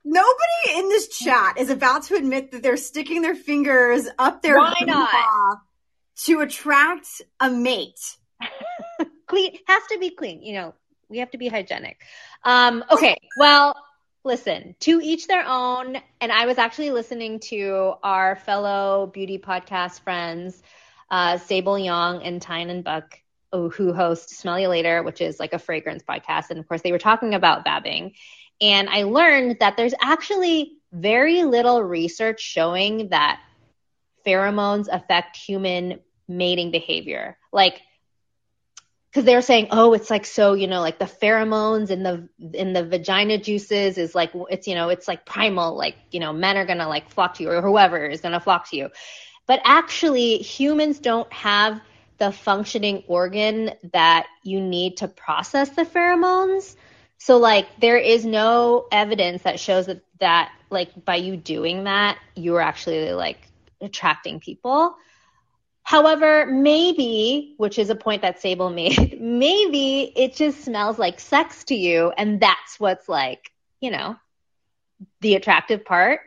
Nobody 0.04 0.78
in 0.80 0.90
this 0.90 1.08
chat 1.10 1.58
is 1.58 1.70
about 1.70 2.04
to 2.04 2.16
admit 2.16 2.52
that 2.52 2.64
they're 2.64 2.78
sticking 2.78 3.22
their 3.22 3.36
fingers 3.36 4.08
up 4.18 4.42
their 4.42 4.58
Why 4.58 4.74
not? 4.82 5.60
to 6.26 6.42
attract 6.42 7.22
a 7.40 7.50
mate. 7.50 8.18
clean 9.28 9.58
has 9.68 9.84
to 9.92 10.00
be 10.00 10.10
clean. 10.10 10.42
You 10.44 10.54
know, 10.54 10.74
we 11.10 11.20
have 11.20 11.32
to 11.32 11.38
be 11.38 11.48
hygienic. 11.48 12.02
Um, 12.44 12.84
okay, 12.92 13.18
well, 13.38 13.76
listen, 14.24 14.76
to 14.82 15.00
each 15.02 15.28
their 15.28 15.46
own. 15.48 15.98
And 16.20 16.32
I 16.32 16.46
was 16.46 16.58
actually 16.58 16.92
listening 16.92 17.40
to 17.52 17.94
our 18.04 18.36
fellow 18.36 19.10
beauty 19.14 19.38
podcast 19.38 20.02
friends, 20.02 20.62
uh, 21.12 21.38
Sable 21.38 21.78
Yong 21.78 22.24
and 22.24 22.42
Tynan 22.42 22.82
Buck, 22.82 23.20
who 23.52 23.94
host 23.94 24.30
Smell 24.32 24.60
You 24.60 24.70
Later, 24.70 25.04
which 25.04 25.22
is 25.22 25.40
like 25.40 25.54
a 25.54 25.60
fragrance 25.60 26.04
podcast. 26.04 26.50
And 26.50 26.60
of 26.60 26.68
course, 26.68 26.82
they 26.82 26.92
were 26.92 27.00
talking 27.00 27.36
about 27.36 27.66
vabbing. 27.66 28.14
And 28.62 28.90
I 28.90 29.04
learned 29.04 29.58
that 29.60 29.76
there's 29.78 29.94
actually 30.02 30.74
very 30.94 31.44
little 31.44 31.84
research 31.84 32.42
showing 32.42 33.10
that 33.10 33.40
pheromones 34.26 34.88
affect 34.92 35.36
human 35.36 36.00
mating 36.28 36.72
behavior. 36.72 37.38
Like, 37.52 37.82
because 39.12 39.26
they 39.26 39.36
were 39.36 39.42
saying, 39.42 39.68
oh, 39.72 39.94
it's 39.94 40.10
like 40.10 40.26
so, 40.26 40.54
you 40.54 40.68
know, 40.68 40.80
like 40.80 40.98
the 40.98 41.06
pheromones 41.06 41.90
in 41.92 42.04
the 42.04 42.30
in 42.54 42.72
the 42.72 42.86
vagina 42.86 43.38
juices 43.38 43.98
is 43.98 44.16
like 44.16 44.32
it's 44.50 44.68
you 44.68 44.76
know 44.76 44.88
it's 44.88 45.08
like 45.08 45.26
primal, 45.26 45.76
like 45.76 45.96
you 46.12 46.22
know 46.22 46.32
men 46.32 46.56
are 46.56 46.66
gonna 46.66 46.88
like 46.88 47.10
flock 47.10 47.34
to 47.36 47.44
you 47.44 47.52
or 47.52 47.62
whoever 47.62 48.06
is 48.06 48.22
gonna 48.22 48.40
flock 48.40 48.70
to 48.70 48.78
you, 48.78 48.90
but 49.52 49.60
actually 49.66 50.38
humans 50.38 50.98
don't 51.00 51.32
have 51.34 51.82
the 52.20 52.32
functioning 52.32 53.04
organ 53.08 53.70
that 53.92 54.28
you 54.44 54.62
need 54.62 54.96
to 54.96 55.10
process 55.10 55.68
the 55.72 55.84
pheromones. 55.84 56.78
So 57.18 57.36
like 57.36 57.68
there 57.82 57.98
is 57.98 58.24
no 58.24 58.88
evidence 58.94 59.42
that 59.42 59.60
shows 59.60 59.88
that 59.88 60.04
that 60.22 60.54
like 60.70 61.04
by 61.04 61.18
you 61.18 61.36
doing 61.36 61.84
that 61.84 62.18
you're 62.34 62.62
actually 62.62 63.12
like 63.12 63.46
attracting 63.82 64.40
people. 64.40 64.96
However, 65.84 66.46
maybe, 66.46 67.56
which 67.58 67.78
is 67.78 67.90
a 67.90 67.96
point 67.96 68.22
that 68.22 68.40
Sable 68.40 68.70
made, 68.70 69.18
maybe 69.20 70.14
it 70.16 70.34
just 70.34 70.64
smells 70.64 70.98
like 70.98 71.20
sex 71.20 71.66
to 71.66 71.76
you, 71.76 72.14
and 72.18 72.40
that's 72.40 72.80
what's 72.80 73.10
like, 73.10 73.52
you 73.82 73.92
know, 73.92 74.16
the 75.20 75.36
attractive 75.36 75.84
part. 75.84 76.22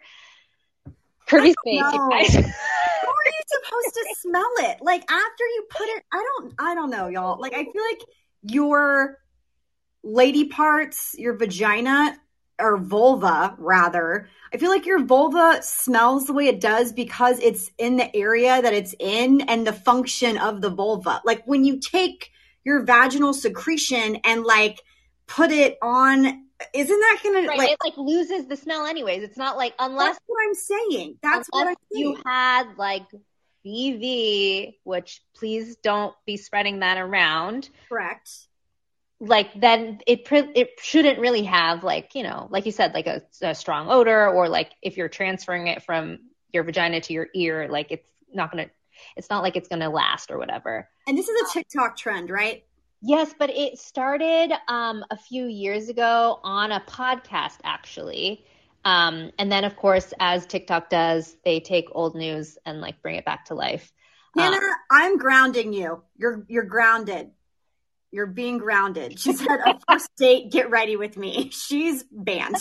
Kirby's 1.26 1.54
face, 1.64 2.36
are 3.24 3.28
you 3.28 3.42
supposed 3.46 3.94
to 3.94 4.14
smell 4.18 4.52
it? 4.58 4.78
Like 4.82 5.02
after 5.10 5.44
you 5.44 5.66
put 5.70 5.88
it, 5.88 6.02
I 6.12 6.24
don't, 6.38 6.54
I 6.58 6.74
don't 6.74 6.90
know, 6.90 7.08
y'all. 7.08 7.40
Like 7.40 7.54
I 7.54 7.64
feel 7.64 7.82
like 7.90 8.02
your 8.42 9.18
lady 10.02 10.48
parts, 10.48 11.14
your 11.18 11.36
vagina 11.36 12.16
or 12.60 12.76
vulva 12.76 13.54
rather, 13.58 14.28
I 14.52 14.58
feel 14.58 14.70
like 14.70 14.86
your 14.86 15.02
vulva 15.02 15.60
smells 15.62 16.26
the 16.26 16.32
way 16.32 16.46
it 16.46 16.60
does 16.60 16.92
because 16.92 17.40
it's 17.40 17.70
in 17.78 17.96
the 17.96 18.14
area 18.14 18.62
that 18.62 18.74
it's 18.74 18.94
in 19.00 19.40
and 19.42 19.66
the 19.66 19.72
function 19.72 20.38
of 20.38 20.60
the 20.60 20.70
vulva. 20.70 21.20
Like 21.24 21.44
when 21.46 21.64
you 21.64 21.80
take 21.80 22.30
your 22.64 22.84
vaginal 22.84 23.34
secretion 23.34 24.16
and 24.24 24.44
like 24.44 24.80
put 25.26 25.50
it 25.50 25.76
on, 25.82 26.43
isn't 26.72 27.00
that 27.00 27.20
gonna 27.22 27.48
Right, 27.48 27.58
like? 27.58 27.70
it 27.70 27.78
like 27.84 27.96
loses 27.96 28.46
the 28.46 28.56
smell 28.56 28.86
anyways. 28.86 29.22
It's 29.22 29.36
not 29.36 29.56
like 29.56 29.74
unless 29.78 30.14
That's 30.14 30.20
what 30.26 30.38
I'm 30.46 30.54
saying. 30.54 31.18
That's 31.22 31.48
what 31.50 31.62
I'm 31.62 31.66
unless 31.66 31.76
you 31.90 32.18
had 32.24 32.76
like 32.76 33.06
BV, 33.64 34.74
which 34.84 35.22
please 35.34 35.76
don't 35.76 36.14
be 36.26 36.36
spreading 36.36 36.80
that 36.80 36.98
around. 36.98 37.68
Correct. 37.88 38.30
Like 39.20 39.58
then 39.58 40.00
it 40.06 40.26
it 40.30 40.70
shouldn't 40.82 41.18
really 41.18 41.44
have 41.44 41.82
like 41.82 42.14
you 42.14 42.22
know 42.22 42.48
like 42.50 42.66
you 42.66 42.72
said 42.72 42.94
like 42.94 43.06
a, 43.06 43.22
a 43.42 43.54
strong 43.54 43.88
odor 43.88 44.28
or 44.28 44.48
like 44.48 44.70
if 44.82 44.96
you're 44.96 45.08
transferring 45.08 45.68
it 45.68 45.82
from 45.82 46.18
your 46.52 46.62
vagina 46.62 47.00
to 47.00 47.12
your 47.12 47.28
ear 47.34 47.68
like 47.68 47.90
it's 47.90 48.08
not 48.32 48.50
gonna 48.50 48.66
it's 49.16 49.30
not 49.30 49.42
like 49.42 49.56
it's 49.56 49.68
gonna 49.68 49.90
last 49.90 50.30
or 50.30 50.38
whatever. 50.38 50.88
And 51.06 51.16
this 51.16 51.28
is 51.28 51.40
a 51.42 51.44
um, 51.44 51.50
TikTok 51.52 51.96
trend, 51.96 52.30
right? 52.30 52.64
Yes, 53.06 53.34
but 53.38 53.50
it 53.50 53.78
started 53.78 54.50
um, 54.66 55.04
a 55.10 55.16
few 55.18 55.44
years 55.44 55.90
ago 55.90 56.40
on 56.42 56.72
a 56.72 56.80
podcast, 56.80 57.58
actually. 57.62 58.44
Um, 58.82 59.30
and 59.38 59.52
then, 59.52 59.64
of 59.64 59.76
course, 59.76 60.14
as 60.18 60.46
TikTok 60.46 60.88
does, 60.88 61.36
they 61.44 61.60
take 61.60 61.86
old 61.92 62.14
news 62.14 62.56
and 62.64 62.80
like 62.80 63.02
bring 63.02 63.16
it 63.16 63.26
back 63.26 63.44
to 63.46 63.54
life. 63.54 63.92
Hannah, 64.34 64.56
Um, 64.56 64.62
I'm 64.90 65.18
grounding 65.18 65.74
you. 65.74 66.02
You're 66.16 66.44
you're 66.48 66.64
grounded. 66.64 67.30
You're 68.10 68.26
being 68.26 68.56
grounded. 68.58 69.18
She 69.20 69.32
said 69.34 69.58
a 69.66 69.78
first 69.86 70.08
date, 70.16 70.50
get 70.50 70.70
ready 70.70 70.96
with 70.96 71.16
me. 71.18 71.50
She's 71.52 72.04
banned. 72.10 72.56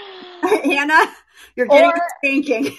Hannah, 0.42 1.12
you're 1.56 1.66
getting 1.66 1.90
Or- 1.90 2.08
spanking. 2.22 2.76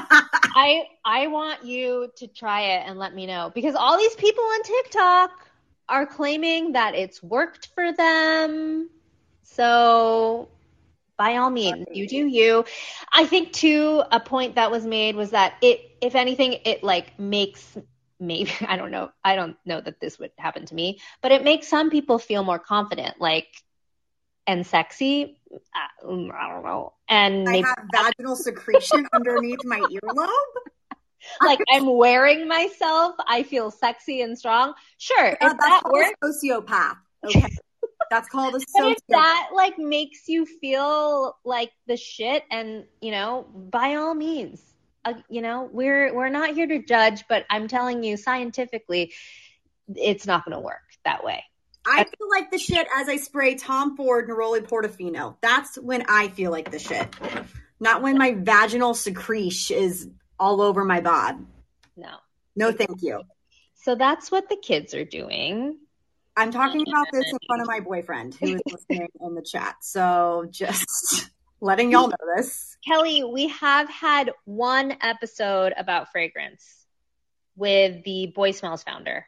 I 0.00 0.82
I 1.04 1.28
want 1.28 1.64
you 1.64 2.10
to 2.16 2.26
try 2.26 2.62
it 2.74 2.82
and 2.86 2.98
let 2.98 3.14
me 3.14 3.26
know 3.26 3.50
because 3.54 3.74
all 3.76 3.96
these 3.96 4.14
people 4.16 4.44
on 4.44 4.62
TikTok 4.64 5.30
are 5.88 6.06
claiming 6.06 6.72
that 6.72 6.94
it's 6.94 7.22
worked 7.22 7.68
for 7.74 7.92
them. 7.92 8.88
So 9.42 10.48
by 11.16 11.36
all 11.36 11.50
means, 11.50 11.86
you 11.92 12.06
do 12.08 12.26
you. 12.26 12.64
I 13.12 13.26
think 13.26 13.52
too 13.52 14.02
a 14.10 14.20
point 14.20 14.54
that 14.56 14.70
was 14.70 14.84
made 14.84 15.14
was 15.14 15.30
that 15.30 15.54
it 15.62 15.80
if 16.00 16.14
anything 16.14 16.58
it 16.64 16.82
like 16.82 17.18
makes 17.18 17.76
maybe 18.18 18.52
I 18.66 18.76
don't 18.76 18.90
know 18.90 19.10
I 19.24 19.36
don't 19.36 19.56
know 19.64 19.80
that 19.80 20.00
this 20.00 20.18
would 20.18 20.32
happen 20.38 20.66
to 20.66 20.74
me, 20.74 21.00
but 21.20 21.32
it 21.32 21.44
makes 21.44 21.68
some 21.68 21.90
people 21.90 22.18
feel 22.18 22.44
more 22.44 22.58
confident 22.58 23.20
like 23.20 23.48
and 24.46 24.66
sexy. 24.66 25.38
Uh, 25.52 26.08
I 26.08 26.48
don't 26.48 26.64
know. 26.64 26.94
And 27.08 27.48
I 27.48 27.56
have 27.56 27.86
vaginal 27.92 28.36
secretion 28.36 29.06
underneath 29.12 29.64
my 29.64 29.80
earlobe. 29.80 30.28
like 31.42 31.58
I'm 31.70 31.86
wearing 31.96 32.48
myself, 32.48 33.14
I 33.26 33.42
feel 33.42 33.70
sexy 33.70 34.22
and 34.22 34.38
strong. 34.38 34.74
Sure, 34.98 35.26
if 35.28 35.38
Uh, 35.40 35.48
that's 35.48 35.58
that 35.60 35.82
works, 35.84 36.10
a 36.22 36.26
sociopath. 36.46 36.96
Okay. 37.24 37.48
That's 38.10 38.28
called 38.28 38.54
a 38.54 38.58
but 38.74 38.84
if 38.90 38.96
sociopath. 38.98 39.00
that 39.08 39.50
like 39.54 39.78
makes 39.78 40.28
you 40.28 40.44
feel 40.44 41.36
like 41.44 41.70
the 41.86 41.96
shit, 41.96 42.42
and 42.50 42.84
you 43.00 43.10
know, 43.10 43.46
by 43.54 43.94
all 43.94 44.14
means, 44.14 44.60
uh, 45.04 45.14
you 45.30 45.40
know, 45.40 45.70
we're 45.72 46.14
we're 46.14 46.28
not 46.28 46.50
here 46.54 46.66
to 46.66 46.82
judge, 46.82 47.24
but 47.28 47.46
I'm 47.48 47.68
telling 47.68 48.02
you, 48.02 48.18
scientifically, 48.18 49.12
it's 49.94 50.26
not 50.26 50.44
going 50.44 50.54
to 50.54 50.60
work 50.60 50.82
that 51.06 51.24
way. 51.24 51.42
I 51.86 52.04
feel 52.04 52.28
like 52.30 52.50
the 52.50 52.58
shit 52.58 52.86
as 52.94 53.08
I 53.08 53.16
spray 53.16 53.54
Tom 53.54 53.96
Ford 53.96 54.28
Neroli 54.28 54.60
Portofino. 54.60 55.36
That's 55.40 55.76
when 55.76 56.04
I 56.08 56.28
feel 56.28 56.50
like 56.50 56.70
the 56.70 56.78
shit. 56.78 57.08
Not 57.80 58.02
when 58.02 58.18
my 58.18 58.34
vaginal 58.34 58.94
secretion 58.94 59.76
is 59.78 60.08
all 60.38 60.60
over 60.60 60.84
my 60.84 61.00
bod. 61.00 61.44
No. 61.96 62.16
No, 62.56 62.72
thank 62.72 63.02
you. 63.02 63.22
So 63.74 63.94
that's 63.94 64.30
what 64.30 64.48
the 64.48 64.56
kids 64.56 64.94
are 64.94 65.04
doing. 65.04 65.78
I'm 66.36 66.50
talking 66.50 66.82
about 66.88 67.06
this 67.12 67.30
in 67.30 67.38
front 67.46 67.62
of 67.62 67.68
my 67.68 67.80
boyfriend 67.80 68.34
who 68.34 68.54
is 68.54 68.60
listening 68.70 69.08
in 69.20 69.34
the 69.34 69.42
chat. 69.42 69.76
So 69.82 70.46
just 70.50 71.30
letting 71.60 71.92
y'all 71.92 72.08
know 72.08 72.34
this. 72.36 72.76
Kelly, 72.86 73.24
we 73.24 73.48
have 73.48 73.88
had 73.88 74.30
one 74.44 74.96
episode 75.02 75.74
about 75.76 76.10
fragrance 76.10 76.86
with 77.56 78.02
the 78.04 78.32
Boy 78.34 78.52
Smells 78.52 78.82
founder. 78.82 79.26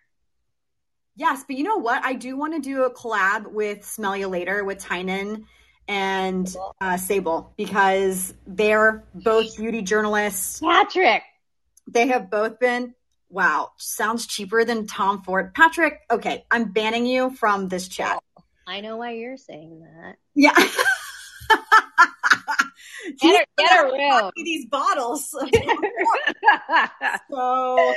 Yes, 1.17 1.45
but 1.47 1.57
you 1.57 1.65
know 1.65 1.77
what? 1.77 2.05
I 2.05 2.15
do 2.15 2.37
want 2.37 2.55
to 2.55 2.61
do 2.61 2.85
a 2.85 2.93
collab 2.93 3.53
with 3.53 3.85
Smell 3.85 4.17
You 4.17 4.29
Later 4.29 4.65
with 4.65 4.79
Tynan 4.79 5.47
and 5.89 6.55
uh, 6.81 6.97
Sable 6.97 7.53
because 7.57 8.35
they're 8.47 9.05
both 9.15 9.57
beauty 9.57 9.83
journalists. 9.83 10.61
Patrick. 10.61 11.23
They 11.87 12.09
have 12.09 12.31
both 12.31 12.59
been, 12.59 12.95
wow, 13.29 13.73
sounds 13.77 14.27
cheaper 14.27 14.65
than 14.65 14.87
Tom 14.87 15.23
Ford. 15.23 15.53
Patrick, 15.55 16.01
okay, 16.11 16.45
I'm 16.51 16.73
banning 16.73 17.07
you 17.07 17.31
from 17.31 17.69
this 17.69 17.89
chat. 17.89 18.23
I 18.67 18.81
know 18.81 18.97
why 18.97 19.13
you're 19.13 19.37
saying 19.37 19.81
that. 19.81 20.17
Yeah. 20.35 20.55
Get 23.21 23.43
a, 23.43 23.47
get 23.59 23.85
a 23.85 23.87
room. 23.93 24.31
These 24.37 24.67
bottles. 24.67 25.29
so 27.31 27.95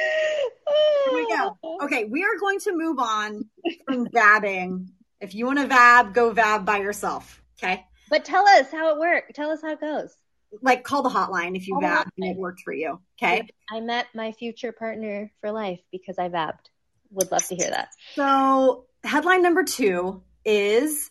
here 1.05 1.13
we 1.13 1.27
go. 1.27 1.57
Okay, 1.83 2.05
we 2.05 2.23
are 2.23 2.37
going 2.39 2.59
to 2.59 2.75
move 2.75 2.99
on 2.99 3.45
from 3.85 4.07
vabbing. 4.07 4.87
If 5.21 5.33
you 5.33 5.45
want 5.45 5.59
to 5.59 5.67
vab, 5.67 6.13
go 6.13 6.33
vab 6.33 6.65
by 6.65 6.79
yourself. 6.79 7.41
Okay. 7.61 7.85
But 8.09 8.25
tell 8.25 8.47
us 8.47 8.71
how 8.71 8.93
it 8.93 8.99
worked. 8.99 9.35
Tell 9.35 9.51
us 9.51 9.61
how 9.61 9.71
it 9.71 9.81
goes. 9.81 10.15
Like 10.61 10.83
call 10.83 11.01
the 11.01 11.09
hotline 11.09 11.57
if 11.57 11.67
you 11.67 11.73
Call 11.73 11.81
the 11.81 11.87
vab 11.87 12.07
and 12.17 12.31
it 12.31 12.37
worked 12.37 12.61
for 12.61 12.73
you. 12.73 12.99
Okay. 13.21 13.47
I 13.71 13.81
met 13.81 14.07
my 14.15 14.31
future 14.31 14.71
partner 14.71 15.31
for 15.41 15.51
life 15.51 15.81
because 15.91 16.17
I 16.17 16.29
vabbed. 16.29 16.69
Would 17.11 17.31
love 17.31 17.45
to 17.47 17.55
hear 17.55 17.69
that. 17.69 17.89
So 18.15 18.85
headline 19.03 19.41
number 19.41 19.63
two 19.63 20.23
is 20.45 21.09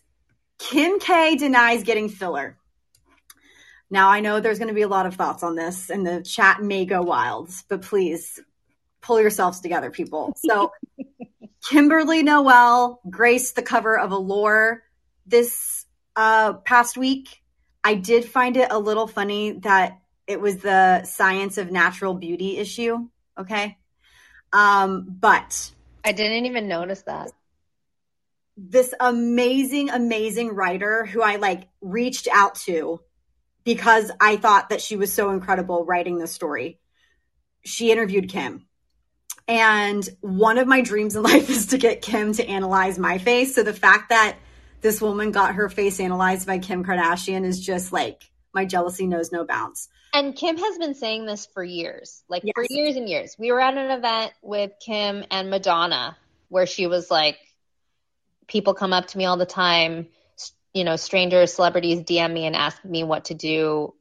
Kim 0.57 0.99
K 0.99 1.35
denies 1.35 1.83
getting 1.83 2.09
filler. 2.09 2.57
Now 3.89 4.09
I 4.09 4.19
know 4.19 4.39
there's 4.39 4.59
going 4.59 4.69
to 4.69 4.73
be 4.73 4.81
a 4.81 4.87
lot 4.87 5.05
of 5.05 5.15
thoughts 5.15 5.43
on 5.43 5.55
this, 5.55 5.89
and 5.89 6.05
the 6.05 6.21
chat 6.21 6.61
may 6.61 6.85
go 6.85 7.01
wild, 7.01 7.49
but 7.69 7.83
please 7.83 8.39
pull 9.01 9.21
yourselves 9.21 9.61
together, 9.61 9.89
people. 9.91 10.33
So 10.37 10.71
Kimberly 11.69 12.23
Noel 12.23 12.99
graced 13.09 13.55
the 13.55 13.61
cover 13.61 13.97
of 13.97 14.11
Allure 14.11 14.83
this 15.25 15.76
uh, 16.17 16.53
past 16.53 16.97
week. 16.97 17.41
I 17.83 17.93
did 17.95 18.25
find 18.25 18.57
it 18.57 18.67
a 18.71 18.79
little 18.79 19.07
funny 19.07 19.53
that 19.59 20.01
it 20.27 20.41
was 20.41 20.57
the 20.57 21.05
science 21.05 21.57
of 21.57 21.71
natural 21.71 22.13
beauty 22.15 22.57
issue. 22.57 23.07
Okay. 23.39 23.77
Um, 24.51 25.05
but 25.07 25.71
I 26.03 26.11
didn't 26.11 26.47
even 26.47 26.67
notice 26.67 27.03
that. 27.03 27.31
this 28.57 28.93
amazing, 28.99 29.89
amazing 29.91 30.49
writer 30.49 31.05
who 31.05 31.21
I 31.21 31.35
like 31.35 31.69
reached 31.79 32.27
out 32.33 32.55
to 32.65 32.99
because 33.63 34.11
I 34.19 34.37
thought 34.37 34.69
that 34.69 34.81
she 34.81 34.95
was 34.97 35.13
so 35.13 35.29
incredible 35.29 35.85
writing 35.85 36.17
this 36.17 36.33
story. 36.33 36.79
She 37.63 37.91
interviewed 37.91 38.29
Kim. 38.29 38.65
And 39.47 40.07
one 40.21 40.57
of 40.57 40.67
my 40.67 40.81
dreams 40.81 41.15
in 41.15 41.23
life 41.33 41.49
is 41.49 41.67
to 41.67 41.77
get 41.77 42.01
Kim 42.01 42.33
to 42.33 42.47
analyze 42.47 42.97
my 42.97 43.19
face. 43.19 43.53
So 43.55 43.63
the 43.63 43.73
fact 43.73 44.09
that 44.09 44.37
this 44.81 45.01
woman 45.01 45.31
got 45.31 45.55
her 45.55 45.69
face 45.69 45.99
analyzed 45.99 46.47
by 46.47 46.59
Kim 46.59 46.83
Kardashian 46.83 47.43
is 47.43 47.59
just 47.59 47.91
like 47.91 48.23
my 48.53 48.65
jealousy 48.65 49.07
knows 49.07 49.31
no 49.31 49.45
bounds. 49.45 49.89
And 50.13 50.35
Kim 50.35 50.57
has 50.57 50.77
been 50.77 50.95
saying 50.95 51.25
this 51.25 51.45
for 51.45 51.63
years, 51.63 52.23
like 52.29 52.43
for 52.55 52.65
years 52.69 52.95
and 52.95 53.07
years. 53.07 53.35
We 53.37 53.51
were 53.51 53.61
at 53.61 53.77
an 53.77 53.91
event 53.91 54.33
with 54.41 54.71
Kim 54.83 55.23
and 55.29 55.49
Madonna 55.49 56.17
where 56.49 56.65
she 56.65 56.87
was 56.87 57.11
like, 57.11 57.37
people 58.47 58.73
come 58.73 58.93
up 58.93 59.07
to 59.07 59.17
me 59.17 59.25
all 59.25 59.37
the 59.37 59.45
time, 59.45 60.07
you 60.73 60.83
know, 60.83 60.95
strangers, 60.95 61.53
celebrities 61.53 61.99
DM 62.01 62.31
me 62.31 62.45
and 62.45 62.55
ask 62.55 62.83
me 62.85 63.03
what 63.03 63.25
to 63.25 63.33
do, 63.33 63.93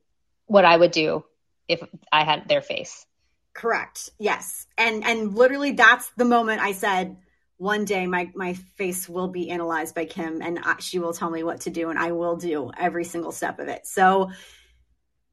what 0.47 0.65
I 0.65 0.77
would 0.77 0.93
do 0.93 1.25
if 1.69 1.83
I 2.13 2.25
had 2.25 2.49
their 2.49 2.63
face. 2.63 3.05
Correct. 3.53 4.11
Yes. 4.19 4.67
And 4.79 5.05
and 5.05 5.35
literally 5.35 5.73
that's 5.73 6.09
the 6.17 6.25
moment 6.25 6.61
I 6.61 6.73
said 6.73 7.17
one 7.59 7.85
day 7.85 8.07
my 8.07 8.31
my 8.35 8.55
face 8.55 9.09
will 9.09 9.29
be 9.29 9.51
analyzed 9.51 9.95
by 9.95 10.05
Kim 10.05 10.43
and 10.43 10.59
I, 10.63 10.77
she 10.79 10.99
will 10.99 11.13
tell 11.13 11.31
me 11.31 11.43
what 11.43 11.63
to 11.63 11.71
do 11.71 11.91
and 11.91 11.99
I 11.99 12.13
will 12.13 12.37
do 12.37 12.71
every 12.77 13.05
single 13.05 13.33
step 13.33 13.59
of 13.59 13.69
it. 13.69 13.87
So 13.87 14.31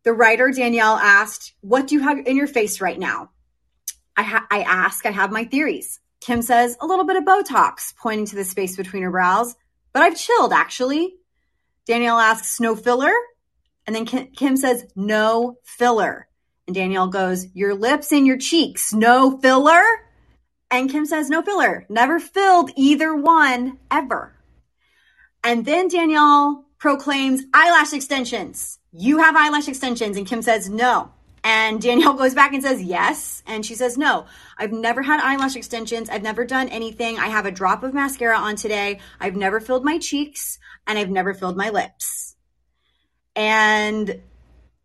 the 0.03 0.13
writer 0.13 0.51
Danielle 0.51 0.95
asked, 0.95 1.53
"What 1.61 1.87
do 1.87 1.95
you 1.95 2.01
have 2.01 2.19
in 2.19 2.37
your 2.37 2.47
face 2.47 2.81
right 2.81 2.99
now?" 2.99 3.31
I 4.15 4.23
ha- 4.23 4.47
I 4.49 4.61
ask, 4.61 5.05
I 5.05 5.11
have 5.11 5.31
my 5.31 5.45
theories. 5.45 5.99
Kim 6.21 6.41
says, 6.41 6.77
"A 6.79 6.85
little 6.85 7.05
bit 7.05 7.17
of 7.17 7.23
Botox," 7.23 7.95
pointing 7.97 8.25
to 8.27 8.35
the 8.35 8.45
space 8.45 8.77
between 8.77 9.03
her 9.03 9.11
brows, 9.11 9.55
"but 9.91 10.03
I've 10.03 10.17
chilled 10.17 10.53
actually." 10.53 11.15
Danielle 11.85 12.19
asks, 12.19 12.59
"No 12.59 12.75
filler?" 12.75 13.13
And 13.85 13.95
then 13.95 14.05
Kim, 14.05 14.27
Kim 14.27 14.55
says, 14.55 14.85
"No 14.95 15.57
filler." 15.63 16.27
And 16.67 16.75
Danielle 16.75 17.07
goes, 17.07 17.47
Your 17.53 17.75
lips 17.75 18.11
and 18.11 18.25
your 18.25 18.37
cheeks, 18.37 18.93
no 18.93 19.37
filler? 19.37 19.83
And 20.73 20.89
Kim 20.89 21.05
says, 21.05 21.29
No 21.29 21.43
filler. 21.43 21.85
Never 21.87 22.19
filled 22.19 22.71
either 22.75 23.15
one 23.15 23.77
ever. 23.91 24.33
And 25.43 25.65
then 25.65 25.87
Danielle 25.87 26.65
proclaims 26.79 27.43
eyelash 27.53 27.93
extensions. 27.93 28.79
You 28.91 29.19
have 29.19 29.35
eyelash 29.35 29.67
extensions. 29.67 30.17
And 30.17 30.25
Kim 30.25 30.41
says, 30.41 30.71
No. 30.71 31.11
And 31.43 31.79
Danielle 31.79 32.13
goes 32.17 32.33
back 32.33 32.53
and 32.53 32.63
says, 32.63 32.81
Yes. 32.81 33.43
And 33.45 33.63
she 33.63 33.75
says, 33.75 33.99
No, 33.99 34.25
I've 34.57 34.71
never 34.71 35.03
had 35.03 35.19
eyelash 35.19 35.55
extensions. 35.55 36.09
I've 36.09 36.23
never 36.23 36.43
done 36.43 36.69
anything. 36.69 37.19
I 37.19 37.27
have 37.27 37.45
a 37.45 37.51
drop 37.51 37.83
of 37.83 37.93
mascara 37.93 38.35
on 38.35 38.55
today. 38.55 38.99
I've 39.19 39.35
never 39.35 39.59
filled 39.59 39.85
my 39.85 39.99
cheeks 39.99 40.57
and 40.87 40.97
I've 40.97 41.11
never 41.11 41.35
filled 41.35 41.55
my 41.55 41.69
lips. 41.69 42.35
And 43.35 44.23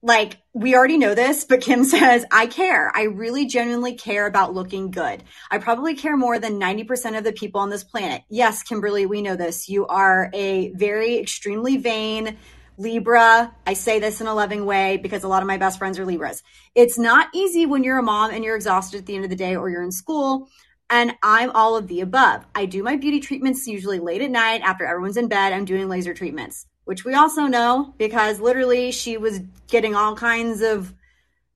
like 0.03 0.38
we 0.55 0.74
already 0.74 0.99
know 0.99 1.14
this, 1.14 1.44
but 1.44 1.61
Kim 1.61 1.84
says, 1.84 2.24
I 2.30 2.46
care. 2.46 2.90
I 2.94 3.05
really 3.05 3.46
genuinely 3.46 3.94
care 3.94 4.26
about 4.26 4.55
looking 4.55 4.90
good. 4.90 5.22
I 5.51 5.59
probably 5.59 5.94
care 5.94 6.16
more 6.16 6.38
than 6.38 6.61
90% 6.61 7.18
of 7.18 7.24
the 7.24 7.32
people 7.32 7.61
on 7.61 7.70
this 7.70 7.84
planet. 7.84 8.22
Yes, 8.28 8.62
Kimberly, 8.62 9.07
we 9.07 9.22
know 9.22 9.36
this. 9.36 9.68
You 9.68 9.86
are 9.86 10.30
a 10.34 10.70
very 10.72 11.18
extremely 11.18 11.76
vain 11.76 12.36
Libra. 12.78 13.53
I 13.66 13.72
say 13.72 13.99
this 13.99 14.20
in 14.20 14.28
a 14.28 14.34
loving 14.34 14.64
way 14.64 14.99
because 14.99 15.24
a 15.24 15.28
lot 15.28 15.42
of 15.42 15.49
my 15.49 15.57
best 15.57 15.78
friends 15.78 15.99
are 15.99 16.07
Libras. 16.07 16.44
It's 16.76 16.96
not 16.96 17.28
easy 17.34 17.66
when 17.66 17.82
you're 17.82 17.99
a 17.99 18.03
mom 18.05 18.30
and 18.30 18.44
you're 18.44 18.55
exhausted 18.55 18.99
at 18.99 19.07
the 19.07 19.16
end 19.16 19.24
of 19.24 19.30
the 19.30 19.36
day 19.36 19.57
or 19.57 19.68
you're 19.68 19.82
in 19.82 19.90
school. 19.90 20.49
And 20.88 21.14
I'm 21.22 21.51
all 21.51 21.76
of 21.76 21.88
the 21.88 22.01
above. 22.01 22.46
I 22.55 22.66
do 22.66 22.82
my 22.82 22.96
beauty 22.96 23.20
treatments 23.20 23.66
usually 23.66 23.99
late 23.99 24.22
at 24.22 24.30
night 24.30 24.62
after 24.62 24.86
everyone's 24.86 25.18
in 25.18 25.28
bed. 25.28 25.53
I'm 25.53 25.64
doing 25.64 25.88
laser 25.88 26.14
treatments, 26.14 26.66
which 26.89 27.05
we 27.05 27.12
also 27.12 27.43
know 27.43 27.93
because 27.99 28.41
literally 28.41 28.93
she 28.93 29.18
was 29.18 29.41
getting 29.66 29.95
all 29.95 30.16
kinds 30.16 30.62
of 30.62 30.95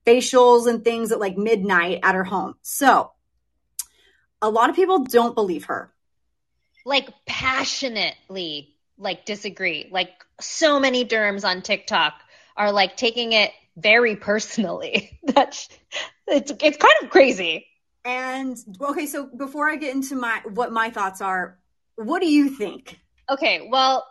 facials 0.06 0.66
and 0.66 0.84
things 0.84 1.10
at 1.10 1.18
like 1.18 1.38
midnight 1.38 2.00
at 2.02 2.14
her 2.14 2.22
home. 2.22 2.54
So 2.60 3.12
a 4.42 4.50
lot 4.50 4.68
of 4.68 4.76
people 4.76 5.04
don't 5.04 5.34
believe 5.34 5.64
her. 5.64 5.90
Like 6.84 7.08
passionately, 7.24 8.74
like 8.98 9.24
disagree. 9.24 9.88
Like 9.90 10.10
so 10.38 10.78
many 10.78 11.02
derms 11.02 11.48
on 11.48 11.62
TikTok 11.62 12.12
are 12.54 12.70
like 12.70 12.98
taking 12.98 13.32
it 13.32 13.52
very 13.78 14.16
personally. 14.16 15.18
That's 15.24 15.66
it's 16.26 16.52
it's 16.60 16.76
kind 16.76 16.94
of 17.02 17.08
crazy. 17.08 17.66
And 18.04 18.58
okay, 18.82 19.06
so 19.06 19.30
before 19.34 19.66
I 19.70 19.76
get 19.76 19.94
into 19.94 20.14
my 20.14 20.42
what 20.52 20.72
my 20.72 20.90
thoughts 20.90 21.22
are, 21.22 21.58
what 21.94 22.20
do 22.20 22.30
you 22.30 22.50
think? 22.50 22.98
Okay, 23.30 23.66
well, 23.70 24.04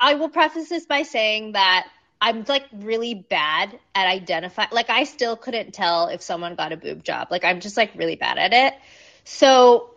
I, 0.00 0.14
will 0.14 0.28
preface 0.28 0.68
this 0.68 0.86
by 0.86 1.02
saying 1.02 1.52
that 1.52 1.88
I'm 2.20 2.44
like 2.48 2.64
really 2.72 3.14
bad 3.14 3.78
at 3.94 4.06
identify. 4.06 4.66
Like 4.72 4.90
I 4.90 5.04
still 5.04 5.36
couldn't 5.36 5.74
tell 5.74 6.08
if 6.08 6.22
someone 6.22 6.54
got 6.54 6.72
a 6.72 6.76
boob 6.76 7.04
job. 7.04 7.28
Like 7.30 7.44
I'm 7.44 7.60
just 7.60 7.76
like 7.76 7.92
really 7.94 8.16
bad 8.16 8.38
at 8.38 8.52
it. 8.52 8.74
So, 9.24 9.90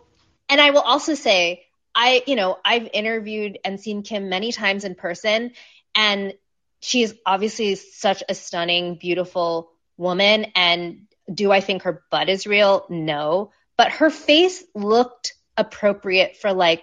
and 0.48 0.60
I 0.60 0.70
will 0.70 0.80
also 0.80 1.14
say, 1.14 1.64
I 1.94 2.22
you 2.26 2.36
know 2.36 2.58
I've 2.64 2.88
interviewed 2.92 3.58
and 3.64 3.80
seen 3.80 4.02
Kim 4.02 4.28
many 4.28 4.52
times 4.52 4.84
in 4.84 4.94
person, 4.94 5.52
and 5.94 6.34
she 6.80 7.02
is 7.02 7.14
obviously 7.24 7.74
such 7.74 8.22
a 8.28 8.34
stunning, 8.34 8.94
beautiful 8.96 9.72
woman. 9.96 10.46
And 10.54 11.06
do 11.32 11.50
I 11.52 11.60
think 11.60 11.82
her 11.82 12.02
butt 12.10 12.28
is 12.28 12.46
real? 12.46 12.86
No, 12.88 13.52
but 13.76 13.92
her 13.92 14.10
face 14.10 14.62
looked 14.74 15.34
appropriate 15.56 16.36
for 16.36 16.52
like 16.52 16.82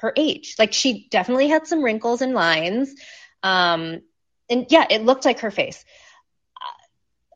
her 0.00 0.12
age. 0.16 0.56
Like 0.58 0.72
she 0.72 1.08
definitely 1.10 1.48
had 1.48 1.66
some 1.66 1.82
wrinkles 1.82 2.22
and 2.22 2.34
lines. 2.34 2.94
Um, 3.42 4.02
and 4.50 4.66
yeah, 4.70 4.86
it 4.90 5.02
looked 5.02 5.24
like 5.24 5.40
her 5.40 5.50
face. 5.50 5.84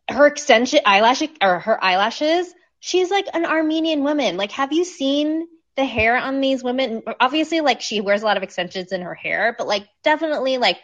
Uh, 0.08 0.14
Her 0.14 0.26
extension 0.26 0.80
eyelash 0.84 1.22
or 1.42 1.58
her 1.60 1.82
eyelashes, 1.82 2.52
she's 2.80 3.10
like 3.10 3.26
an 3.32 3.44
Armenian 3.46 4.02
woman. 4.04 4.36
Like, 4.36 4.52
have 4.52 4.72
you 4.72 4.84
seen 4.84 5.46
the 5.76 5.84
hair 5.84 6.16
on 6.16 6.40
these 6.40 6.62
women? 6.64 7.02
Obviously, 7.20 7.60
like 7.60 7.80
she 7.80 8.00
wears 8.00 8.22
a 8.22 8.26
lot 8.26 8.36
of 8.36 8.42
extensions 8.42 8.92
in 8.92 9.02
her 9.02 9.14
hair, 9.14 9.54
but 9.56 9.66
like 9.66 9.86
definitely 10.02 10.58
like 10.58 10.78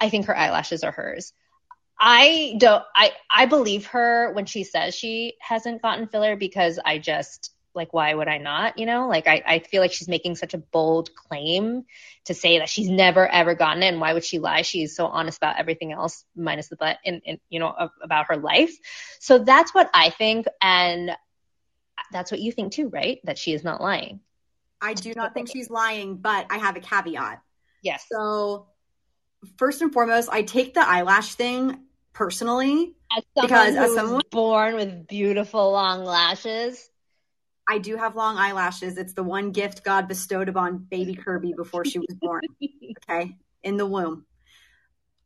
I 0.00 0.08
think 0.10 0.26
her 0.26 0.36
eyelashes 0.36 0.82
are 0.84 0.92
hers. 0.92 1.32
I 2.00 2.56
don't 2.58 2.82
I 2.94 3.12
I 3.30 3.46
believe 3.46 3.86
her 3.86 4.32
when 4.32 4.46
she 4.46 4.64
says 4.64 4.94
she 4.94 5.34
hasn't 5.40 5.82
gotten 5.82 6.08
filler 6.08 6.36
because 6.36 6.78
I 6.84 6.98
just 6.98 7.53
like 7.74 7.92
why 7.92 8.14
would 8.14 8.28
I 8.28 8.38
not? 8.38 8.78
You 8.78 8.86
know, 8.86 9.08
like 9.08 9.26
I, 9.26 9.42
I 9.46 9.58
feel 9.60 9.80
like 9.80 9.92
she's 9.92 10.08
making 10.08 10.36
such 10.36 10.54
a 10.54 10.58
bold 10.58 11.14
claim 11.14 11.84
to 12.24 12.34
say 12.34 12.58
that 12.58 12.68
she's 12.68 12.88
never 12.88 13.26
ever 13.26 13.54
gotten 13.54 13.82
it 13.82 13.88
and 13.88 14.00
why 14.00 14.12
would 14.12 14.24
she 14.24 14.38
lie? 14.38 14.62
She's 14.62 14.96
so 14.96 15.06
honest 15.06 15.38
about 15.38 15.58
everything 15.58 15.92
else 15.92 16.24
minus 16.36 16.68
the 16.68 16.76
butt 16.76 16.98
and, 17.04 17.22
and 17.26 17.38
you 17.48 17.60
know 17.60 17.74
about 18.02 18.26
her 18.28 18.36
life. 18.36 18.72
So 19.20 19.38
that's 19.38 19.74
what 19.74 19.90
I 19.92 20.10
think 20.10 20.46
and 20.60 21.16
that's 22.12 22.30
what 22.30 22.40
you 22.40 22.52
think 22.52 22.72
too, 22.72 22.88
right? 22.88 23.20
That 23.24 23.38
she 23.38 23.52
is 23.52 23.64
not 23.64 23.80
lying. 23.80 24.20
I 24.80 24.94
do 24.94 25.12
not 25.14 25.34
think 25.34 25.48
she's 25.50 25.70
lying, 25.70 26.16
but 26.16 26.46
I 26.50 26.58
have 26.58 26.76
a 26.76 26.80
caveat. 26.80 27.42
Yes. 27.82 28.04
So 28.10 28.66
first 29.56 29.82
and 29.82 29.92
foremost, 29.92 30.28
I 30.30 30.42
take 30.42 30.74
the 30.74 30.86
eyelash 30.86 31.34
thing 31.34 31.80
personally 32.12 32.94
as 33.16 33.24
because 33.40 33.74
as 33.76 33.94
someone 33.94 34.22
born 34.30 34.76
with 34.76 35.06
beautiful 35.06 35.72
long 35.72 36.04
lashes, 36.04 36.88
I 37.68 37.78
do 37.78 37.96
have 37.96 38.16
long 38.16 38.36
eyelashes. 38.36 38.98
It's 38.98 39.14
the 39.14 39.22
one 39.22 39.50
gift 39.50 39.84
God 39.84 40.08
bestowed 40.08 40.48
upon 40.48 40.78
baby 40.78 41.14
Kirby 41.14 41.54
before 41.56 41.84
she 41.84 41.98
was 41.98 42.14
born. 42.20 42.42
okay, 43.10 43.36
in 43.62 43.76
the 43.76 43.86
womb. 43.86 44.26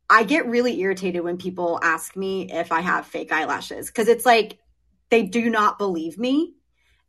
I 0.09 0.23
get 0.23 0.47
really 0.47 0.79
irritated 0.79 1.23
when 1.23 1.37
people 1.37 1.79
ask 1.83 2.15
me 2.15 2.51
if 2.51 2.71
I 2.71 2.81
have 2.81 3.05
fake 3.05 3.31
eyelashes 3.31 3.87
because 3.87 4.07
it's 4.07 4.25
like 4.25 4.57
they 5.09 5.23
do 5.23 5.49
not 5.49 5.77
believe 5.77 6.17
me. 6.17 6.55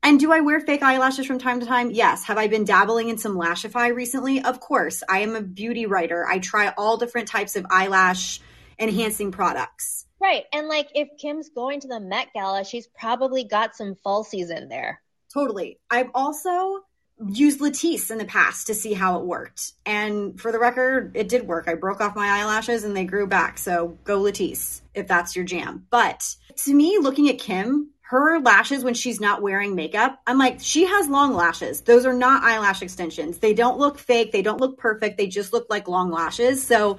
And 0.02 0.18
do 0.18 0.32
I 0.32 0.40
wear 0.40 0.60
fake 0.60 0.82
eyelashes 0.82 1.26
from 1.26 1.38
time 1.38 1.60
to 1.60 1.66
time? 1.66 1.90
Yes. 1.90 2.24
Have 2.24 2.38
I 2.38 2.46
been 2.46 2.64
dabbling 2.64 3.10
in 3.10 3.18
some 3.18 3.36
Lashify 3.36 3.94
recently? 3.94 4.42
Of 4.42 4.60
course. 4.60 5.02
I 5.08 5.20
am 5.20 5.36
a 5.36 5.42
beauty 5.42 5.86
writer. 5.86 6.26
I 6.26 6.38
try 6.38 6.72
all 6.76 6.96
different 6.96 7.28
types 7.28 7.54
of 7.56 7.66
eyelash 7.70 8.40
enhancing 8.78 9.30
products. 9.30 10.06
Right. 10.20 10.44
And 10.52 10.68
like 10.68 10.88
if 10.94 11.08
Kim's 11.18 11.50
going 11.50 11.80
to 11.80 11.88
the 11.88 12.00
Met 12.00 12.28
Gala, 12.34 12.64
she's 12.64 12.86
probably 12.86 13.44
got 13.44 13.76
some 13.76 13.94
falsies 13.94 14.54
in 14.54 14.68
there. 14.68 15.02
Totally. 15.32 15.78
I've 15.90 16.10
also 16.14 16.80
used 17.28 17.60
Latisse 17.60 18.10
in 18.10 18.18
the 18.18 18.24
past 18.24 18.66
to 18.66 18.74
see 18.74 18.94
how 18.94 19.18
it 19.20 19.26
worked. 19.26 19.72
And 19.84 20.40
for 20.40 20.52
the 20.52 20.58
record, 20.58 21.16
it 21.16 21.28
did 21.28 21.46
work. 21.46 21.68
I 21.68 21.74
broke 21.74 22.00
off 22.00 22.16
my 22.16 22.40
eyelashes 22.40 22.84
and 22.84 22.96
they 22.96 23.04
grew 23.04 23.26
back. 23.26 23.58
So 23.58 23.98
go 24.04 24.20
Latisse 24.20 24.80
if 24.94 25.06
that's 25.06 25.36
your 25.36 25.44
jam. 25.44 25.86
But 25.90 26.34
to 26.64 26.74
me, 26.74 26.98
looking 26.98 27.28
at 27.28 27.38
Kim, 27.38 27.90
her 28.02 28.40
lashes 28.40 28.82
when 28.82 28.94
she's 28.94 29.20
not 29.20 29.42
wearing 29.42 29.74
makeup, 29.74 30.20
I'm 30.26 30.38
like, 30.38 30.58
she 30.60 30.86
has 30.86 31.08
long 31.08 31.34
lashes. 31.34 31.82
Those 31.82 32.06
are 32.06 32.14
not 32.14 32.42
eyelash 32.42 32.82
extensions. 32.82 33.38
They 33.38 33.54
don't 33.54 33.78
look 33.78 33.98
fake. 33.98 34.32
They 34.32 34.42
don't 34.42 34.60
look 34.60 34.78
perfect. 34.78 35.16
They 35.16 35.28
just 35.28 35.52
look 35.52 35.66
like 35.70 35.88
long 35.88 36.10
lashes. 36.10 36.66
So 36.66 36.98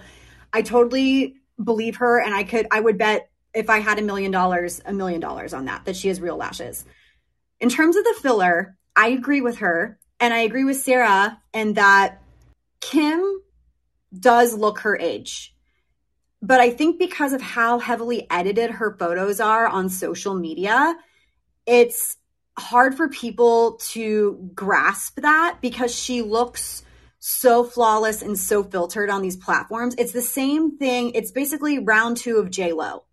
I 0.53 0.61
totally 0.61 1.36
believe 1.61 1.97
her. 1.97 2.21
And 2.21 2.34
I 2.34 2.43
could, 2.43 2.67
I 2.71 2.79
would 2.79 2.97
bet 2.97 3.29
if 3.53 3.69
I 3.69 3.79
had 3.79 3.99
a 3.99 4.03
million 4.03 4.32
dollars, 4.32 4.82
a 4.86 4.93
million 4.93 5.19
dollars 5.19 5.53
on 5.53 5.65
that, 5.65 5.84
that 5.86 5.95
she 5.95 6.07
has 6.07 6.21
real 6.21 6.38
lashes. 6.38 6.86
In 7.62 7.70
terms 7.70 7.95
of 7.95 8.03
the 8.03 8.16
filler, 8.22 8.76
I 8.95 9.09
agree 9.09 9.39
with 9.39 9.59
her. 9.59 9.99
And 10.20 10.34
I 10.34 10.39
agree 10.39 10.64
with 10.64 10.78
Sarah 10.78 11.39
in 11.53 11.74
that 11.74 12.22
Kim 12.82 13.41
does 14.20 14.53
look 14.53 14.80
her 14.80 14.97
age. 14.97 15.55
But 16.41 16.59
I 16.59 16.72
think 16.72 16.99
because 16.99 17.34
of 17.34 17.41
how 17.41 17.80
heavily 17.80 18.28
edited 18.30 18.72
her 18.72 18.95
photos 18.97 19.39
are 19.39 19.68
on 19.68 19.89
social 19.89 20.34
media, 20.34 20.95
it's 21.68 22.18
hard 22.57 22.95
for 22.95 23.09
people 23.09 23.80
to 23.91 24.51
grasp 24.53 25.22
that 25.22 25.59
because 25.62 25.93
she 25.93 26.22
looks 26.22 26.84
so 27.20 27.64
flawless 27.64 28.24
and 28.24 28.38
so 28.38 28.64
filtered 28.64 29.09
on 29.09 29.22
these 29.22 29.38
platforms. 29.38 29.93
It's 29.99 30.12
the 30.12 30.22
same 30.22 30.78
thing. 30.78 31.12
It's 31.12 31.32
basically 31.32 31.78
round 31.78 32.18
two 32.18 32.38
of 32.38 32.49
J 32.49 32.74
Lo. 32.74 33.03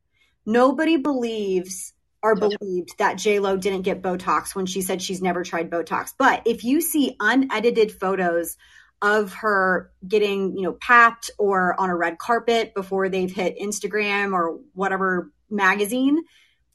Nobody 0.47 0.97
believes 0.97 1.93
or 2.23 2.35
believed 2.35 2.99
that 2.99 3.19
J 3.19 3.39
Lo 3.39 3.57
didn't 3.57 3.83
get 3.83 4.03
Botox 4.03 4.55
when 4.55 4.67
she 4.67 4.83
said 4.83 5.01
she's 5.01 5.23
never 5.23 5.45
tried 5.45 5.71
Botox. 5.71 6.13
But 6.19 6.43
if 6.47 6.65
you 6.65 6.81
see 6.81 7.17
unedited 7.21 7.93
photos 7.93 8.57
of 9.01 9.33
her 9.35 9.93
getting, 10.07 10.57
you 10.57 10.63
know, 10.63 10.73
papped 10.73 11.31
or 11.39 11.81
on 11.81 11.91
a 11.91 11.97
red 11.97 12.19
carpet 12.19 12.75
before 12.75 13.09
they've 13.09 13.33
hit 13.33 13.59
Instagram 13.59 14.33
or 14.33 14.59
whatever 14.75 15.31
magazine, 15.49 16.25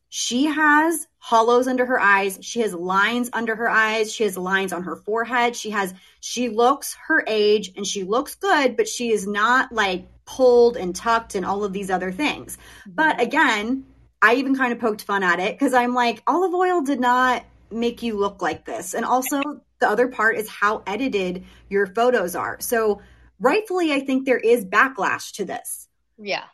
she 0.07 0.45
has 0.45 1.07
hollows 1.17 1.67
under 1.67 1.85
her 1.85 1.99
eyes. 1.99 2.37
She 2.41 2.61
has 2.61 2.73
lines 2.73 3.29
under 3.33 3.55
her 3.55 3.69
eyes. 3.69 4.13
She 4.13 4.23
has 4.23 4.37
lines 4.37 4.71
on 4.71 4.83
her 4.83 4.95
forehead. 4.95 5.55
She 5.55 5.71
has, 5.71 5.93
she 6.19 6.49
looks 6.49 6.95
her 7.07 7.23
age 7.27 7.71
and 7.75 7.85
she 7.85 8.03
looks 8.03 8.35
good, 8.35 8.77
but 8.77 8.87
she 8.87 9.11
is 9.11 9.27
not 9.27 9.71
like 9.73 10.07
pulled 10.25 10.77
and 10.77 10.95
tucked 10.95 11.35
and 11.35 11.45
all 11.45 11.63
of 11.63 11.73
these 11.73 11.89
other 11.89 12.11
things. 12.11 12.57
But 12.85 13.13
mm-hmm. 13.17 13.21
again, 13.21 13.85
I 14.23 14.35
even 14.35 14.55
kind 14.55 14.71
of 14.71 14.79
poked 14.79 15.03
fun 15.03 15.21
at 15.21 15.41
it 15.41 15.53
because 15.53 15.73
I'm 15.73 15.93
like, 15.93 16.23
olive 16.25 16.53
oil 16.53 16.81
did 16.81 17.01
not 17.01 17.43
make 17.69 18.01
you 18.01 18.17
look 18.17 18.41
like 18.41 18.63
this. 18.63 18.93
And 18.93 19.03
also, 19.03 19.41
the 19.79 19.89
other 19.89 20.07
part 20.07 20.37
is 20.37 20.47
how 20.47 20.81
edited 20.87 21.43
your 21.69 21.87
photos 21.87 22.33
are. 22.33 22.57
So, 22.61 23.01
rightfully, 23.37 23.91
I 23.91 23.99
think 23.99 24.25
there 24.25 24.37
is 24.37 24.63
backlash 24.63 25.33
to 25.33 25.45
this. 25.45 25.89
Yeah. 26.17 26.45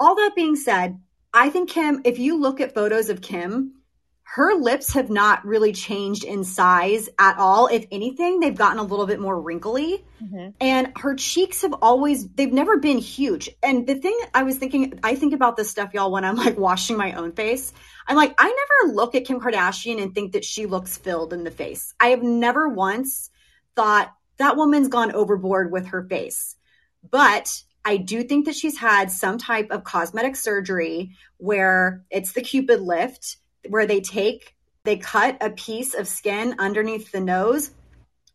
All 0.00 0.16
that 0.16 0.34
being 0.34 0.56
said, 0.56 1.00
I 1.32 1.48
think 1.48 1.70
Kim, 1.70 2.00
if 2.04 2.18
you 2.18 2.40
look 2.40 2.60
at 2.60 2.74
photos 2.74 3.08
of 3.08 3.20
Kim, 3.20 3.74
her 4.34 4.54
lips 4.54 4.94
have 4.94 5.10
not 5.10 5.44
really 5.44 5.74
changed 5.74 6.24
in 6.24 6.42
size 6.42 7.10
at 7.18 7.36
all. 7.36 7.66
If 7.66 7.84
anything, 7.92 8.40
they've 8.40 8.56
gotten 8.56 8.78
a 8.78 8.82
little 8.82 9.06
bit 9.06 9.20
more 9.20 9.38
wrinkly. 9.38 10.06
Mm-hmm. 10.22 10.48
And 10.58 10.90
her 10.96 11.14
cheeks 11.16 11.60
have 11.60 11.74
always, 11.82 12.26
they've 12.28 12.50
never 12.50 12.78
been 12.78 12.96
huge. 12.96 13.50
And 13.62 13.86
the 13.86 13.96
thing 13.96 14.18
I 14.32 14.44
was 14.44 14.56
thinking, 14.56 14.98
I 15.02 15.16
think 15.16 15.34
about 15.34 15.58
this 15.58 15.68
stuff, 15.68 15.92
y'all, 15.92 16.10
when 16.10 16.24
I'm 16.24 16.36
like 16.36 16.56
washing 16.56 16.96
my 16.96 17.12
own 17.12 17.32
face. 17.32 17.74
I'm 18.08 18.16
like, 18.16 18.34
I 18.38 18.46
never 18.46 18.94
look 18.94 19.14
at 19.14 19.26
Kim 19.26 19.38
Kardashian 19.38 20.02
and 20.02 20.14
think 20.14 20.32
that 20.32 20.46
she 20.46 20.64
looks 20.64 20.96
filled 20.96 21.34
in 21.34 21.44
the 21.44 21.50
face. 21.50 21.92
I 22.00 22.06
have 22.08 22.22
never 22.22 22.70
once 22.70 23.28
thought 23.76 24.14
that 24.38 24.56
woman's 24.56 24.88
gone 24.88 25.12
overboard 25.12 25.70
with 25.70 25.88
her 25.88 26.04
face. 26.04 26.56
But 27.10 27.62
I 27.84 27.98
do 27.98 28.22
think 28.22 28.46
that 28.46 28.56
she's 28.56 28.78
had 28.78 29.10
some 29.10 29.36
type 29.36 29.70
of 29.70 29.84
cosmetic 29.84 30.36
surgery 30.36 31.10
where 31.36 32.02
it's 32.10 32.32
the 32.32 32.40
Cupid 32.40 32.80
lift 32.80 33.36
where 33.68 33.86
they 33.86 34.00
take, 34.00 34.54
they 34.84 34.96
cut 34.96 35.38
a 35.40 35.50
piece 35.50 35.94
of 35.94 36.08
skin 36.08 36.56
underneath 36.58 37.12
the 37.12 37.20
nose 37.20 37.70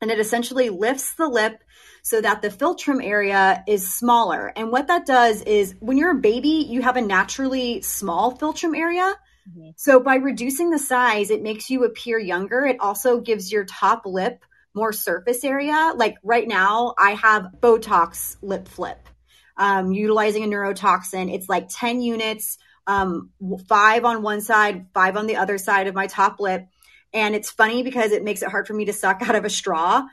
and 0.01 0.11
it 0.11 0.19
essentially 0.19 0.69
lifts 0.69 1.13
the 1.15 1.28
lip 1.28 1.63
so 2.03 2.21
that 2.21 2.41
the 2.41 2.49
philtrum 2.49 3.03
area 3.03 3.63
is 3.67 3.93
smaller. 3.93 4.53
And 4.55 4.71
what 4.71 4.88
that 4.88 5.05
does 5.05 5.41
is 5.41 5.75
when 5.80 5.97
you're 5.97 6.11
a 6.11 6.21
baby, 6.21 6.65
you 6.69 6.82
have 6.82 6.95
a 6.95 7.01
naturally 7.01 7.82
small 7.82 8.38
philtrum 8.38 8.78
area. 8.78 9.15
Mm-hmm. 9.49 9.69
So 9.75 9.99
by 9.99 10.15
reducing 10.15 10.69
the 10.69 10.80
size, 10.80 11.32
it 11.32 11.41
makes 11.41 11.69
you 11.69 11.84
appear 11.84 12.17
younger. 12.17 12.65
It 12.65 12.80
also 12.80 13.19
gives 13.19 13.51
your 13.51 13.65
top 13.65 14.03
lip 14.05 14.43
more 14.73 14.93
surface 14.93 15.43
area. 15.43 15.91
Like 15.95 16.15
right 16.23 16.47
now, 16.47 16.93
I 16.97 17.11
have 17.11 17.49
Botox 17.59 18.38
lip 18.41 18.67
flip, 18.67 19.09
um, 19.57 19.91
utilizing 19.91 20.43
a 20.43 20.47
neurotoxin. 20.47 21.34
It's 21.34 21.49
like 21.49 21.67
10 21.69 22.01
units 22.01 22.57
um, 22.88 23.29
five 23.67 24.05
on 24.05 24.23
one 24.23 24.41
side, 24.41 24.88
five 24.93 25.17
on 25.17 25.27
the 25.27 25.35
other 25.35 25.57
side 25.57 25.88
of 25.88 25.93
my 25.93 26.07
top 26.07 26.39
lip. 26.39 26.65
And 27.13 27.35
it's 27.35 27.51
funny 27.51 27.83
because 27.83 28.11
it 28.11 28.23
makes 28.23 28.41
it 28.41 28.49
hard 28.49 28.65
for 28.67 28.73
me 28.73 28.85
to 28.85 28.93
suck 28.93 29.21
out 29.27 29.35
of 29.35 29.45
a 29.45 29.49
straw. 29.49 30.05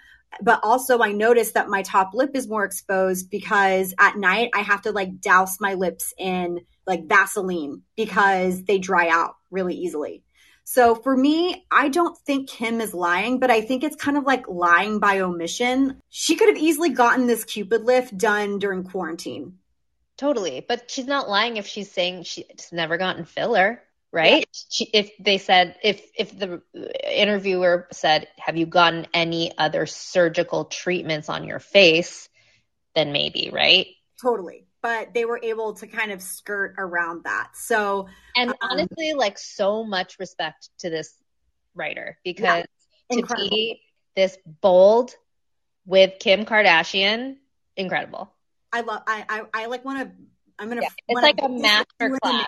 But 0.42 0.60
also, 0.64 0.98
I 0.98 1.12
noticed 1.12 1.54
that 1.54 1.68
my 1.68 1.82
top 1.82 2.10
lip 2.12 2.32
is 2.34 2.48
more 2.48 2.64
exposed 2.64 3.30
because 3.30 3.94
at 3.98 4.16
night 4.16 4.50
I 4.52 4.62
have 4.62 4.82
to 4.82 4.90
like 4.90 5.20
douse 5.20 5.60
my 5.60 5.74
lips 5.74 6.12
in 6.18 6.60
like 6.86 7.06
Vaseline 7.06 7.82
because 7.96 8.64
they 8.64 8.78
dry 8.78 9.08
out 9.08 9.36
really 9.52 9.76
easily. 9.76 10.24
So 10.64 10.94
for 10.94 11.14
me, 11.14 11.66
I 11.70 11.88
don't 11.88 12.18
think 12.18 12.48
Kim 12.48 12.80
is 12.80 12.94
lying, 12.94 13.38
but 13.38 13.50
I 13.50 13.60
think 13.60 13.84
it's 13.84 13.96
kind 13.96 14.16
of 14.16 14.24
like 14.24 14.48
lying 14.48 14.98
by 14.98 15.20
omission. 15.20 16.00
She 16.08 16.36
could 16.36 16.48
have 16.48 16.56
easily 16.56 16.88
gotten 16.88 17.26
this 17.26 17.44
Cupid 17.44 17.84
lift 17.84 18.16
done 18.16 18.58
during 18.58 18.82
quarantine. 18.82 19.58
Totally. 20.16 20.64
But 20.66 20.90
she's 20.90 21.06
not 21.06 21.28
lying 21.28 21.56
if 21.56 21.66
she's 21.66 21.90
saying 21.90 22.24
she's 22.24 22.70
never 22.70 22.96
gotten 22.98 23.24
filler, 23.24 23.82
right? 24.12 24.40
Yeah. 24.40 24.44
She, 24.70 24.84
if 24.92 25.10
they 25.18 25.38
said, 25.38 25.76
if, 25.82 26.02
if 26.16 26.38
the 26.38 26.62
interviewer 27.10 27.88
said, 27.92 28.28
have 28.38 28.56
you 28.56 28.66
gotten 28.66 29.06
any 29.12 29.56
other 29.58 29.86
surgical 29.86 30.66
treatments 30.66 31.28
on 31.28 31.44
your 31.44 31.58
face? 31.58 32.28
Then 32.94 33.12
maybe, 33.12 33.50
right? 33.52 33.88
Totally. 34.22 34.66
But 34.82 35.14
they 35.14 35.24
were 35.24 35.40
able 35.42 35.74
to 35.74 35.86
kind 35.86 36.12
of 36.12 36.22
skirt 36.22 36.74
around 36.78 37.24
that. 37.24 37.52
So, 37.54 38.08
and 38.36 38.50
um, 38.50 38.56
honestly, 38.60 39.14
like 39.14 39.38
so 39.38 39.82
much 39.82 40.18
respect 40.18 40.68
to 40.80 40.90
this 40.90 41.12
writer 41.74 42.18
because 42.22 42.66
yeah, 43.10 43.20
to 43.20 43.34
be 43.36 43.80
this 44.14 44.36
bold 44.60 45.14
with 45.86 46.18
Kim 46.20 46.44
Kardashian, 46.44 47.36
incredible. 47.76 48.33
I 48.74 48.80
love. 48.80 49.02
I 49.06 49.24
I, 49.28 49.62
I 49.62 49.66
like 49.66 49.84
want 49.84 50.00
to. 50.00 50.16
I'm 50.58 50.68
gonna. 50.68 50.82
Yeah, 50.82 50.88
it's 51.08 51.22
like 51.22 51.38
a 51.40 51.48
master 51.48 52.18
class. 52.20 52.46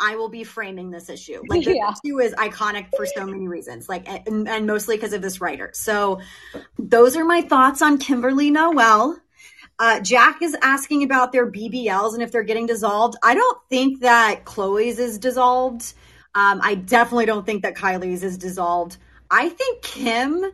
I 0.00 0.16
will 0.16 0.28
be 0.28 0.42
framing 0.42 0.90
this 0.90 1.08
issue. 1.08 1.40
Like 1.48 1.64
the 1.64 1.76
yeah. 1.76 1.92
issue 2.04 2.18
is 2.18 2.34
iconic 2.34 2.88
for 2.96 3.06
so 3.06 3.24
many 3.24 3.46
reasons, 3.46 3.88
like 3.88 4.08
and, 4.08 4.48
and 4.48 4.66
mostly 4.66 4.96
because 4.96 5.12
of 5.12 5.22
this 5.22 5.40
writer. 5.40 5.70
So 5.74 6.20
those 6.76 7.16
are 7.16 7.24
my 7.24 7.42
thoughts 7.42 7.80
on 7.80 7.98
Kimberly 7.98 8.50
Noel. 8.50 9.16
Uh, 9.78 10.00
Jack 10.00 10.42
is 10.42 10.56
asking 10.60 11.04
about 11.04 11.30
their 11.30 11.50
BBLs 11.50 12.14
and 12.14 12.22
if 12.22 12.32
they're 12.32 12.42
getting 12.42 12.66
dissolved. 12.66 13.16
I 13.22 13.34
don't 13.34 13.58
think 13.70 14.00
that 14.00 14.44
Khloe's 14.44 14.98
is 14.98 15.18
dissolved. 15.18 15.94
Um, 16.34 16.60
I 16.62 16.74
definitely 16.74 17.26
don't 17.26 17.46
think 17.46 17.62
that 17.62 17.76
Kylie's 17.76 18.24
is 18.24 18.38
dissolved. 18.38 18.96
I 19.30 19.48
think 19.48 19.82
Kim, 19.82 20.52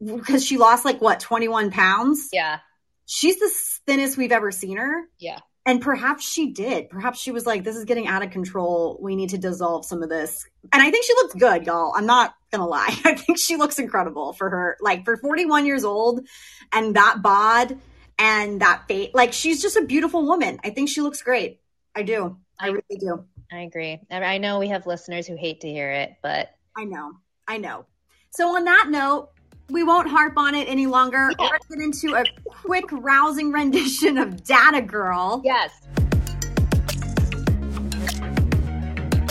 because 0.00 0.44
she 0.44 0.58
lost 0.58 0.84
like 0.84 1.00
what, 1.00 1.20
21 1.20 1.70
pounds? 1.70 2.28
Yeah. 2.32 2.58
She's 3.06 3.38
the 3.38 3.50
thinnest 3.88 4.18
we've 4.18 4.32
ever 4.32 4.52
seen 4.52 4.76
her. 4.76 5.04
Yeah. 5.18 5.38
And 5.66 5.80
perhaps 5.82 6.26
she 6.26 6.52
did. 6.52 6.88
Perhaps 6.88 7.20
she 7.20 7.30
was 7.30 7.44
like, 7.44 7.64
this 7.64 7.76
is 7.76 7.84
getting 7.84 8.06
out 8.06 8.22
of 8.22 8.30
control. 8.30 8.98
We 9.02 9.16
need 9.16 9.30
to 9.30 9.38
dissolve 9.38 9.84
some 9.84 10.02
of 10.02 10.08
this. 10.08 10.46
And 10.72 10.82
I 10.82 10.90
think 10.90 11.04
she 11.04 11.12
looks 11.14 11.34
good, 11.34 11.66
y'all. 11.66 11.92
I'm 11.94 12.06
not 12.06 12.34
going 12.50 12.60
to 12.60 12.66
lie. 12.66 12.88
I 13.04 13.14
think 13.14 13.38
she 13.38 13.56
looks 13.56 13.78
incredible 13.78 14.32
for 14.32 14.48
her, 14.48 14.76
like 14.80 15.04
for 15.04 15.16
41 15.16 15.66
years 15.66 15.84
old 15.84 16.26
and 16.72 16.96
that 16.96 17.22
bod 17.22 17.78
and 18.18 18.62
that 18.62 18.88
face. 18.88 19.10
Like 19.12 19.32
she's 19.32 19.60
just 19.60 19.76
a 19.76 19.84
beautiful 19.84 20.24
woman. 20.26 20.58
I 20.64 20.70
think 20.70 20.88
she 20.88 21.00
looks 21.00 21.22
great. 21.22 21.60
I 21.94 22.02
do. 22.02 22.36
I 22.58 22.68
really 22.68 22.98
do. 22.98 23.24
I 23.52 23.60
agree. 23.60 24.00
And 24.10 24.24
I 24.24 24.38
know 24.38 24.58
we 24.58 24.68
have 24.68 24.86
listeners 24.86 25.26
who 25.26 25.36
hate 25.36 25.60
to 25.62 25.68
hear 25.68 25.90
it, 25.90 26.16
but 26.22 26.50
I 26.76 26.84
know. 26.84 27.12
I 27.46 27.58
know. 27.58 27.86
So 28.30 28.56
on 28.56 28.64
that 28.64 28.86
note, 28.88 29.30
we 29.70 29.82
won't 29.82 30.08
harp 30.08 30.34
on 30.36 30.54
it 30.54 30.68
any 30.68 30.86
longer. 30.86 31.30
Yeah. 31.38 31.48
Let's 31.50 31.66
get 31.66 31.80
into 31.80 32.14
a 32.14 32.24
quick, 32.44 32.86
rousing 32.90 33.52
rendition 33.52 34.18
of 34.18 34.42
Data 34.44 34.80
Girl. 34.80 35.42
yes. 35.44 35.72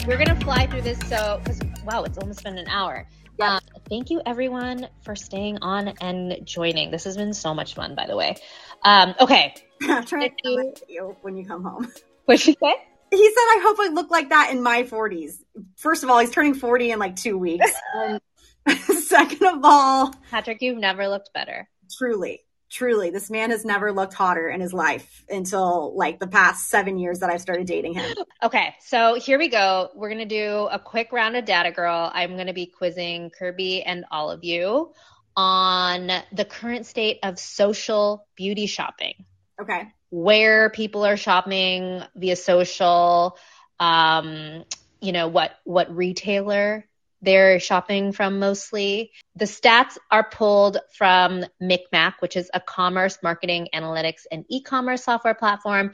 We're 0.07 0.17
gonna 0.17 0.39
fly 0.39 0.67
through 0.67 0.83
this 0.83 0.97
so 1.09 1.41
because 1.43 1.59
wow, 1.85 2.03
it's 2.03 2.17
almost 2.17 2.41
been 2.43 2.57
an 2.57 2.67
hour. 2.69 3.05
Yep. 3.39 3.49
Um, 3.49 3.59
thank 3.89 4.09
you 4.09 4.21
everyone 4.25 4.87
for 5.01 5.17
staying 5.17 5.57
on 5.61 5.89
and 5.99 6.45
joining. 6.45 6.91
This 6.91 7.03
has 7.03 7.17
been 7.17 7.33
so 7.33 7.53
much 7.53 7.73
fun, 7.73 7.93
by 7.93 8.07
the 8.07 8.15
way. 8.15 8.37
Um, 8.83 9.15
okay, 9.19 9.53
I'm 9.81 10.05
trying 10.05 10.29
to 10.29 10.35
you. 10.45 10.73
you 10.87 11.17
when 11.23 11.35
you 11.35 11.45
come 11.45 11.63
home. 11.63 11.91
what'd 12.25 12.47
you 12.47 12.53
say? 12.53 12.75
He 13.11 13.25
said, 13.25 13.39
I 13.39 13.59
hope 13.63 13.77
I 13.79 13.89
look 13.93 14.11
like 14.11 14.29
that 14.29 14.51
in 14.51 14.61
my 14.61 14.83
40s. 14.83 15.41
First 15.77 16.03
of 16.03 16.09
all, 16.09 16.19
he's 16.19 16.31
turning 16.31 16.53
40 16.53 16.91
in 16.91 16.99
like 16.99 17.15
two 17.15 17.37
weeks. 17.37 17.71
Second 19.07 19.43
of 19.47 19.59
all, 19.63 20.13
Patrick, 20.29 20.61
you've 20.61 20.77
never 20.77 21.07
looked 21.07 21.31
better. 21.33 21.69
truly, 21.97 22.41
truly, 22.69 23.09
this 23.09 23.29
man 23.29 23.49
has 23.51 23.63
never 23.65 23.91
looked 23.91 24.13
hotter 24.13 24.49
in 24.49 24.59
his 24.61 24.73
life 24.73 25.23
until 25.29 25.95
like 25.95 26.19
the 26.19 26.27
past 26.27 26.69
seven 26.69 26.97
years 26.99 27.19
that 27.19 27.29
I've 27.29 27.41
started 27.41 27.65
dating 27.67 27.93
him. 27.93 28.13
Okay, 28.43 28.75
so 28.81 29.15
here 29.15 29.39
we 29.39 29.47
go. 29.49 29.89
We're 29.95 30.09
gonna 30.09 30.25
do 30.25 30.67
a 30.71 30.77
quick 30.77 31.11
round 31.11 31.35
of 31.35 31.45
Data 31.45 31.71
Girl. 31.71 32.11
I'm 32.13 32.37
gonna 32.37 32.53
be 32.53 32.67
quizzing 32.67 33.31
Kirby 33.31 33.81
and 33.83 34.05
all 34.11 34.29
of 34.29 34.43
you 34.43 34.93
on 35.35 36.11
the 36.33 36.45
current 36.45 36.85
state 36.85 37.19
of 37.23 37.39
social 37.39 38.27
beauty 38.35 38.65
shopping, 38.67 39.13
Okay. 39.61 39.87
where 40.09 40.69
people 40.69 41.05
are 41.05 41.17
shopping 41.17 42.03
via 42.15 42.35
social, 42.35 43.37
um, 43.79 44.63
you 45.01 45.11
know 45.11 45.27
what 45.27 45.51
what 45.63 45.95
retailer 45.95 46.85
they're 47.21 47.59
shopping 47.59 48.11
from 48.11 48.39
mostly. 48.39 49.11
The 49.35 49.45
stats 49.45 49.97
are 50.11 50.29
pulled 50.29 50.77
from 50.95 51.45
MikMak, 51.61 52.15
which 52.19 52.35
is 52.35 52.49
a 52.53 52.59
commerce, 52.59 53.17
marketing, 53.23 53.69
analytics, 53.73 54.25
and 54.31 54.45
e-commerce 54.49 55.03
software 55.03 55.33
platform. 55.33 55.91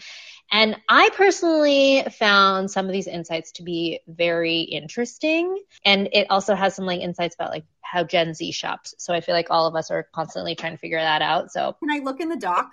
And 0.52 0.76
I 0.90 1.10
personally 1.14 2.04
found 2.18 2.70
some 2.70 2.86
of 2.86 2.92
these 2.92 3.08
insights 3.08 3.54
to 3.54 3.64
be 3.64 4.02
very 4.08 4.62
interesting. 4.62 5.58
And 5.86 6.10
it 6.12 6.28
also 6.30 6.56
has 6.56 6.76
some 6.76 6.86
like 6.86 7.02
insights 7.02 7.36
about 7.36 7.52
like 7.52 7.66
how 7.82 8.04
Gen 8.04 8.34
Z 8.34 8.52
shops. 8.52 8.96
So 8.98 9.14
I 9.14 9.22
feel 9.22 9.36
like 9.36 9.48
all 9.50 9.68
of 9.68 9.76
us 9.76 9.92
are 9.92 10.08
constantly 10.14 10.56
trying 10.56 10.74
to 10.74 10.78
figure 10.78 11.00
that 11.00 11.22
out. 11.22 11.52
So 11.52 11.76
Can 11.80 11.92
I 11.92 12.04
look 12.04 12.20
in 12.20 12.30
the 12.30 12.38
doc? 12.38 12.72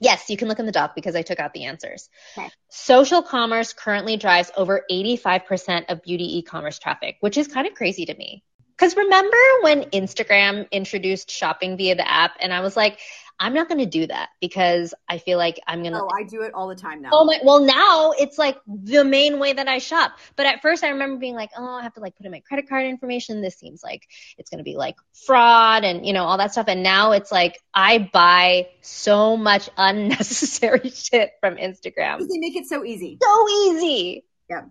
Yes, 0.00 0.28
you 0.28 0.36
can 0.36 0.48
look 0.48 0.58
in 0.58 0.66
the 0.66 0.72
doc 0.72 0.94
because 0.94 1.16
I 1.16 1.22
took 1.22 1.40
out 1.40 1.52
the 1.52 1.64
answers. 1.64 2.08
Okay. 2.36 2.50
Social 2.68 3.22
commerce 3.22 3.72
currently 3.72 4.16
drives 4.16 4.50
over 4.56 4.84
85% 4.90 5.86
of 5.88 6.02
beauty 6.02 6.38
e-commerce 6.38 6.78
traffic, 6.78 7.16
which 7.20 7.36
is 7.36 7.48
kind 7.48 7.66
of 7.66 7.74
crazy 7.74 8.06
to 8.06 8.14
me. 8.14 8.42
Because 8.76 8.94
remember 8.94 9.36
when 9.62 9.84
Instagram 9.84 10.70
introduced 10.70 11.30
shopping 11.30 11.78
via 11.78 11.94
the 11.94 12.06
app, 12.06 12.32
and 12.40 12.52
I 12.52 12.60
was 12.60 12.76
like, 12.76 12.98
I'm 13.38 13.52
not 13.52 13.68
going 13.68 13.80
to 13.80 13.86
do 13.86 14.06
that 14.06 14.30
because 14.40 14.94
I 15.08 15.18
feel 15.18 15.36
like 15.36 15.60
I'm 15.66 15.82
going 15.82 15.92
to. 15.92 16.00
Oh, 16.02 16.08
I 16.16 16.22
do 16.22 16.42
it 16.42 16.54
all 16.54 16.68
the 16.68 16.74
time 16.74 17.02
now. 17.02 17.10
Oh 17.12 17.24
my! 17.24 17.38
Well, 17.42 17.60
now 17.60 18.12
it's 18.18 18.38
like 18.38 18.58
the 18.66 19.04
main 19.04 19.38
way 19.38 19.52
that 19.52 19.68
I 19.68 19.78
shop. 19.78 20.18
But 20.36 20.46
at 20.46 20.62
first, 20.62 20.82
I 20.82 20.88
remember 20.88 21.18
being 21.18 21.34
like, 21.34 21.50
"Oh, 21.56 21.74
I 21.74 21.82
have 21.82 21.94
to 21.94 22.00
like 22.00 22.16
put 22.16 22.24
in 22.24 22.32
my 22.32 22.40
credit 22.40 22.68
card 22.68 22.86
information. 22.86 23.42
This 23.42 23.56
seems 23.56 23.82
like 23.82 24.08
it's 24.38 24.48
going 24.48 24.58
to 24.58 24.64
be 24.64 24.76
like 24.76 24.96
fraud 25.26 25.84
and 25.84 26.06
you 26.06 26.12
know 26.12 26.24
all 26.24 26.38
that 26.38 26.52
stuff." 26.52 26.66
And 26.68 26.82
now 26.82 27.12
it's 27.12 27.30
like 27.30 27.60
I 27.74 28.10
buy 28.12 28.68
so 28.80 29.36
much 29.36 29.68
unnecessary 29.76 30.90
shit 30.94 31.32
from 31.40 31.56
Instagram. 31.56 32.18
Because 32.18 32.28
they 32.28 32.38
make 32.38 32.56
it 32.56 32.66
so 32.66 32.84
easy. 32.84 33.18
So 33.22 33.48
easy. 33.48 34.24
Yeah. 34.48 34.62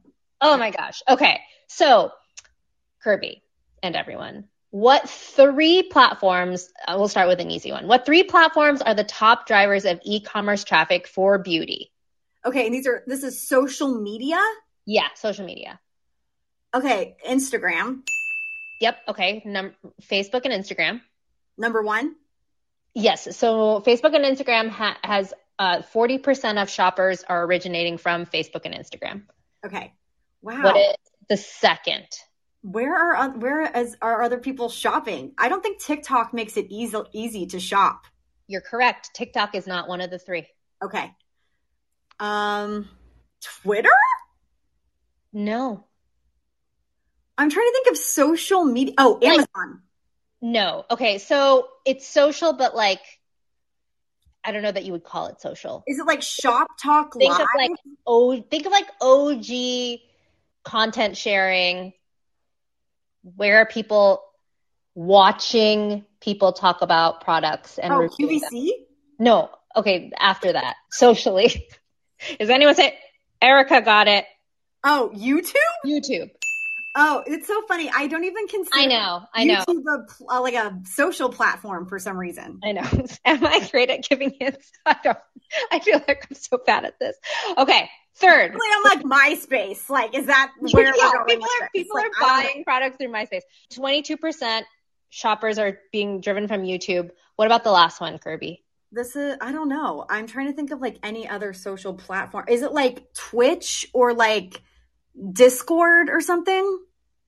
Oh 0.42 0.58
my 0.58 0.72
gosh. 0.72 1.04
Okay, 1.08 1.40
so 1.68 2.12
Kirby 3.04 3.44
and 3.84 3.96
everyone. 3.96 4.46
What 4.72 5.10
three 5.10 5.84
platforms, 5.84 6.70
uh, 6.88 6.96
we'll 6.98 7.08
start 7.08 7.28
with 7.28 7.40
an 7.40 7.50
easy 7.52 7.72
one. 7.72 7.88
What 7.88 8.06
three 8.06 8.24
platforms 8.24 8.82
are 8.82 8.94
the 8.94 9.04
top 9.04 9.48
drivers 9.48 9.86
of 9.86 10.00
e 10.04 10.20
commerce 10.20 10.64
traffic 10.64 11.08
for 11.08 11.38
beauty? 11.38 11.92
Okay, 12.46 12.66
and 12.66 12.74
these 12.76 12.86
are 12.88 13.04
this 13.08 13.24
is 13.24 13.48
social 13.48 14.02
media. 14.02 14.40
Yeah, 14.86 15.08
social 15.16 15.46
media. 15.46 15.80
Okay, 16.74 17.16
Instagram, 17.26 18.02
Yep. 18.82 18.98
Okay. 19.08 19.42
Num- 19.46 19.76
Facebook 20.02 20.42
and 20.46 20.54
Instagram. 20.54 21.02
number 21.58 21.82
one. 21.82 22.16
Yes. 22.94 23.36
So 23.38 23.82
Facebook 23.86 24.16
and 24.16 24.26
Instagram 24.26 24.70
ha- 24.70 24.98
has 25.04 25.34
uh, 25.60 25.82
40% 25.94 26.62
of 26.62 26.70
shoppers 26.70 27.24
are 27.24 27.46
originating 27.46 27.98
from 27.98 28.26
Facebook 28.26 28.62
and 28.66 28.74
Instagram. 28.76 29.24
Okay. 29.66 29.94
Wow. 30.42 30.62
What 30.64 30.76
is 30.78 30.96
the 31.30 31.38
second? 31.38 32.08
Where 32.66 32.96
are 32.96 33.30
where 33.30 33.62
is 33.62 33.96
are 34.02 34.24
other 34.24 34.40
people 34.40 34.70
shopping? 34.70 35.34
I 35.38 35.50
don't 35.50 35.62
think 35.62 35.80
TikTok 35.80 36.34
makes 36.34 36.58
it 36.58 36.66
easy 36.70 36.98
easy 37.14 37.46
to 37.48 37.60
shop. 37.60 38.06
You're 38.48 38.62
correct. 38.62 39.12
TikTok 39.14 39.54
is 39.54 39.68
not 39.68 39.88
one 39.88 40.02
of 40.02 40.10
the 40.10 40.18
three. 40.18 40.48
Okay. 40.84 41.14
Um 42.20 42.90
Twitter? 43.62 43.90
No. 45.32 45.84
I'm 47.38 47.50
trying 47.52 47.68
to 47.68 47.72
think 47.74 47.88
of 47.92 47.98
social 47.98 48.64
media. 48.64 48.96
Oh, 48.98 49.20
Like- 49.22 49.48
Amazon. 49.56 49.82
No. 50.42 50.86
Okay. 50.90 51.20
So 51.20 51.68
it's 51.86 52.08
social, 52.08 52.54
but 52.54 52.76
like, 52.76 53.02
I 54.44 54.52
don't 54.52 54.62
know 54.64 54.72
that 54.72 54.86
you 54.86 54.92
would 54.94 55.04
call 55.04 55.28
it 55.28 55.42
social. 55.42 55.84
Is 55.88 56.00
it 56.00 56.06
like 56.06 56.22
Shop 56.22 56.68
Talk 56.82 57.14
Think 57.14 57.32
Live? 57.32 57.42
of 57.42 57.48
like 57.58 57.72
oh, 58.08 58.42
think 58.42 58.66
of 58.66 58.72
like 58.72 58.88
OG 59.02 60.00
content 60.64 61.16
sharing. 61.18 61.94
Where 63.36 63.58
are 63.58 63.66
people 63.66 64.22
watching 64.94 66.06
people 66.22 66.54
talk 66.54 66.82
about 66.82 67.22
products 67.22 67.80
and 67.80 67.92
oh, 67.92 67.98
reviewing 67.98 68.40
them? 68.40 68.50
QVC? 68.54 68.70
No. 69.20 69.50
Okay. 69.76 70.12
After 70.18 70.54
that, 70.54 70.76
socially. 70.92 71.68
Is 72.40 72.50
anyone 72.50 72.76
say 72.76 72.98
Erica 73.42 73.82
got 73.82 74.08
it? 74.08 74.26
Oh, 74.84 75.12
YouTube? 75.16 75.56
YouTube. 75.86 76.30
Oh, 76.98 77.24
it's 77.26 77.48
so 77.48 77.62
funny. 77.68 77.92
I 77.94 78.08
don't 78.08 78.24
even 78.24 78.48
consider 78.48 78.78
I 78.78 78.86
know. 78.86 79.24
I 79.34 79.44
know. 79.44 79.64
YouTube 79.68 79.84
a, 79.86 80.34
uh, 80.34 80.42
like 80.42 80.54
a 80.54 80.80
social 80.86 81.30
platform 81.30 81.88
for 81.88 82.00
some 82.00 82.18
reason. 82.18 82.60
I 82.64 82.72
know. 82.72 82.84
Am 83.26 83.46
I 83.46 83.68
great 83.70 83.90
at 83.90 84.08
giving 84.08 84.34
hints? 84.40 84.72
I 84.86 84.96
don't. 85.04 85.18
I 85.72 85.80
feel 85.80 86.02
like 86.08 86.26
I'm 86.30 86.36
so 86.36 86.58
bad 86.66 86.86
at 86.86 86.98
this. 87.00 87.18
Okay. 87.58 87.90
Third. 88.18 88.54
Like, 88.54 88.62
I'm 88.74 88.84
like 88.84 89.04
MySpace. 89.04 89.90
Like, 89.90 90.16
is 90.16 90.28
that 90.28 90.52
where 90.60 90.86
yeah, 90.86 91.12
we're 91.14 91.26
going 91.26 91.28
people 91.28 91.46
are 91.46 91.70
this? 91.74 91.84
people 91.84 91.96
Like, 91.98 92.06
are 92.06 92.10
I 92.26 92.44
don't 92.44 92.54
buying 92.54 92.64
products 92.64 92.98
through 92.98 93.10
MySpace. 93.10 93.42
Twenty-two 93.74 94.18
percent 94.18 94.66
shoppers 95.10 95.60
are 95.60 95.80
being 95.92 96.22
driven 96.22 96.48
from 96.48 96.64
YouTube. 96.64 97.12
What 97.36 97.46
about 97.46 97.64
the 97.64 97.72
last 97.72 98.00
one, 98.00 98.18
Kirby? 98.18 98.64
This 98.92 99.16
is 99.18 99.38
I 99.42 99.52
don't 99.52 99.68
know. 99.68 100.06
I'm 100.10 100.28
trying 100.28 100.48
to 100.48 100.54
think 100.54 100.72
of 100.72 100.80
like 100.80 100.98
any 101.04 101.28
other 101.28 101.52
social 101.54 101.94
platform. 101.94 102.46
Is 102.48 102.62
it 102.62 102.72
like 102.72 103.14
Twitch 103.14 103.88
or 103.94 104.14
like 104.14 104.62
Discord 105.32 106.10
or 106.10 106.22
something? 106.22 106.80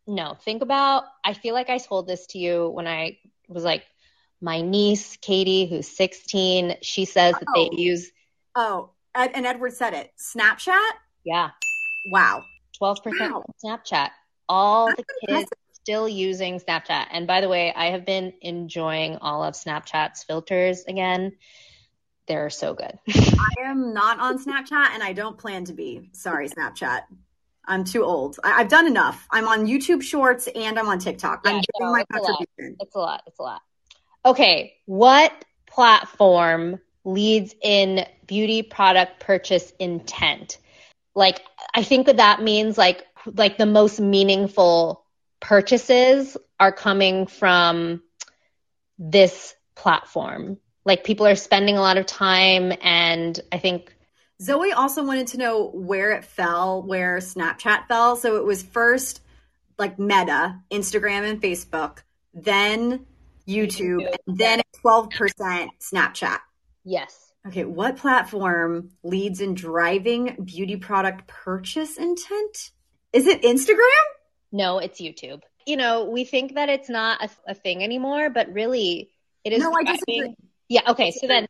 No, 0.08 0.36
think 0.36 0.62
about. 0.62 1.04
I 1.26 1.34
feel 1.34 1.54
like 1.54 1.70
I 1.70 1.80
told 1.80 2.08
this 2.08 2.28
to 2.28 2.38
you 2.40 2.70
when 2.70 2.88
I 2.88 3.18
was 3.50 3.66
like, 3.66 3.84
my 4.40 4.62
niece 4.62 5.18
Katie, 5.18 5.66
who's 5.66 5.88
16. 5.88 6.78
She 6.82 7.04
says 7.04 7.34
that 7.34 7.48
they 7.54 7.70
Oh. 7.74 7.78
use 7.78 8.12
Oh, 8.56 8.92
Ed, 9.18 9.32
and 9.34 9.46
Edward 9.46 9.74
said 9.74 9.94
it. 9.94 10.12
Snapchat? 10.18 10.92
yeah, 11.24 11.50
Wow. 12.12 12.44
twelve 12.78 13.04
percent 13.04 13.34
Wow. 13.34 13.44
Snapchat. 13.64 14.10
All 14.48 14.88
That's 14.88 15.00
the 15.02 15.14
kids 15.28 15.30
impressive. 15.32 15.58
still 15.74 16.08
using 16.08 16.60
Snapchat. 16.60 17.08
And 17.12 17.28
by 17.28 17.42
the 17.42 17.50
way, 17.50 17.74
I 17.74 17.88
have 17.88 18.06
been 18.06 18.34
enjoying 18.42 19.18
all 19.18 19.44
of 19.44 19.56
Snapchat's 19.56 20.24
filters 20.24 20.86
again. 20.88 21.34
They're 22.28 22.50
so 22.50 22.74
good. 22.74 22.98
I 23.10 23.62
am 23.66 23.94
not 23.94 24.20
on 24.20 24.38
Snapchat 24.44 24.92
and 24.94 25.02
I 25.04 25.14
don't 25.14 25.38
plan 25.38 25.66
to 25.66 25.74
be. 25.74 26.10
Sorry, 26.14 26.48
Snapchat. 26.50 27.02
I'm 27.66 27.84
too 27.84 28.04
old. 28.04 28.38
I, 28.44 28.62
I've 28.62 28.70
done 28.70 28.88
enough. 28.88 29.28
I'm 29.32 29.48
on 29.48 29.66
YouTube 29.66 30.02
Shorts 30.02 30.48
and 30.48 30.78
I'm 30.80 30.88
on 30.88 31.00
TikTok. 31.00 31.42
Yeah, 31.44 31.52
I'm 31.52 31.62
no, 31.80 31.92
my 31.92 32.02
it's 32.02 32.10
a 32.10 32.14
contribution. 32.20 32.78
It's 32.80 32.96
a 32.96 33.00
lot. 33.00 33.24
It's 33.28 33.40
a 33.40 33.44
lot. 33.44 33.62
Okay, 34.26 34.76
what 34.86 35.34
platform 35.70 36.80
leads 37.04 37.54
in 37.62 38.06
beauty 38.28 38.62
product 38.62 39.20
purchase 39.20 39.72
intent. 39.80 40.60
Like 41.16 41.42
I 41.74 41.84
think 41.84 42.06
that 42.08 42.18
that 42.18 42.42
means 42.42 42.78
like 42.78 43.06
like 43.26 43.58
the 43.58 43.66
most 43.66 44.00
meaningful 44.00 45.04
purchases 45.40 46.38
are 46.60 46.72
coming 46.72 47.28
from 47.28 48.02
this 49.00 49.56
platform. 49.76 50.58
Like 50.86 51.04
people 51.04 51.28
are 51.28 51.36
spending 51.36 51.78
a 51.78 51.82
lot 51.82 51.98
of 51.98 52.06
time 52.06 52.74
and 52.82 53.40
I 53.52 53.58
think 53.58 53.94
Zoe 54.42 54.72
also 54.72 55.04
wanted 55.04 55.28
to 55.28 55.38
know 55.38 55.66
where 55.66 56.12
it 56.12 56.24
fell, 56.24 56.84
where 56.84 57.18
Snapchat 57.18 57.88
fell. 57.88 58.16
So 58.16 58.38
it 58.38 58.46
was 58.46 58.62
first 58.62 59.22
like 59.78 59.98
Meta, 60.00 60.60
Instagram 60.72 61.30
and 61.30 61.42
Facebook, 61.42 62.00
then 62.34 63.06
YouTube, 63.48 64.08
and 64.28 64.38
then 64.38 64.62
12% 64.84 65.70
Snapchat. 65.80 66.40
yes. 66.84 67.27
Okay, 67.48 67.64
what 67.64 67.98
platform 67.98 68.90
leads 69.04 69.40
in 69.42 69.54
driving 69.54 70.36
beauty 70.44 70.76
product 70.76 71.28
purchase 71.28 71.98
intent? 71.98 72.72
Is 73.14 73.26
it 73.26 73.42
Instagram? 73.44 73.78
No, 74.52 74.80
it's 74.80 75.00
YouTube. 75.00 75.42
You 75.66 75.78
know, 75.78 76.06
we 76.06 76.24
think 76.26 76.56
that 76.56 76.70
it's 76.70 76.90
not 76.90 77.24
a, 77.24 77.52
a 77.52 77.54
thing 77.54 77.84
anymore, 77.84 78.30
but 78.30 78.52
really 78.54 79.12
it 79.44 79.54
is. 79.54 79.62
No, 79.62 79.74
I 79.74 79.84
disagree. 79.84 80.36
Yeah, 80.68 80.82
okay. 80.90 81.12
So 81.12 81.28
then 81.28 81.48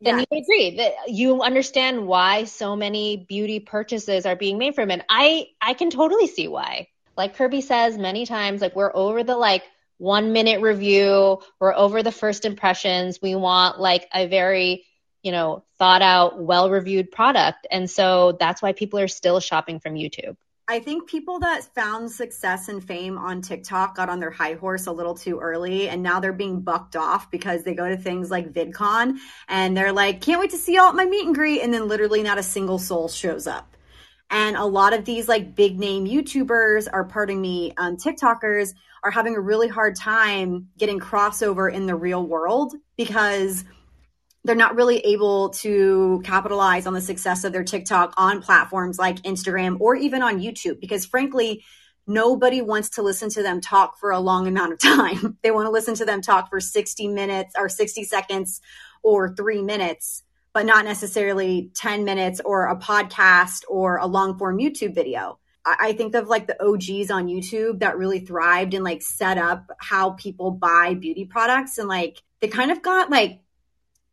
then 0.00 0.18
Yeah. 0.18 0.24
you 0.30 0.38
agree 0.42 0.76
that 0.76 0.92
you 1.08 1.42
understand 1.42 2.06
why 2.06 2.44
so 2.44 2.76
many 2.76 3.26
beauty 3.28 3.60
purchases 3.60 4.26
are 4.26 4.36
being 4.36 4.58
made 4.58 4.74
from 4.74 4.90
it. 4.90 5.04
I 5.08 5.48
I 5.60 5.74
can 5.74 5.90
totally 5.90 6.28
see 6.28 6.48
why. 6.48 6.88
Like 7.16 7.36
Kirby 7.36 7.60
says 7.60 7.98
many 7.98 8.26
times, 8.26 8.60
like 8.60 8.76
we're 8.76 8.94
over 8.94 9.24
the 9.24 9.36
like 9.36 9.64
one 9.98 10.32
minute 10.32 10.62
review, 10.62 11.40
we're 11.60 11.74
over 11.74 12.02
the 12.02 12.12
first 12.12 12.44
impressions. 12.44 13.18
We 13.20 13.34
want 13.34 13.78
like 13.78 14.08
a 14.14 14.26
very, 14.26 14.86
you 15.22 15.32
know, 15.32 15.64
thought 15.78 16.02
out, 16.02 16.40
well 16.40 16.70
reviewed 16.70 17.10
product. 17.10 17.66
And 17.70 17.90
so 17.90 18.36
that's 18.40 18.62
why 18.62 18.72
people 18.72 18.98
are 18.98 19.08
still 19.08 19.40
shopping 19.40 19.80
from 19.80 19.94
YouTube. 19.94 20.36
I 20.70 20.78
think 20.78 21.08
people 21.08 21.40
that 21.40 21.64
found 21.74 22.12
success 22.12 22.68
and 22.68 22.82
fame 22.82 23.18
on 23.18 23.42
TikTok 23.42 23.96
got 23.96 24.08
on 24.08 24.20
their 24.20 24.30
high 24.30 24.54
horse 24.54 24.86
a 24.86 24.92
little 24.92 25.16
too 25.16 25.40
early 25.40 25.88
and 25.88 26.00
now 26.00 26.20
they're 26.20 26.32
being 26.32 26.60
bucked 26.60 26.94
off 26.94 27.28
because 27.28 27.64
they 27.64 27.74
go 27.74 27.88
to 27.88 27.96
things 27.96 28.30
like 28.30 28.52
VidCon 28.52 29.16
and 29.48 29.76
they're 29.76 29.92
like, 29.92 30.20
can't 30.20 30.38
wait 30.38 30.50
to 30.50 30.56
see 30.56 30.76
y'all 30.76 30.90
at 30.90 30.94
my 30.94 31.06
meet 31.06 31.26
and 31.26 31.34
greet. 31.34 31.60
And 31.62 31.74
then 31.74 31.88
literally 31.88 32.22
not 32.22 32.38
a 32.38 32.42
single 32.44 32.78
soul 32.78 33.08
shows 33.08 33.48
up. 33.48 33.76
And 34.30 34.56
a 34.56 34.64
lot 34.64 34.92
of 34.92 35.04
these 35.04 35.26
like 35.26 35.56
big 35.56 35.76
name 35.76 36.06
YouTubers 36.06 36.86
or 36.92 37.02
pardon 37.02 37.40
me, 37.40 37.72
um, 37.76 37.96
TikTokers 37.96 38.72
are 39.02 39.10
having 39.10 39.34
a 39.34 39.40
really 39.40 39.66
hard 39.66 39.96
time 39.96 40.68
getting 40.78 41.00
crossover 41.00 41.72
in 41.72 41.86
the 41.86 41.96
real 41.96 42.24
world 42.24 42.74
because 42.96 43.64
they're 44.44 44.56
not 44.56 44.74
really 44.74 44.98
able 45.00 45.50
to 45.50 46.22
capitalize 46.24 46.86
on 46.86 46.94
the 46.94 47.00
success 47.00 47.44
of 47.44 47.52
their 47.52 47.64
TikTok 47.64 48.14
on 48.16 48.40
platforms 48.40 48.98
like 48.98 49.16
Instagram 49.22 49.78
or 49.80 49.96
even 49.96 50.22
on 50.22 50.40
YouTube 50.40 50.80
because 50.80 51.04
frankly, 51.04 51.62
nobody 52.06 52.62
wants 52.62 52.90
to 52.90 53.02
listen 53.02 53.28
to 53.30 53.42
them 53.42 53.60
talk 53.60 53.98
for 53.98 54.10
a 54.10 54.20
long 54.20 54.46
amount 54.46 54.72
of 54.72 54.78
time. 54.78 55.38
They 55.42 55.50
want 55.50 55.66
to 55.66 55.70
listen 55.70 55.94
to 55.96 56.04
them 56.04 56.22
talk 56.22 56.48
for 56.48 56.60
60 56.60 57.08
minutes 57.08 57.54
or 57.56 57.68
60 57.68 58.04
seconds 58.04 58.60
or 59.02 59.34
3 59.34 59.62
minutes, 59.62 60.22
but 60.52 60.66
not 60.66 60.84
necessarily 60.84 61.70
10 61.74 62.04
minutes 62.04 62.40
or 62.44 62.66
a 62.66 62.76
podcast 62.76 63.64
or 63.68 63.98
a 63.98 64.06
long 64.06 64.38
form 64.38 64.58
YouTube 64.58 64.94
video. 64.94 65.38
I 65.64 65.76
I 65.80 65.92
think 65.92 66.14
of 66.14 66.28
like 66.28 66.46
the 66.46 66.60
OGs 66.62 67.10
on 67.10 67.26
YouTube 67.26 67.80
that 67.80 67.98
really 67.98 68.20
thrived 68.20 68.72
and 68.72 68.84
like 68.84 69.02
set 69.02 69.36
up 69.36 69.70
how 69.78 70.10
people 70.12 70.50
buy 70.50 70.94
beauty 70.94 71.26
products 71.26 71.78
and 71.78 71.88
like 71.88 72.22
they 72.40 72.48
kind 72.48 72.70
of 72.70 72.80
got 72.82 73.10
like 73.10 73.40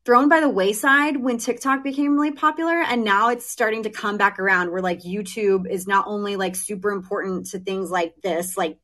thrown 0.08 0.30
by 0.30 0.40
the 0.40 0.48
wayside 0.48 1.18
when 1.18 1.38
TikTok 1.38 1.84
became 1.84 2.14
really 2.14 2.32
popular 2.32 2.82
and 2.82 3.04
now 3.04 3.28
it's 3.28 3.46
starting 3.46 3.84
to 3.84 3.90
come 3.90 4.16
back 4.16 4.40
around 4.40 4.72
where 4.72 4.82
like 4.82 5.02
YouTube 5.02 5.70
is 5.70 5.86
not 5.86 6.08
only 6.08 6.38
like 6.38 6.56
super 6.56 6.92
important 6.92 7.48
to 7.48 7.60
things 7.60 7.92
like 7.92 8.16
this 8.24 8.56
like 8.56 8.80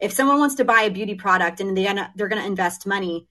if 0.00 0.10
someone 0.10 0.38
wants 0.38 0.54
to 0.54 0.64
buy 0.64 0.84
a 0.84 0.90
beauty 0.90 1.16
product 1.16 1.60
and 1.60 1.76
they 1.76 1.84
gonna, 1.84 2.10
they're 2.16 2.28
going 2.28 2.40
to 2.40 2.48
invest 2.48 2.86
money 2.86 3.26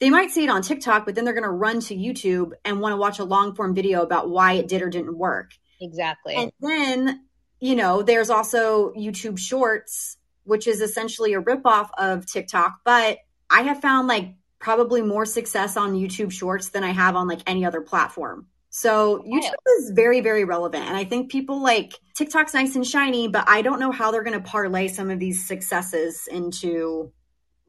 they 0.00 0.10
might 0.10 0.32
see 0.32 0.42
it 0.42 0.50
on 0.50 0.62
TikTok 0.62 1.06
but 1.06 1.14
then 1.14 1.24
they're 1.24 1.32
going 1.32 1.44
to 1.44 1.48
run 1.48 1.78
to 1.78 1.94
YouTube 1.94 2.50
and 2.64 2.80
want 2.80 2.92
to 2.92 2.96
watch 2.96 3.20
a 3.20 3.24
long 3.24 3.54
form 3.54 3.72
video 3.72 4.02
about 4.02 4.28
why 4.28 4.54
it 4.54 4.66
did 4.66 4.82
or 4.82 4.90
didn't 4.90 5.16
work 5.16 5.52
Exactly. 5.80 6.34
and 6.34 6.50
then, 6.60 7.24
you 7.60 7.76
know, 7.76 8.02
there's 8.02 8.30
also 8.30 8.92
YouTube 8.94 9.38
Shorts, 9.38 10.16
which 10.42 10.66
is 10.66 10.80
essentially 10.80 11.34
a 11.34 11.40
ripoff 11.40 11.90
of 11.96 12.26
TikTok. 12.26 12.80
But 12.84 13.18
I 13.48 13.62
have 13.62 13.80
found 13.80 14.08
like 14.08 14.34
probably 14.58 15.02
more 15.02 15.26
success 15.26 15.76
on 15.76 15.94
YouTube 15.94 16.32
Shorts 16.32 16.70
than 16.70 16.84
I 16.84 16.90
have 16.90 17.16
on 17.16 17.28
like 17.28 17.40
any 17.46 17.64
other 17.64 17.80
platform. 17.80 18.46
So 18.70 19.22
YouTube 19.26 19.54
is 19.80 19.92
very, 19.94 20.20
very 20.20 20.44
relevant. 20.44 20.84
And 20.84 20.96
I 20.96 21.04
think 21.04 21.30
people 21.30 21.62
like 21.62 21.94
TikTok's 22.14 22.54
nice 22.54 22.76
and 22.76 22.86
shiny, 22.86 23.28
but 23.28 23.44
I 23.48 23.62
don't 23.62 23.80
know 23.80 23.92
how 23.92 24.10
they're 24.10 24.22
going 24.22 24.40
to 24.40 24.48
parlay 24.48 24.88
some 24.88 25.10
of 25.10 25.18
these 25.18 25.46
successes 25.46 26.28
into 26.30 27.12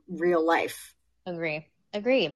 real 0.08 0.46
life. 0.46 0.96
Agree. 1.26 1.66
Agree. 1.94 2.30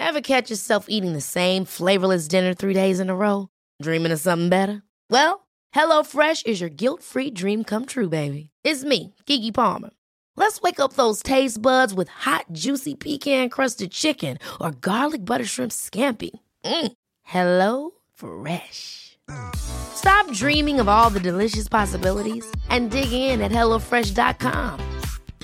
Ever 0.00 0.20
catch 0.20 0.50
yourself 0.50 0.86
eating 0.88 1.12
the 1.12 1.20
same 1.20 1.64
flavorless 1.64 2.28
dinner 2.28 2.52
three 2.52 2.74
days 2.74 3.00
in 3.00 3.10
a 3.10 3.16
row? 3.16 3.48
Dreaming 3.80 4.12
of 4.12 4.20
something 4.20 4.48
better? 4.48 4.82
Well, 5.08 5.46
HelloFresh 5.74 6.46
is 6.46 6.60
your 6.60 6.70
guilt 6.70 7.02
free 7.02 7.30
dream 7.30 7.64
come 7.64 7.86
true, 7.86 8.08
baby. 8.08 8.50
It's 8.64 8.84
me, 8.84 9.14
Keke 9.26 9.54
Palmer. 9.54 9.90
Let's 10.36 10.60
wake 10.62 10.80
up 10.80 10.94
those 10.94 11.22
taste 11.22 11.62
buds 11.62 11.94
with 11.94 12.08
hot, 12.08 12.46
juicy 12.50 12.94
pecan 12.96 13.48
crusted 13.48 13.92
chicken 13.92 14.38
or 14.60 14.72
garlic 14.72 15.24
butter 15.24 15.44
shrimp 15.44 15.70
scampi. 15.72 16.30
Mm. 16.64 16.92
Hello 17.22 17.90
Fresh. 18.14 19.16
Stop 19.56 20.30
dreaming 20.32 20.80
of 20.80 20.88
all 20.88 21.08
the 21.08 21.20
delicious 21.20 21.68
possibilities 21.68 22.44
and 22.68 22.90
dig 22.90 23.12
in 23.12 23.40
at 23.40 23.52
HelloFresh.com. 23.52 24.80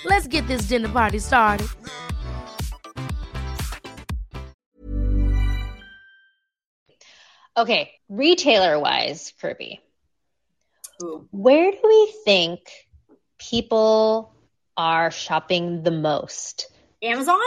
Let's 0.04 0.26
get 0.26 0.46
this 0.48 0.62
dinner 0.62 0.88
party 0.88 1.18
started. 1.18 1.68
Okay, 7.56 7.92
retailer 8.08 8.78
wise, 8.78 9.32
Kirby, 9.40 9.80
where 11.30 11.70
do 11.70 11.78
we 11.82 12.14
think 12.24 12.60
people 13.38 14.32
are 14.80 15.10
shopping 15.10 15.82
the 15.82 15.90
most? 15.90 16.68
Amazon? 17.02 17.38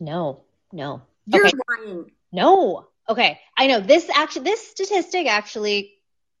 No, 0.00 0.42
no. 0.72 1.02
You're 1.26 1.46
Okay. 1.46 1.56
lying. 1.68 2.10
No. 2.32 2.88
Okay. 3.08 3.38
I 3.56 3.68
know 3.68 3.80
this 3.80 4.10
actually 4.12 4.44
this 4.44 4.66
statistic 4.66 5.28
actually 5.28 5.94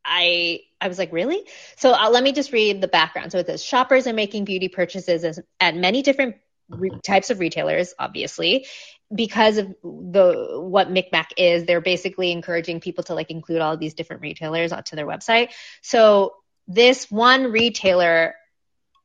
I 0.04 0.60
I 0.80 0.88
was 0.88 0.98
like, 0.98 1.12
really? 1.12 1.44
So 1.76 1.92
uh, 1.92 2.10
let 2.10 2.24
me 2.24 2.32
just 2.32 2.52
read 2.52 2.80
the 2.80 2.88
background. 2.88 3.30
So 3.30 3.38
it 3.38 3.46
says 3.46 3.62
shoppers 3.62 4.08
are 4.08 4.12
making 4.12 4.44
beauty 4.44 4.68
purchases 4.68 5.22
as, 5.22 5.40
at 5.60 5.76
many 5.76 6.02
different 6.02 6.36
re- 6.68 6.90
types 7.04 7.30
of 7.30 7.38
retailers, 7.38 7.94
obviously, 7.96 8.66
because 9.14 9.58
of 9.58 9.68
the 9.82 10.58
what 10.60 10.88
MikMak 10.88 11.26
is. 11.36 11.64
They're 11.64 11.80
basically 11.80 12.32
encouraging 12.32 12.80
people 12.80 13.04
to 13.04 13.14
like 13.14 13.30
include 13.30 13.60
all 13.60 13.74
of 13.74 13.80
these 13.80 13.94
different 13.94 14.22
retailers 14.22 14.72
onto 14.72 14.96
their 14.96 15.06
website. 15.06 15.50
So 15.82 16.34
this 16.66 17.08
one 17.08 17.52
retailer 17.52 18.34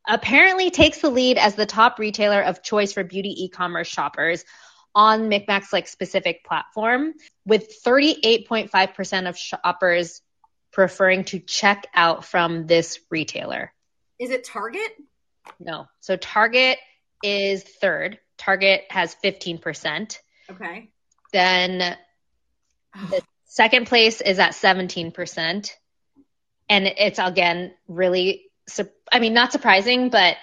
apparently 0.07 0.69
takes 0.69 0.99
the 0.99 1.09
lead 1.09 1.37
as 1.37 1.55
the 1.55 1.65
top 1.65 1.99
retailer 1.99 2.41
of 2.41 2.63
choice 2.63 2.93
for 2.93 3.03
beauty 3.03 3.45
e-commerce 3.45 3.87
shoppers 3.87 4.43
on 4.95 5.29
MikMak's 5.29 5.73
like 5.73 5.87
specific 5.87 6.43
platform 6.45 7.13
with 7.45 7.83
38.5% 7.83 9.29
of 9.29 9.37
shoppers 9.37 10.21
preferring 10.71 11.23
to 11.25 11.39
check 11.39 11.87
out 11.93 12.25
from 12.25 12.67
this 12.67 12.99
retailer. 13.09 13.71
Is 14.19 14.29
it 14.29 14.43
Target? 14.43 14.91
No. 15.59 15.87
So 15.99 16.15
Target 16.15 16.77
is 17.23 17.63
third. 17.63 18.19
Target 18.37 18.83
has 18.89 19.15
15%. 19.23 20.17
Okay. 20.49 20.89
Then 21.31 21.97
the 23.09 23.21
second 23.45 23.87
place 23.87 24.21
is 24.21 24.39
at 24.39 24.51
17%. 24.51 25.71
And 26.69 26.87
it's 26.87 27.19
again 27.19 27.73
really 27.87 28.45
su- 28.67 28.89
I 29.11 29.19
mean 29.19 29.33
not 29.33 29.51
surprising, 29.51 30.09
but 30.09 30.37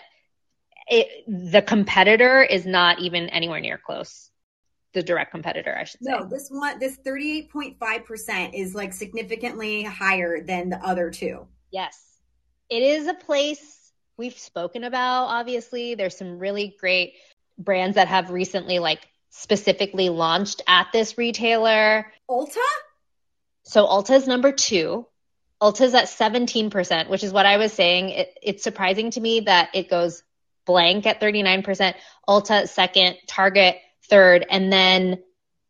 it, 0.90 1.24
the 1.26 1.62
competitor 1.62 2.42
is 2.42 2.66
not 2.66 2.98
even 3.00 3.28
anywhere 3.28 3.60
near 3.60 3.78
close. 3.78 4.30
The 4.92 5.02
direct 5.04 5.30
competitor, 5.30 5.76
I 5.78 5.84
should 5.84 6.02
say. 6.02 6.10
No, 6.10 6.28
this 6.28 6.48
one, 6.50 6.80
this 6.80 6.98
38.5% 7.06 8.50
is 8.54 8.74
like 8.74 8.92
significantly 8.92 9.84
higher 9.84 10.44
than 10.44 10.68
the 10.68 10.84
other 10.84 11.10
two. 11.10 11.46
Yes. 11.70 11.96
It 12.68 12.82
is 12.82 13.06
a 13.06 13.14
place 13.14 13.92
we've 14.16 14.36
spoken 14.36 14.82
about, 14.82 15.26
obviously. 15.26 15.94
There's 15.94 16.16
some 16.16 16.40
really 16.40 16.76
great 16.80 17.14
brands 17.56 17.94
that 17.94 18.08
have 18.08 18.30
recently, 18.30 18.80
like, 18.80 19.00
specifically 19.30 20.08
launched 20.08 20.62
at 20.66 20.88
this 20.92 21.16
retailer. 21.16 22.12
Ulta? 22.28 22.56
So 23.62 23.86
Ulta 23.86 24.16
is 24.16 24.26
number 24.26 24.50
two. 24.50 25.06
Ulta's 25.62 25.94
at 25.94 26.06
17%, 26.06 27.08
which 27.08 27.22
is 27.22 27.32
what 27.32 27.46
I 27.46 27.58
was 27.58 27.72
saying. 27.72 28.10
It, 28.10 28.38
it's 28.42 28.62
surprising 28.62 29.10
to 29.12 29.20
me 29.20 29.40
that 29.40 29.70
it 29.74 29.90
goes 29.90 30.22
blank 30.64 31.06
at 31.06 31.20
39%. 31.20 31.94
Ulta 32.28 32.68
second, 32.68 33.16
Target 33.26 33.78
third, 34.08 34.46
and 34.48 34.72
then 34.72 35.22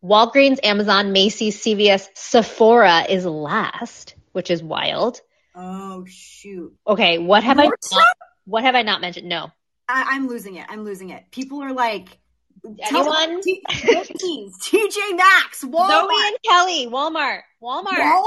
Walgreens, 0.03 0.59
Amazon, 0.63 1.13
Macy's, 1.13 1.61
CVS, 1.63 2.09
Sephora 2.15 3.05
is 3.09 3.25
last, 3.27 4.15
which 4.33 4.51
is 4.51 4.63
wild. 4.63 5.21
Oh 5.55 6.05
shoot. 6.09 6.75
Okay, 6.87 7.19
what 7.19 7.45
have 7.45 7.59
I 7.59 7.65
not, 7.65 8.07
what 8.45 8.63
have 8.65 8.75
I 8.75 8.83
not 8.83 9.01
mentioned? 9.01 9.29
No. 9.29 9.51
I, 9.89 10.15
I'm 10.15 10.29
losing 10.29 10.57
it. 10.57 10.67
I'm 10.69 10.85
losing 10.85 11.11
it. 11.11 11.25
People 11.33 11.63
are 11.63 11.73
like, 11.73 12.19
Anyone? 12.65 13.41
T- 13.43 13.63
TJ 13.71 15.17
Maxx, 15.17 15.65
Walmart, 15.65 15.89
Zoe 15.89 16.27
and 16.27 16.37
Kelly, 16.47 16.87
Walmart, 16.87 17.41
Walmart, 17.63 17.87
Walmart. 17.87 18.23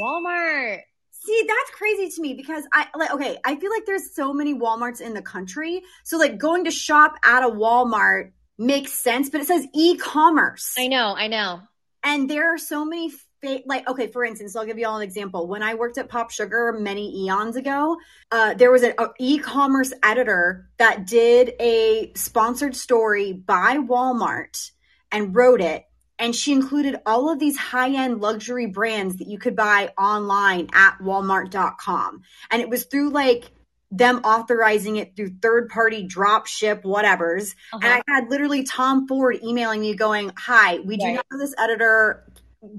Walmart. 0.00 0.80
See, 1.28 1.44
that's 1.46 1.70
crazy 1.72 2.08
to 2.08 2.22
me 2.22 2.32
because 2.32 2.64
I 2.72 2.86
like 2.96 3.12
okay, 3.12 3.36
I 3.44 3.56
feel 3.56 3.70
like 3.70 3.84
there's 3.84 4.14
so 4.14 4.32
many 4.32 4.54
Walmarts 4.54 5.02
in 5.02 5.12
the 5.12 5.20
country. 5.20 5.82
So 6.02 6.16
like 6.16 6.38
going 6.38 6.64
to 6.64 6.70
shop 6.70 7.16
at 7.22 7.42
a 7.42 7.48
Walmart 7.50 8.30
makes 8.56 8.94
sense, 8.94 9.28
but 9.28 9.42
it 9.42 9.46
says 9.46 9.66
e-commerce. 9.74 10.74
I 10.78 10.86
know, 10.86 11.14
I 11.14 11.26
know. 11.26 11.60
And 12.02 12.30
there 12.30 12.54
are 12.54 12.56
so 12.56 12.82
many 12.86 13.10
fa- 13.42 13.60
like 13.66 13.86
okay, 13.90 14.06
for 14.06 14.24
instance, 14.24 14.56
I'll 14.56 14.64
give 14.64 14.78
you 14.78 14.88
all 14.88 14.96
an 14.96 15.02
example. 15.02 15.46
When 15.46 15.62
I 15.62 15.74
worked 15.74 15.98
at 15.98 16.08
Pop 16.08 16.30
Sugar 16.30 16.72
many 16.80 17.26
eons 17.26 17.56
ago, 17.56 17.98
uh, 18.32 18.54
there 18.54 18.70
was 18.70 18.82
an 18.82 18.94
e 19.18 19.38
commerce 19.38 19.92
editor 20.02 20.70
that 20.78 21.06
did 21.06 21.52
a 21.60 22.10
sponsored 22.14 22.74
story 22.74 23.34
by 23.34 23.76
Walmart 23.76 24.70
and 25.12 25.36
wrote 25.36 25.60
it. 25.60 25.84
And 26.18 26.34
she 26.34 26.52
included 26.52 27.00
all 27.06 27.30
of 27.30 27.38
these 27.38 27.56
high-end 27.56 28.20
luxury 28.20 28.66
brands 28.66 29.16
that 29.16 29.28
you 29.28 29.38
could 29.38 29.54
buy 29.54 29.92
online 29.98 30.68
at 30.72 30.98
walmart.com. 30.98 32.22
And 32.50 32.62
it 32.62 32.68
was 32.68 32.84
through 32.84 33.10
like 33.10 33.52
them 33.90 34.18
authorizing 34.24 34.96
it 34.96 35.16
through 35.16 35.30
third 35.40 35.68
party 35.68 36.02
drop 36.02 36.46
ship 36.46 36.82
whatevers. 36.82 37.54
Uh-huh. 37.72 37.80
And 37.82 37.86
I 37.86 38.02
had 38.12 38.28
literally 38.28 38.64
Tom 38.64 39.06
Ford 39.08 39.38
emailing 39.42 39.80
me 39.80 39.94
going, 39.94 40.32
Hi, 40.36 40.78
we 40.80 40.96
do 40.96 41.06
Right. 41.06 41.14
not 41.14 41.26
have 41.30 41.40
this 41.40 41.54
editor. 41.58 42.24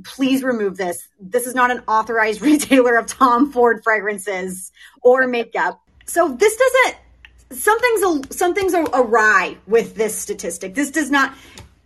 Please 0.03 0.43
remove 0.43 0.77
this. 0.77 1.07
This 1.19 1.47
is 1.47 1.55
not 1.55 1.71
an 1.71 1.81
authorized 1.87 2.41
retailer 2.43 2.97
of 2.97 3.07
Tom 3.07 3.51
Ford 3.51 3.81
fragrances 3.83 4.71
or 5.01 5.25
makeup. 5.27 5.81
So 6.05 6.29
this 6.29 6.55
doesn't 6.55 6.97
something's 7.51 8.03
a, 8.03 8.33
something's 8.33 8.73
a, 8.73 8.83
awry 8.93 9.57
with 9.67 9.95
this 9.95 10.15
statistic. 10.15 10.75
This 10.75 10.91
does 10.91 11.09
not 11.09 11.33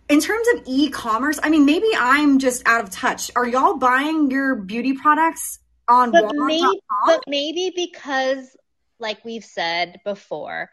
in 0.08 0.20
terms 0.20 0.46
of 0.54 0.62
e-commerce, 0.66 1.38
I 1.42 1.48
mean 1.48 1.64
maybe 1.64 1.88
I'm 1.96 2.38
just 2.38 2.62
out 2.66 2.82
of 2.82 2.90
touch. 2.90 3.30
Are 3.36 3.46
y'all 3.46 3.76
buying 3.76 4.30
your 4.30 4.54
beauty 4.54 4.94
products 4.94 5.58
on 5.88 6.10
but 6.10 6.24
Walmart.com? 6.24 6.46
maybe, 6.46 6.80
but 7.06 7.20
maybe 7.26 7.72
because, 7.74 8.56
like 8.98 9.24
we've 9.24 9.44
said 9.44 10.00
before, 10.04 10.70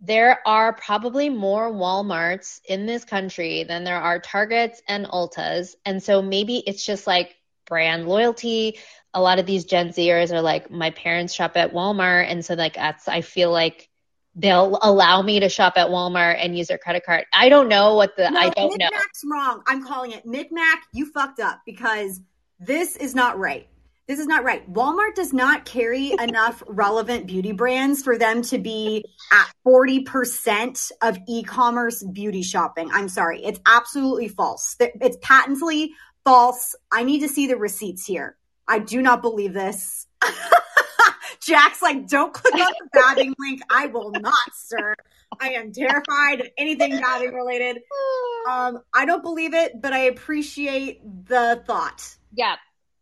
there 0.00 0.40
are 0.46 0.72
probably 0.72 1.30
more 1.30 1.70
Walmarts 1.72 2.60
in 2.66 2.86
this 2.86 3.04
country 3.04 3.64
than 3.64 3.84
there 3.84 4.00
are 4.00 4.18
Targets 4.18 4.82
and 4.88 5.06
Ultas, 5.06 5.74
and 5.84 6.02
so 6.02 6.22
maybe 6.22 6.58
it's 6.58 6.84
just 6.84 7.06
like 7.06 7.34
brand 7.66 8.06
loyalty. 8.06 8.78
A 9.14 9.20
lot 9.20 9.38
of 9.38 9.46
these 9.46 9.64
Gen 9.64 9.90
Zers 9.90 10.32
are 10.32 10.42
like, 10.42 10.70
my 10.70 10.90
parents 10.90 11.34
shop 11.34 11.56
at 11.56 11.72
Walmart, 11.72 12.30
and 12.30 12.44
so 12.44 12.54
like 12.54 12.74
that's 12.74 13.08
I 13.08 13.20
feel 13.20 13.50
like 13.50 13.88
they'll 14.36 14.78
allow 14.82 15.22
me 15.22 15.40
to 15.40 15.48
shop 15.48 15.74
at 15.76 15.88
Walmart 15.88 16.36
and 16.38 16.56
use 16.56 16.68
their 16.68 16.78
credit 16.78 17.04
card. 17.04 17.24
I 17.32 17.48
don't 17.48 17.68
know 17.68 17.94
what 17.94 18.16
the 18.16 18.30
No, 18.30 18.40
I 18.40 18.50
don't 18.50 18.78
know. 18.78 18.86
MikMak's 18.86 19.24
wrong. 19.30 19.62
I'm 19.66 19.84
calling 19.84 20.12
it 20.12 20.26
Micmac. 20.26 20.82
You 20.92 21.10
fucked 21.10 21.40
up 21.40 21.60
because 21.64 22.20
this 22.58 22.96
is 22.96 23.14
not 23.14 23.38
right. 23.38 23.68
This 24.06 24.18
is 24.18 24.26
not 24.26 24.44
right. 24.44 24.70
Walmart 24.70 25.14
does 25.14 25.32
not 25.32 25.64
carry 25.64 26.12
enough 26.20 26.62
relevant 26.66 27.26
beauty 27.26 27.52
brands 27.52 28.02
for 28.02 28.18
them 28.18 28.42
to 28.42 28.58
be 28.58 29.04
at 29.32 29.46
40% 29.66 30.92
of 31.02 31.18
e-commerce 31.26 32.02
beauty 32.02 32.42
shopping. 32.42 32.90
I'm 32.92 33.08
sorry. 33.08 33.42
It's 33.44 33.60
absolutely 33.66 34.28
false. 34.28 34.76
It's 34.78 35.16
patently 35.22 35.92
false. 36.24 36.74
I 36.92 37.02
need 37.02 37.20
to 37.20 37.28
see 37.28 37.46
the 37.46 37.56
receipts 37.56 38.04
here. 38.04 38.36
I 38.66 38.78
do 38.78 39.00
not 39.00 39.22
believe 39.22 39.52
this. 39.52 40.06
Jack's 41.40 41.82
like, 41.82 42.08
don't 42.08 42.32
click 42.32 42.54
on 42.54 42.72
the 42.80 42.88
babbing 42.92 43.34
link. 43.38 43.62
I 43.70 43.86
will 43.86 44.10
not, 44.10 44.34
sir. 44.54 44.94
I 45.40 45.50
am 45.50 45.72
terrified 45.72 46.40
of 46.40 46.48
anything 46.56 46.98
babbing 47.00 47.34
related. 47.34 47.78
Um, 48.48 48.80
I 48.94 49.04
don't 49.04 49.22
believe 49.22 49.54
it, 49.54 49.80
but 49.80 49.92
I 49.92 50.04
appreciate 50.04 51.00
the 51.26 51.62
thought. 51.66 52.16
Yeah. 52.32 52.56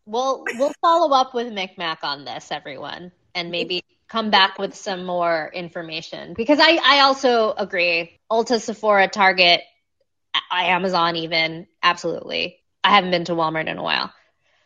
We'll 0.05 0.45
we'll 0.59 0.73
follow 0.81 1.14
up 1.14 1.33
with 1.33 1.47
MikMak 1.53 1.99
on 2.03 2.25
this, 2.25 2.51
everyone, 2.51 3.12
and 3.37 3.53
maybe 3.53 3.85
come 4.09 4.31
back 4.31 4.59
with 4.59 4.75
some 4.75 5.07
more 5.07 5.51
information. 5.55 6.35
Because 6.37 6.59
I, 6.61 6.79
I 6.85 7.01
also 7.01 7.53
agree. 7.57 8.18
Ulta, 8.31 8.61
Sephora, 8.61 9.09
Target, 9.09 9.62
Amazon 10.51 11.16
even, 11.16 11.66
absolutely. 11.83 12.59
I 12.85 12.91
haven't 12.91 13.11
been 13.11 13.25
to 13.27 13.33
Walmart 13.33 13.68
in 13.68 13.79
a 13.79 13.83
while. 13.83 14.12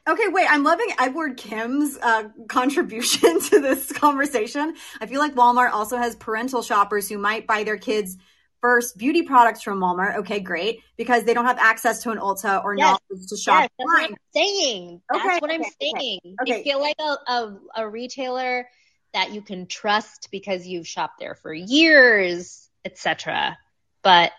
Okay, 0.09 0.29
wait, 0.29 0.47
I'm 0.49 0.63
loving 0.63 0.87
Edward 1.01 1.37
Kim's 1.37 1.99
uh, 2.01 2.29
contribution 2.49 3.41
to 3.51 3.61
this 3.61 3.91
conversation. 3.91 4.75
I 5.01 5.07
feel 5.07 5.19
like 5.21 5.35
Walmart 5.35 5.73
also 5.73 5.97
has 5.97 6.15
parental 6.15 6.63
shoppers 6.63 7.09
who 7.09 7.19
might 7.19 7.47
buy 7.47 7.65
their 7.65 7.77
kids 7.77 8.17
first 8.61 8.97
beauty 8.97 9.23
products 9.23 9.63
from 9.63 9.81
Walmart. 9.81 10.17
Okay, 10.19 10.39
great. 10.41 10.81
Because 10.97 11.25
they 11.25 11.35
don't 11.35 11.45
have 11.45 11.59
access 11.59 12.03
to 12.05 12.11
an 12.11 12.19
Ulta 12.19 12.63
or 12.65 12.77
Yes. 12.77 12.99
knowledge 13.11 13.27
to 13.29 13.37
shop 13.37 13.63
Yes, 13.63 13.71
that's 13.79 13.87
what. 13.87 14.11
I'm 14.11 14.17
saying. 14.35 15.03
That's 15.11 15.25
Okay, 15.27 15.39
what 15.41 15.51
I'm 15.51 15.61
okay, 15.63 15.71
saying. 15.81 16.21
okay. 16.43 16.53
They 16.53 16.63
feel 16.63 16.81
like 16.81 16.97
a, 17.01 17.17
a, 17.33 17.59
a 17.79 17.89
retailer 17.89 18.69
that 19.13 19.33
you 19.33 19.43
can 19.43 19.67
trust 19.67 20.29
because 20.31 20.67
you've 20.67 20.87
shopped 20.87 21.19
there 21.19 21.35
for 21.35 21.53
years, 21.53 22.69
etc. 22.85 23.59
But 24.03 24.33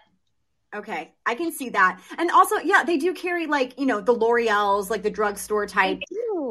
Okay, 0.76 1.14
I 1.26 1.36
can 1.36 1.52
see 1.52 1.70
that. 1.70 2.02
And 2.18 2.30
also, 2.32 2.58
yeah, 2.58 2.84
they 2.84 2.98
do 2.98 3.14
carry 3.14 3.48
like, 3.48 3.80
you 3.80 3.86
know, 3.86 4.02
the 4.02 4.12
L'Oreal's, 4.12 4.90
like 4.90 5.02
the 5.02 5.10
drugstore 5.10 5.66
type 5.66 6.00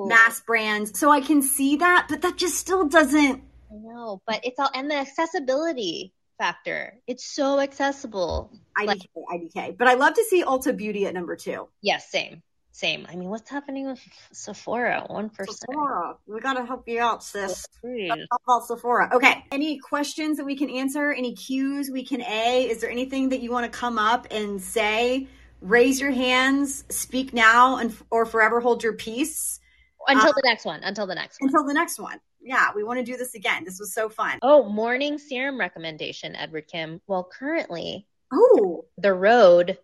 mass 0.09 0.41
brands. 0.41 0.99
So 0.99 1.11
I 1.11 1.21
can 1.21 1.43
see 1.43 1.77
that, 1.77 2.07
but 2.09 2.23
that 2.23 2.37
just 2.37 2.57
still 2.57 2.87
doesn't. 2.89 3.43
I 3.71 3.75
know, 3.75 4.23
but 4.27 4.41
it's 4.45 4.59
all 4.59 4.71
and 4.75 4.91
the 4.91 4.95
accessibility 4.97 6.13
factor. 6.39 6.99
It's 7.07 7.27
so 7.27 7.61
accessible. 7.61 8.51
IDK, 8.79 8.87
Like- 8.87 9.01
IDK. 9.33 9.77
But 9.79 9.89
I 9.89 9.95
love 9.95 10.15
to 10.15 10.25
see 10.25 10.43
Ulta 10.43 10.75
Beauty 10.77 11.07
at 11.07 11.15
number 11.15 11.37
two. 11.37 11.69
Yes, 11.83 12.11
same, 12.11 12.43
same. 12.77 13.07
I 13.09 13.17
mean, 13.17 13.29
what's 13.31 13.49
happening 13.51 13.87
with 13.87 14.01
Sephora? 14.33 15.05
One 15.09 15.31
percent. 15.31 15.59
Sephora, 15.61 16.17
we 16.27 16.41
gotta 16.41 16.65
help 16.65 16.87
you 16.87 17.01
out, 17.01 17.25
sis. 17.25 17.67
About 17.85 18.67
Sephora? 18.67 19.11
Okay. 19.15 19.45
Any 19.51 19.79
questions 19.79 20.37
that 20.37 20.45
we 20.45 20.57
can 20.57 20.69
answer? 20.71 21.13
Any 21.13 21.35
cues 21.35 21.91
we 21.91 22.05
can 22.05 22.21
A? 22.23 22.69
Is 22.69 22.81
there 22.81 22.91
anything 22.91 23.31
that 23.31 23.41
you 23.41 23.51
want 23.51 23.71
to 23.71 23.79
come 23.79 23.99
up 23.99 24.27
and 24.31 24.61
say? 24.61 25.27
Raise 25.63 25.99
your 25.99 26.11
hands, 26.11 26.85
speak 26.91 27.33
now, 27.33 27.79
and 27.79 27.97
or 28.11 28.27
forever 28.27 28.61
hold 28.61 28.83
your 28.83 28.93
peace 28.93 29.59
Until 30.07 30.29
Uh, 30.29 30.33
the 30.37 30.43
next 30.45 30.65
one. 30.67 30.81
Until 30.85 31.07
the 31.07 31.15
next 31.15 31.41
one. 31.41 31.49
until 31.49 31.65
the 31.67 31.73
next 31.75 31.99
one. 31.99 32.21
Yeah, 32.43 32.71
we 32.77 32.85
want 32.85 32.99
to 32.99 33.05
do 33.05 33.17
this 33.17 33.35
again. 33.35 33.65
This 33.65 33.81
was 33.81 33.93
so 33.93 34.09
fun. 34.11 34.39
Oh, 34.43 34.69
morning 34.69 35.17
serum 35.19 35.59
recommendation, 35.59 36.37
Edward 36.37 36.69
Kim. 36.69 37.01
Well, 37.09 37.25
currently 37.25 38.07
Oh, 38.33 38.85
the 38.99 39.15
Rhode 39.15 39.79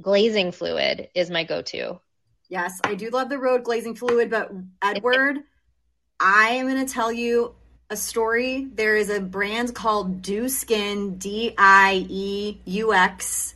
glazing 0.00 0.52
fluid 0.52 1.08
is 1.14 1.30
my 1.30 1.42
go-to. 1.44 1.98
Yes, 2.48 2.80
I 2.84 2.94
do 2.94 3.10
love 3.10 3.28
the 3.28 3.38
Rhode 3.38 3.64
glazing 3.64 3.94
fluid, 3.94 4.30
but 4.30 4.50
Edward, 4.82 5.40
I 6.18 6.50
am 6.50 6.66
going 6.66 6.84
to 6.84 6.92
tell 6.92 7.12
you 7.12 7.54
a 7.90 7.96
story. 7.96 8.68
There 8.72 8.96
is 8.96 9.10
a 9.10 9.20
brand 9.20 9.74
called 9.74 10.22
Dieux 10.22 10.48
Skin, 10.48 11.18
D 11.18 11.54
I 11.58 12.06
E 12.08 12.60
U 12.64 12.94
X. 12.94 13.54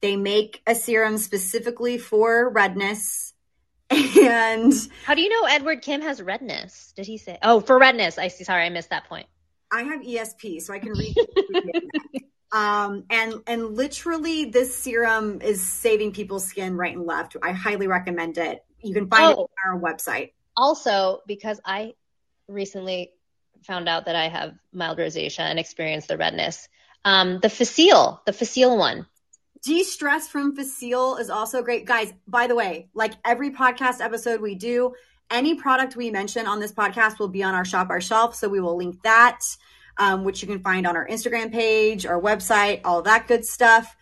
They 0.00 0.16
make 0.16 0.62
a 0.66 0.74
serum 0.74 1.18
specifically 1.18 1.98
for 1.98 2.48
redness. 2.50 3.32
And 3.90 4.72
How 5.04 5.14
do 5.14 5.22
you 5.22 5.28
know 5.28 5.48
Edward 5.48 5.82
Kim 5.82 6.00
has 6.02 6.22
redness? 6.22 6.92
Did 6.94 7.06
he 7.06 7.18
say? 7.18 7.38
Oh, 7.42 7.60
for 7.60 7.76
redness. 7.76 8.18
I 8.18 8.28
see. 8.28 8.44
Sorry, 8.44 8.64
I 8.64 8.68
missed 8.68 8.90
that 8.90 9.08
point. 9.08 9.26
I 9.72 9.82
have 9.82 10.02
ESP, 10.02 10.62
so 10.62 10.72
I 10.72 10.78
can 10.78 10.92
read. 10.92 11.14
um, 12.52 13.04
and 13.10 13.34
and 13.46 13.76
literally, 13.76 14.46
this 14.46 14.76
serum 14.76 15.40
is 15.40 15.62
saving 15.62 16.12
people's 16.12 16.44
skin 16.46 16.76
right 16.76 16.96
and 16.96 17.06
left. 17.06 17.36
I 17.42 17.52
highly 17.52 17.86
recommend 17.86 18.38
it. 18.38 18.64
You 18.80 18.94
can 18.94 19.08
find 19.08 19.32
it 19.32 19.38
Oh. 19.38 19.42
on 19.42 19.74
our 19.74 19.80
website. 19.80 20.32
Also, 20.56 21.20
because 21.26 21.60
I 21.64 21.94
recently 22.48 23.12
found 23.62 23.88
out 23.88 24.06
that 24.06 24.16
I 24.16 24.28
have 24.28 24.54
mild 24.72 24.98
rosacea 24.98 25.40
and 25.40 25.58
experienced 25.58 26.08
the 26.08 26.16
redness. 26.16 26.68
Um, 27.04 27.38
the 27.40 27.48
Facile, 27.50 28.20
the 28.26 28.32
Facile 28.32 28.76
one. 28.76 29.06
De-stress 29.62 30.28
from 30.28 30.56
Facile 30.56 31.16
is 31.18 31.28
also 31.28 31.62
great. 31.62 31.84
Guys, 31.84 32.12
by 32.26 32.46
the 32.46 32.54
way, 32.54 32.88
like 32.94 33.12
every 33.24 33.50
podcast 33.50 34.00
episode 34.00 34.40
we 34.40 34.54
do, 34.54 34.94
any 35.30 35.54
product 35.54 35.96
we 35.96 36.10
mention 36.10 36.46
on 36.46 36.60
this 36.60 36.72
podcast 36.72 37.18
will 37.18 37.28
be 37.28 37.42
on 37.42 37.54
our 37.54 37.64
shop, 37.64 37.90
our 37.90 38.00
shelf. 38.00 38.34
So 38.34 38.48
we 38.48 38.60
will 38.60 38.76
link 38.76 39.02
that, 39.02 39.40
um, 39.96 40.24
which 40.24 40.42
you 40.42 40.48
can 40.48 40.60
find 40.60 40.86
on 40.86 40.96
our 40.96 41.06
Instagram 41.06 41.52
page, 41.52 42.06
our 42.06 42.20
website, 42.20 42.80
all 42.84 43.02
that 43.02 43.28
good 43.28 43.44
stuff. 43.44 43.96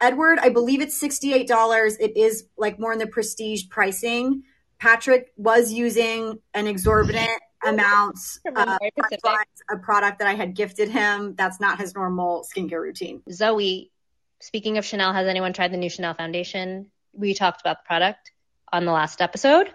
Edward, 0.00 0.38
I 0.40 0.48
believe 0.48 0.80
it's 0.80 1.00
$68. 1.00 1.96
It 2.00 2.16
is 2.16 2.46
like 2.56 2.78
more 2.78 2.92
in 2.92 2.98
the 2.98 3.06
prestige 3.06 3.68
pricing. 3.68 4.42
Patrick 4.78 5.32
was 5.36 5.72
using 5.72 6.38
an 6.52 6.66
exorbitant 6.66 7.40
amount 7.66 8.18
uh, 8.54 8.78
a 9.70 9.76
product 9.78 10.18
that 10.18 10.28
I 10.28 10.34
had 10.34 10.54
gifted 10.54 10.90
him. 10.90 11.34
That's 11.34 11.60
not 11.60 11.78
his 11.78 11.94
normal 11.94 12.46
skincare 12.54 12.82
routine. 12.82 13.22
Zoe 13.30 13.90
speaking 14.44 14.76
of 14.76 14.84
Chanel, 14.84 15.14
has 15.14 15.26
anyone 15.26 15.54
tried 15.54 15.72
the 15.72 15.78
new 15.78 15.88
Chanel 15.88 16.12
foundation? 16.12 16.90
We 17.14 17.32
talked 17.32 17.62
about 17.62 17.78
the 17.82 17.86
product 17.86 18.32
on 18.70 18.84
the 18.84 18.92
last 18.92 19.22
episode. 19.22 19.72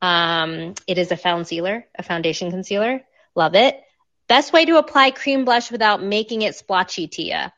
Um, 0.00 0.74
it 0.86 0.98
is 0.98 1.10
a 1.10 1.16
concealer, 1.16 1.86
a 1.98 2.02
foundation 2.04 2.50
concealer. 2.50 3.02
Love 3.34 3.56
it. 3.56 3.80
Best 4.28 4.52
way 4.52 4.64
to 4.64 4.78
apply 4.78 5.10
cream 5.12 5.44
blush 5.44 5.70
without 5.70 6.02
making 6.02 6.42
it 6.42 6.54
splotchy, 6.54 7.06
Tia. 7.06 7.52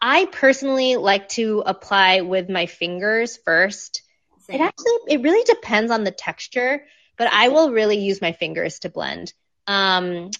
I 0.00 0.26
personally 0.26 0.96
like 0.96 1.28
to 1.30 1.62
apply 1.66 2.22
with 2.22 2.48
my 2.48 2.66
fingers 2.66 3.38
first. 3.44 4.02
It 4.48 4.60
actually, 4.60 4.92
it 5.08 5.22
really 5.22 5.44
depends 5.44 5.90
on 5.90 6.04
the 6.04 6.10
texture, 6.10 6.84
but 7.18 7.28
I 7.30 7.48
will 7.48 7.72
really 7.72 7.98
use 7.98 8.22
my 8.22 8.32
fingers 8.32 8.78
to 8.80 8.88
blend. 8.88 9.34
Um, 9.66 10.30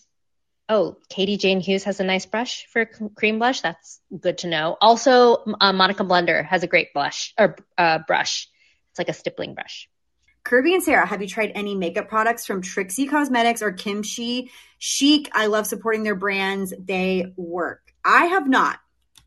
oh, 0.69 0.97
Katie 1.11 1.37
Jane 1.37 1.61
Hughes 1.61 1.85
has 1.85 2.01
a 2.01 2.05
nice 2.05 2.25
brush 2.25 2.66
for 2.66 2.87
cream 2.87 3.39
blush. 3.39 3.61
That's 3.61 4.01
good 4.19 4.39
to 4.39 4.49
know. 4.49 4.77
Also, 4.81 5.35
uh, 5.61 5.73
Monika 5.73 6.07
Blunder 6.07 6.43
has 6.43 6.62
a 6.62 6.66
great 6.66 6.95
blush 6.95 7.35
or 7.39 7.57
uh, 7.77 7.99
brush. 8.07 8.49
It's 8.91 8.99
like 8.99 9.09
a 9.11 9.12
stippling 9.12 9.55
brush. 9.55 9.89
Kirbie 10.49 10.73
and 10.73 10.83
Sara, 10.83 11.05
have 11.05 11.21
you 11.21 11.29
tried 11.29 11.53
any 11.55 11.75
makeup 11.75 12.09
products 12.09 12.47
from 12.47 12.63
Trixie 12.63 13.07
Cosmetics 13.07 13.61
or 13.61 13.71
Kimchi 13.71 14.51
Chic? 14.79 15.29
I 15.35 15.47
love 15.47 15.67
supporting 15.67 16.05
their 16.05 16.15
brands. 16.15 16.73
They 16.79 17.35
work. 17.37 17.83
I 18.03 18.27
have 18.27 18.49
not. 18.49 18.79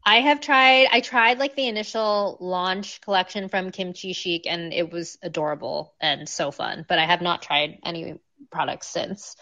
I 0.04 0.22
have 0.22 0.42
tried. 0.42 0.88
I 0.92 1.02
tried 1.02 1.38
like 1.38 1.56
the 1.56 1.68
initial 1.68 2.38
launch 2.40 3.02
collection 3.02 3.50
from 3.50 3.70
Kimchi 3.70 4.14
Chic, 4.14 4.48
and 4.48 4.74
it 4.74 4.92
was 4.92 5.20
adorable 5.22 5.94
and 6.02 6.28
so 6.28 6.50
fun. 6.50 6.88
But 6.90 6.98
I 6.98 7.06
have 7.06 7.22
not 7.22 7.44
tried 7.44 7.78
any 7.86 8.20
products 8.50 8.88
since. 8.88 9.36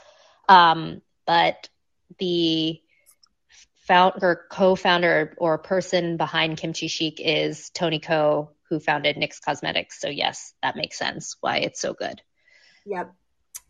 Um, 0.50 1.02
but 1.26 1.70
the 2.18 2.82
founder, 3.88 4.48
co-founder, 4.52 5.34
or 5.38 5.58
person 5.60 6.18
behind 6.18 6.58
Kimchi 6.58 6.90
Chic 6.90 7.22
is 7.24 7.70
Tony 7.70 8.00
Ko, 8.00 8.52
who 8.70 8.80
founded 8.80 9.16
NYX 9.16 9.42
Cosmetics. 9.42 10.00
So 10.00 10.10
yes, 10.10 10.54
that 10.62 10.76
makes 10.76 10.98
sense 10.98 11.36
why 11.42 11.58
it's 11.58 11.82
so 11.82 11.94
good. 11.94 12.22
Yep. 12.86 13.14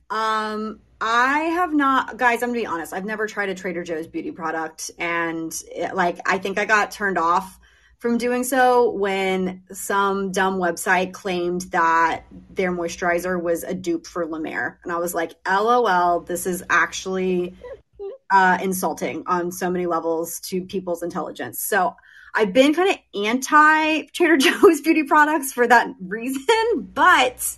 Um, 0.10 0.80
I 1.00 1.40
have 1.40 1.74
not, 1.74 2.18
guys. 2.18 2.42
I'm 2.42 2.50
gonna 2.50 2.60
be 2.60 2.66
honest. 2.66 2.94
I've 2.94 3.06
never 3.06 3.28
tried 3.28 3.50
a 3.50 3.56
Trader 3.56 3.84
Joe's 3.84 4.08
beauty 4.08 4.32
product, 4.32 4.92
and 4.98 5.54
it, 5.74 5.96
like 5.96 6.20
I 6.26 6.40
think 6.40 6.58
I 6.58 6.66
got 6.66 6.92
turned 6.92 7.18
off 7.18 7.60
from 8.00 8.18
doing 8.18 8.44
so 8.44 8.92
when 8.92 9.64
some 9.72 10.32
dumb 10.32 10.58
website 10.58 11.14
claimed 11.14 11.62
that 11.72 12.24
their 12.50 12.72
moisturizer 12.72 13.42
was 13.42 13.64
a 13.64 13.74
dupe 13.74 14.08
for 14.08 14.26
La 14.26 14.40
Mer, 14.40 14.80
and 14.84 14.92
I 14.92 14.98
was 14.98 15.14
like, 15.14 15.34
"LOL, 15.48 16.22
this 16.22 16.48
is 16.48 16.64
actually 16.70 17.56
uh, 18.32 18.58
insulting 18.62 19.24
on 19.28 19.52
so 19.52 19.70
many 19.70 19.86
levels 19.86 20.40
to 20.42 20.64
people's 20.64 21.04
intelligence." 21.04 21.62
So 21.62 21.96
I've 22.34 22.54
been 22.54 22.74
kind 22.74 22.90
of 22.90 22.98
anti 23.26 24.04
Trader 24.14 24.38
Joe's 24.38 24.82
beauty 24.82 25.04
products 25.04 25.54
for 25.54 25.68
that 25.68 25.88
reason, 26.02 26.90
but 26.94 27.58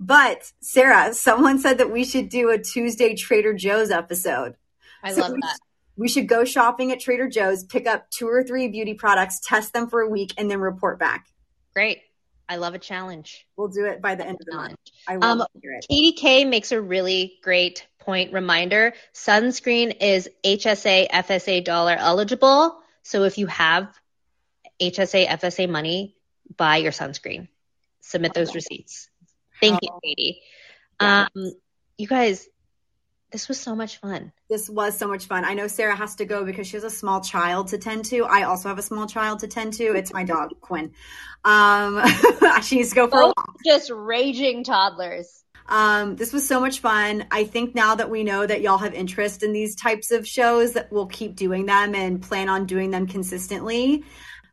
but 0.00 0.52
Sara, 0.60 1.14
someone 1.14 1.58
said 1.58 1.78
that 1.78 1.90
we 1.90 2.04
should 2.04 2.28
do 2.28 2.50
a 2.50 2.58
Tuesday 2.58 3.14
Trader 3.14 3.54
Joe's 3.54 3.90
episode. 3.90 4.54
I 5.02 5.12
so 5.12 5.22
love 5.22 5.32
we, 5.32 5.40
that. 5.40 5.58
We 5.96 6.08
should 6.08 6.28
go 6.28 6.44
shopping 6.44 6.90
at 6.92 7.00
Trader 7.00 7.28
Joe's, 7.28 7.64
pick 7.64 7.86
up 7.86 8.10
two 8.10 8.26
or 8.26 8.42
three 8.42 8.68
beauty 8.68 8.94
products, 8.94 9.40
test 9.40 9.72
them 9.72 9.88
for 9.88 10.00
a 10.00 10.08
week, 10.08 10.34
and 10.36 10.50
then 10.50 10.60
report 10.60 10.98
back. 10.98 11.26
Great. 11.74 12.00
I 12.48 12.56
love 12.56 12.74
a 12.74 12.78
challenge. 12.78 13.46
We'll 13.56 13.68
do 13.68 13.86
it 13.86 14.02
by 14.02 14.16
the 14.16 14.26
end 14.26 14.38
of 14.40 14.46
the 14.46 14.54
month. 14.54 14.76
I 15.08 15.16
love 15.16 15.40
um, 15.40 15.46
hear 15.62 15.74
it. 15.74 15.86
Katie 15.88 16.12
K 16.12 16.44
makes 16.44 16.72
a 16.72 16.80
really 16.80 17.38
great 17.42 17.86
point 18.00 18.32
reminder. 18.32 18.92
Sunscreen 19.14 19.96
is 20.00 20.28
HSA 20.44 21.08
FSA 21.10 21.64
dollar 21.64 21.96
eligible. 21.98 22.78
So 23.02 23.24
if 23.24 23.38
you 23.38 23.46
have 23.46 23.88
HSA 24.80 25.26
FSA 25.26 25.68
money, 25.68 26.16
buy 26.56 26.78
your 26.78 26.92
sunscreen. 26.92 27.48
Submit 28.00 28.34
those 28.34 28.54
receipts. 28.54 29.08
Thank 29.60 29.78
you, 29.82 29.88
Katie. 30.02 30.42
Um, 31.00 31.28
you 31.96 32.06
guys, 32.06 32.48
this 33.32 33.48
was 33.48 33.58
so 33.58 33.74
much 33.74 33.96
fun. 33.96 34.32
This 34.48 34.68
was 34.70 34.96
so 34.96 35.08
much 35.08 35.24
fun. 35.26 35.44
I 35.44 35.54
know 35.54 35.66
Sara 35.66 35.96
has 35.96 36.14
to 36.16 36.24
go 36.24 36.44
because 36.44 36.66
she 36.66 36.76
has 36.76 36.84
a 36.84 36.90
small 36.90 37.20
child 37.20 37.68
to 37.68 37.78
tend 37.78 38.04
to. 38.06 38.24
I 38.24 38.44
also 38.44 38.68
have 38.68 38.78
a 38.78 38.82
small 38.82 39.06
child 39.06 39.40
to 39.40 39.48
tend 39.48 39.72
to. 39.74 39.84
It's 39.96 40.12
my 40.12 40.22
dog, 40.22 40.60
Quinn. 40.60 40.92
Um, 41.44 42.02
she 42.62 42.76
needs 42.76 42.90
to 42.90 42.94
go 42.94 43.06
for 43.06 43.10
Both 43.10 43.22
a 43.22 43.26
walk. 43.26 43.56
Just 43.64 43.90
raging 43.90 44.64
toddlers. 44.64 45.42
Um, 45.66 46.16
this 46.16 46.32
was 46.32 46.46
so 46.46 46.60
much 46.60 46.80
fun. 46.80 47.26
I 47.30 47.44
think 47.44 47.74
now 47.74 47.94
that 47.94 48.10
we 48.10 48.22
know 48.22 48.46
that 48.46 48.60
y'all 48.60 48.78
have 48.78 48.94
interest 48.94 49.42
in 49.42 49.52
these 49.52 49.74
types 49.74 50.10
of 50.10 50.28
shows, 50.28 50.74
that 50.74 50.92
we'll 50.92 51.06
keep 51.06 51.36
doing 51.36 51.66
them 51.66 51.94
and 51.94 52.22
plan 52.22 52.48
on 52.48 52.66
doing 52.66 52.90
them 52.90 53.06
consistently. 53.06 54.04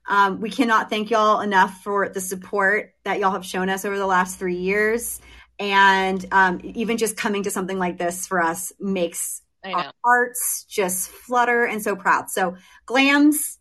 Um, 0.08 0.42
we 0.42 0.50
cannot 0.50 0.90
thank 0.90 1.10
y'all 1.10 1.42
enough 1.42 1.82
for 1.84 2.10
the 2.10 2.22
support 2.22 2.94
that 3.04 3.20
y'all 3.20 3.32
have 3.32 3.46
shown 3.46 3.70
us 3.70 3.86
over 3.86 3.98
the 3.98 4.06
last 4.06 4.40
three 4.40 4.58
years. 4.58 5.22
And 5.60 6.26
um, 6.32 6.60
even 6.64 6.98
just 6.98 7.16
coming 7.16 7.44
to 7.44 7.52
something 7.52 7.78
like 7.78 7.98
this 7.98 8.26
for 8.26 8.42
us 8.42 8.74
makes 8.80 9.42
our 9.64 9.94
hearts 10.04 10.66
just 10.68 11.10
flutter 11.10 11.66
and 11.66 11.84
so 11.84 11.96
proud. 11.96 12.30
So, 12.30 12.56
glams, 12.88 13.58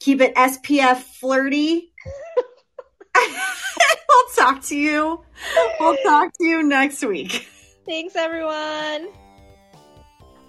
keep 0.00 0.20
it 0.20 0.34
SPF 0.34 0.96
flirty. 0.96 1.92
we'll 3.16 4.28
talk 4.34 4.62
to 4.64 4.76
you. 4.76 5.24
We'll 5.78 5.96
talk 5.98 6.32
to 6.38 6.44
you 6.44 6.62
next 6.62 7.04
week. 7.04 7.48
Thanks, 7.86 8.16
everyone. 8.16 9.23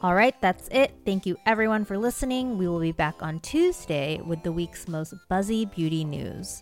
All 0.05 0.13
right, 0.13 0.39
that's 0.39 0.67
it. 0.67 0.93
Thank 1.03 1.25
you 1.25 1.35
everyone 1.47 1.83
for 1.83 1.97
listening. 1.97 2.59
We 2.59 2.67
will 2.67 2.79
be 2.79 2.91
back 2.91 3.23
on 3.23 3.39
Tuesday 3.39 4.21
with 4.23 4.43
the 4.43 4.51
week's 4.51 4.87
most 4.87 5.15
buzzy 5.29 5.65
beauty 5.65 6.03
news. 6.05 6.61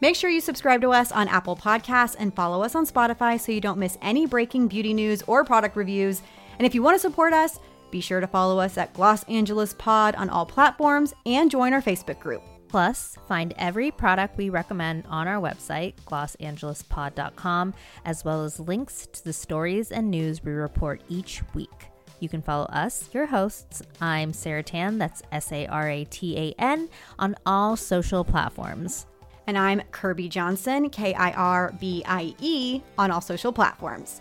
Make 0.00 0.16
sure 0.16 0.30
you 0.30 0.40
subscribe 0.40 0.80
to 0.80 0.90
us 0.90 1.12
on 1.12 1.28
Apple 1.28 1.54
Podcasts 1.54 2.16
and 2.18 2.34
follow 2.34 2.62
us 2.62 2.74
on 2.74 2.86
Spotify 2.86 3.38
so 3.38 3.52
you 3.52 3.60
don't 3.60 3.78
miss 3.78 3.98
any 4.00 4.24
breaking 4.24 4.68
beauty 4.68 4.94
news 4.94 5.22
or 5.26 5.44
product 5.44 5.76
reviews. 5.76 6.22
And 6.56 6.64
if 6.64 6.74
you 6.74 6.82
want 6.82 6.94
to 6.94 6.98
support 6.98 7.34
us, 7.34 7.60
be 7.90 8.00
sure 8.00 8.20
to 8.20 8.26
follow 8.26 8.58
us 8.58 8.78
at 8.78 8.94
Gloss 8.94 9.22
Angeles 9.24 9.74
Pod 9.74 10.14
on 10.14 10.30
all 10.30 10.46
platforms 10.46 11.12
and 11.26 11.50
join 11.50 11.74
our 11.74 11.82
Facebook 11.82 12.20
group. 12.20 12.42
Plus, 12.68 13.18
find 13.28 13.52
every 13.58 13.90
product 13.90 14.38
we 14.38 14.48
recommend 14.48 15.04
on 15.10 15.28
our 15.28 15.42
website, 15.42 15.92
glossangelespod.com, 16.06 17.74
as 18.06 18.24
well 18.24 18.44
as 18.44 18.58
links 18.58 19.06
to 19.08 19.24
the 19.24 19.34
stories 19.34 19.92
and 19.92 20.10
news 20.10 20.42
we 20.42 20.52
report 20.52 21.02
each 21.10 21.42
week. 21.52 21.90
You 22.20 22.28
can 22.28 22.42
follow 22.42 22.64
us, 22.66 23.08
your 23.12 23.26
hosts. 23.26 23.82
I'm 24.00 24.32
Sara 24.32 24.62
Tan, 24.62 24.98
that's 24.98 25.22
S 25.30 25.52
A 25.52 25.66
R 25.66 25.88
A 25.88 26.04
T 26.04 26.36
A 26.36 26.54
N, 26.60 26.88
on 27.18 27.36
all 27.46 27.76
social 27.76 28.24
platforms. 28.24 29.06
And 29.46 29.56
I'm 29.56 29.80
Kirbie 29.92 30.28
Johnson, 30.28 30.90
K 30.90 31.14
I 31.14 31.32
R 31.32 31.74
B 31.80 32.02
I 32.06 32.34
E, 32.40 32.82
on 32.98 33.10
all 33.10 33.20
social 33.20 33.52
platforms. 33.52 34.20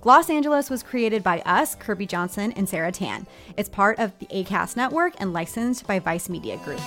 Gloss 0.00 0.30
Angeles 0.30 0.70
was 0.70 0.82
created 0.82 1.22
by 1.22 1.40
us, 1.40 1.76
Kirbie 1.76 2.08
Johnson 2.08 2.52
and 2.52 2.66
Sara 2.66 2.90
Tan. 2.90 3.26
It's 3.58 3.68
part 3.68 3.98
of 3.98 4.18
the 4.18 4.26
ACAST 4.26 4.76
network 4.76 5.12
and 5.18 5.34
licensed 5.34 5.86
by 5.86 5.98
Vice 5.98 6.30
Media 6.30 6.56
Group. 6.58 6.80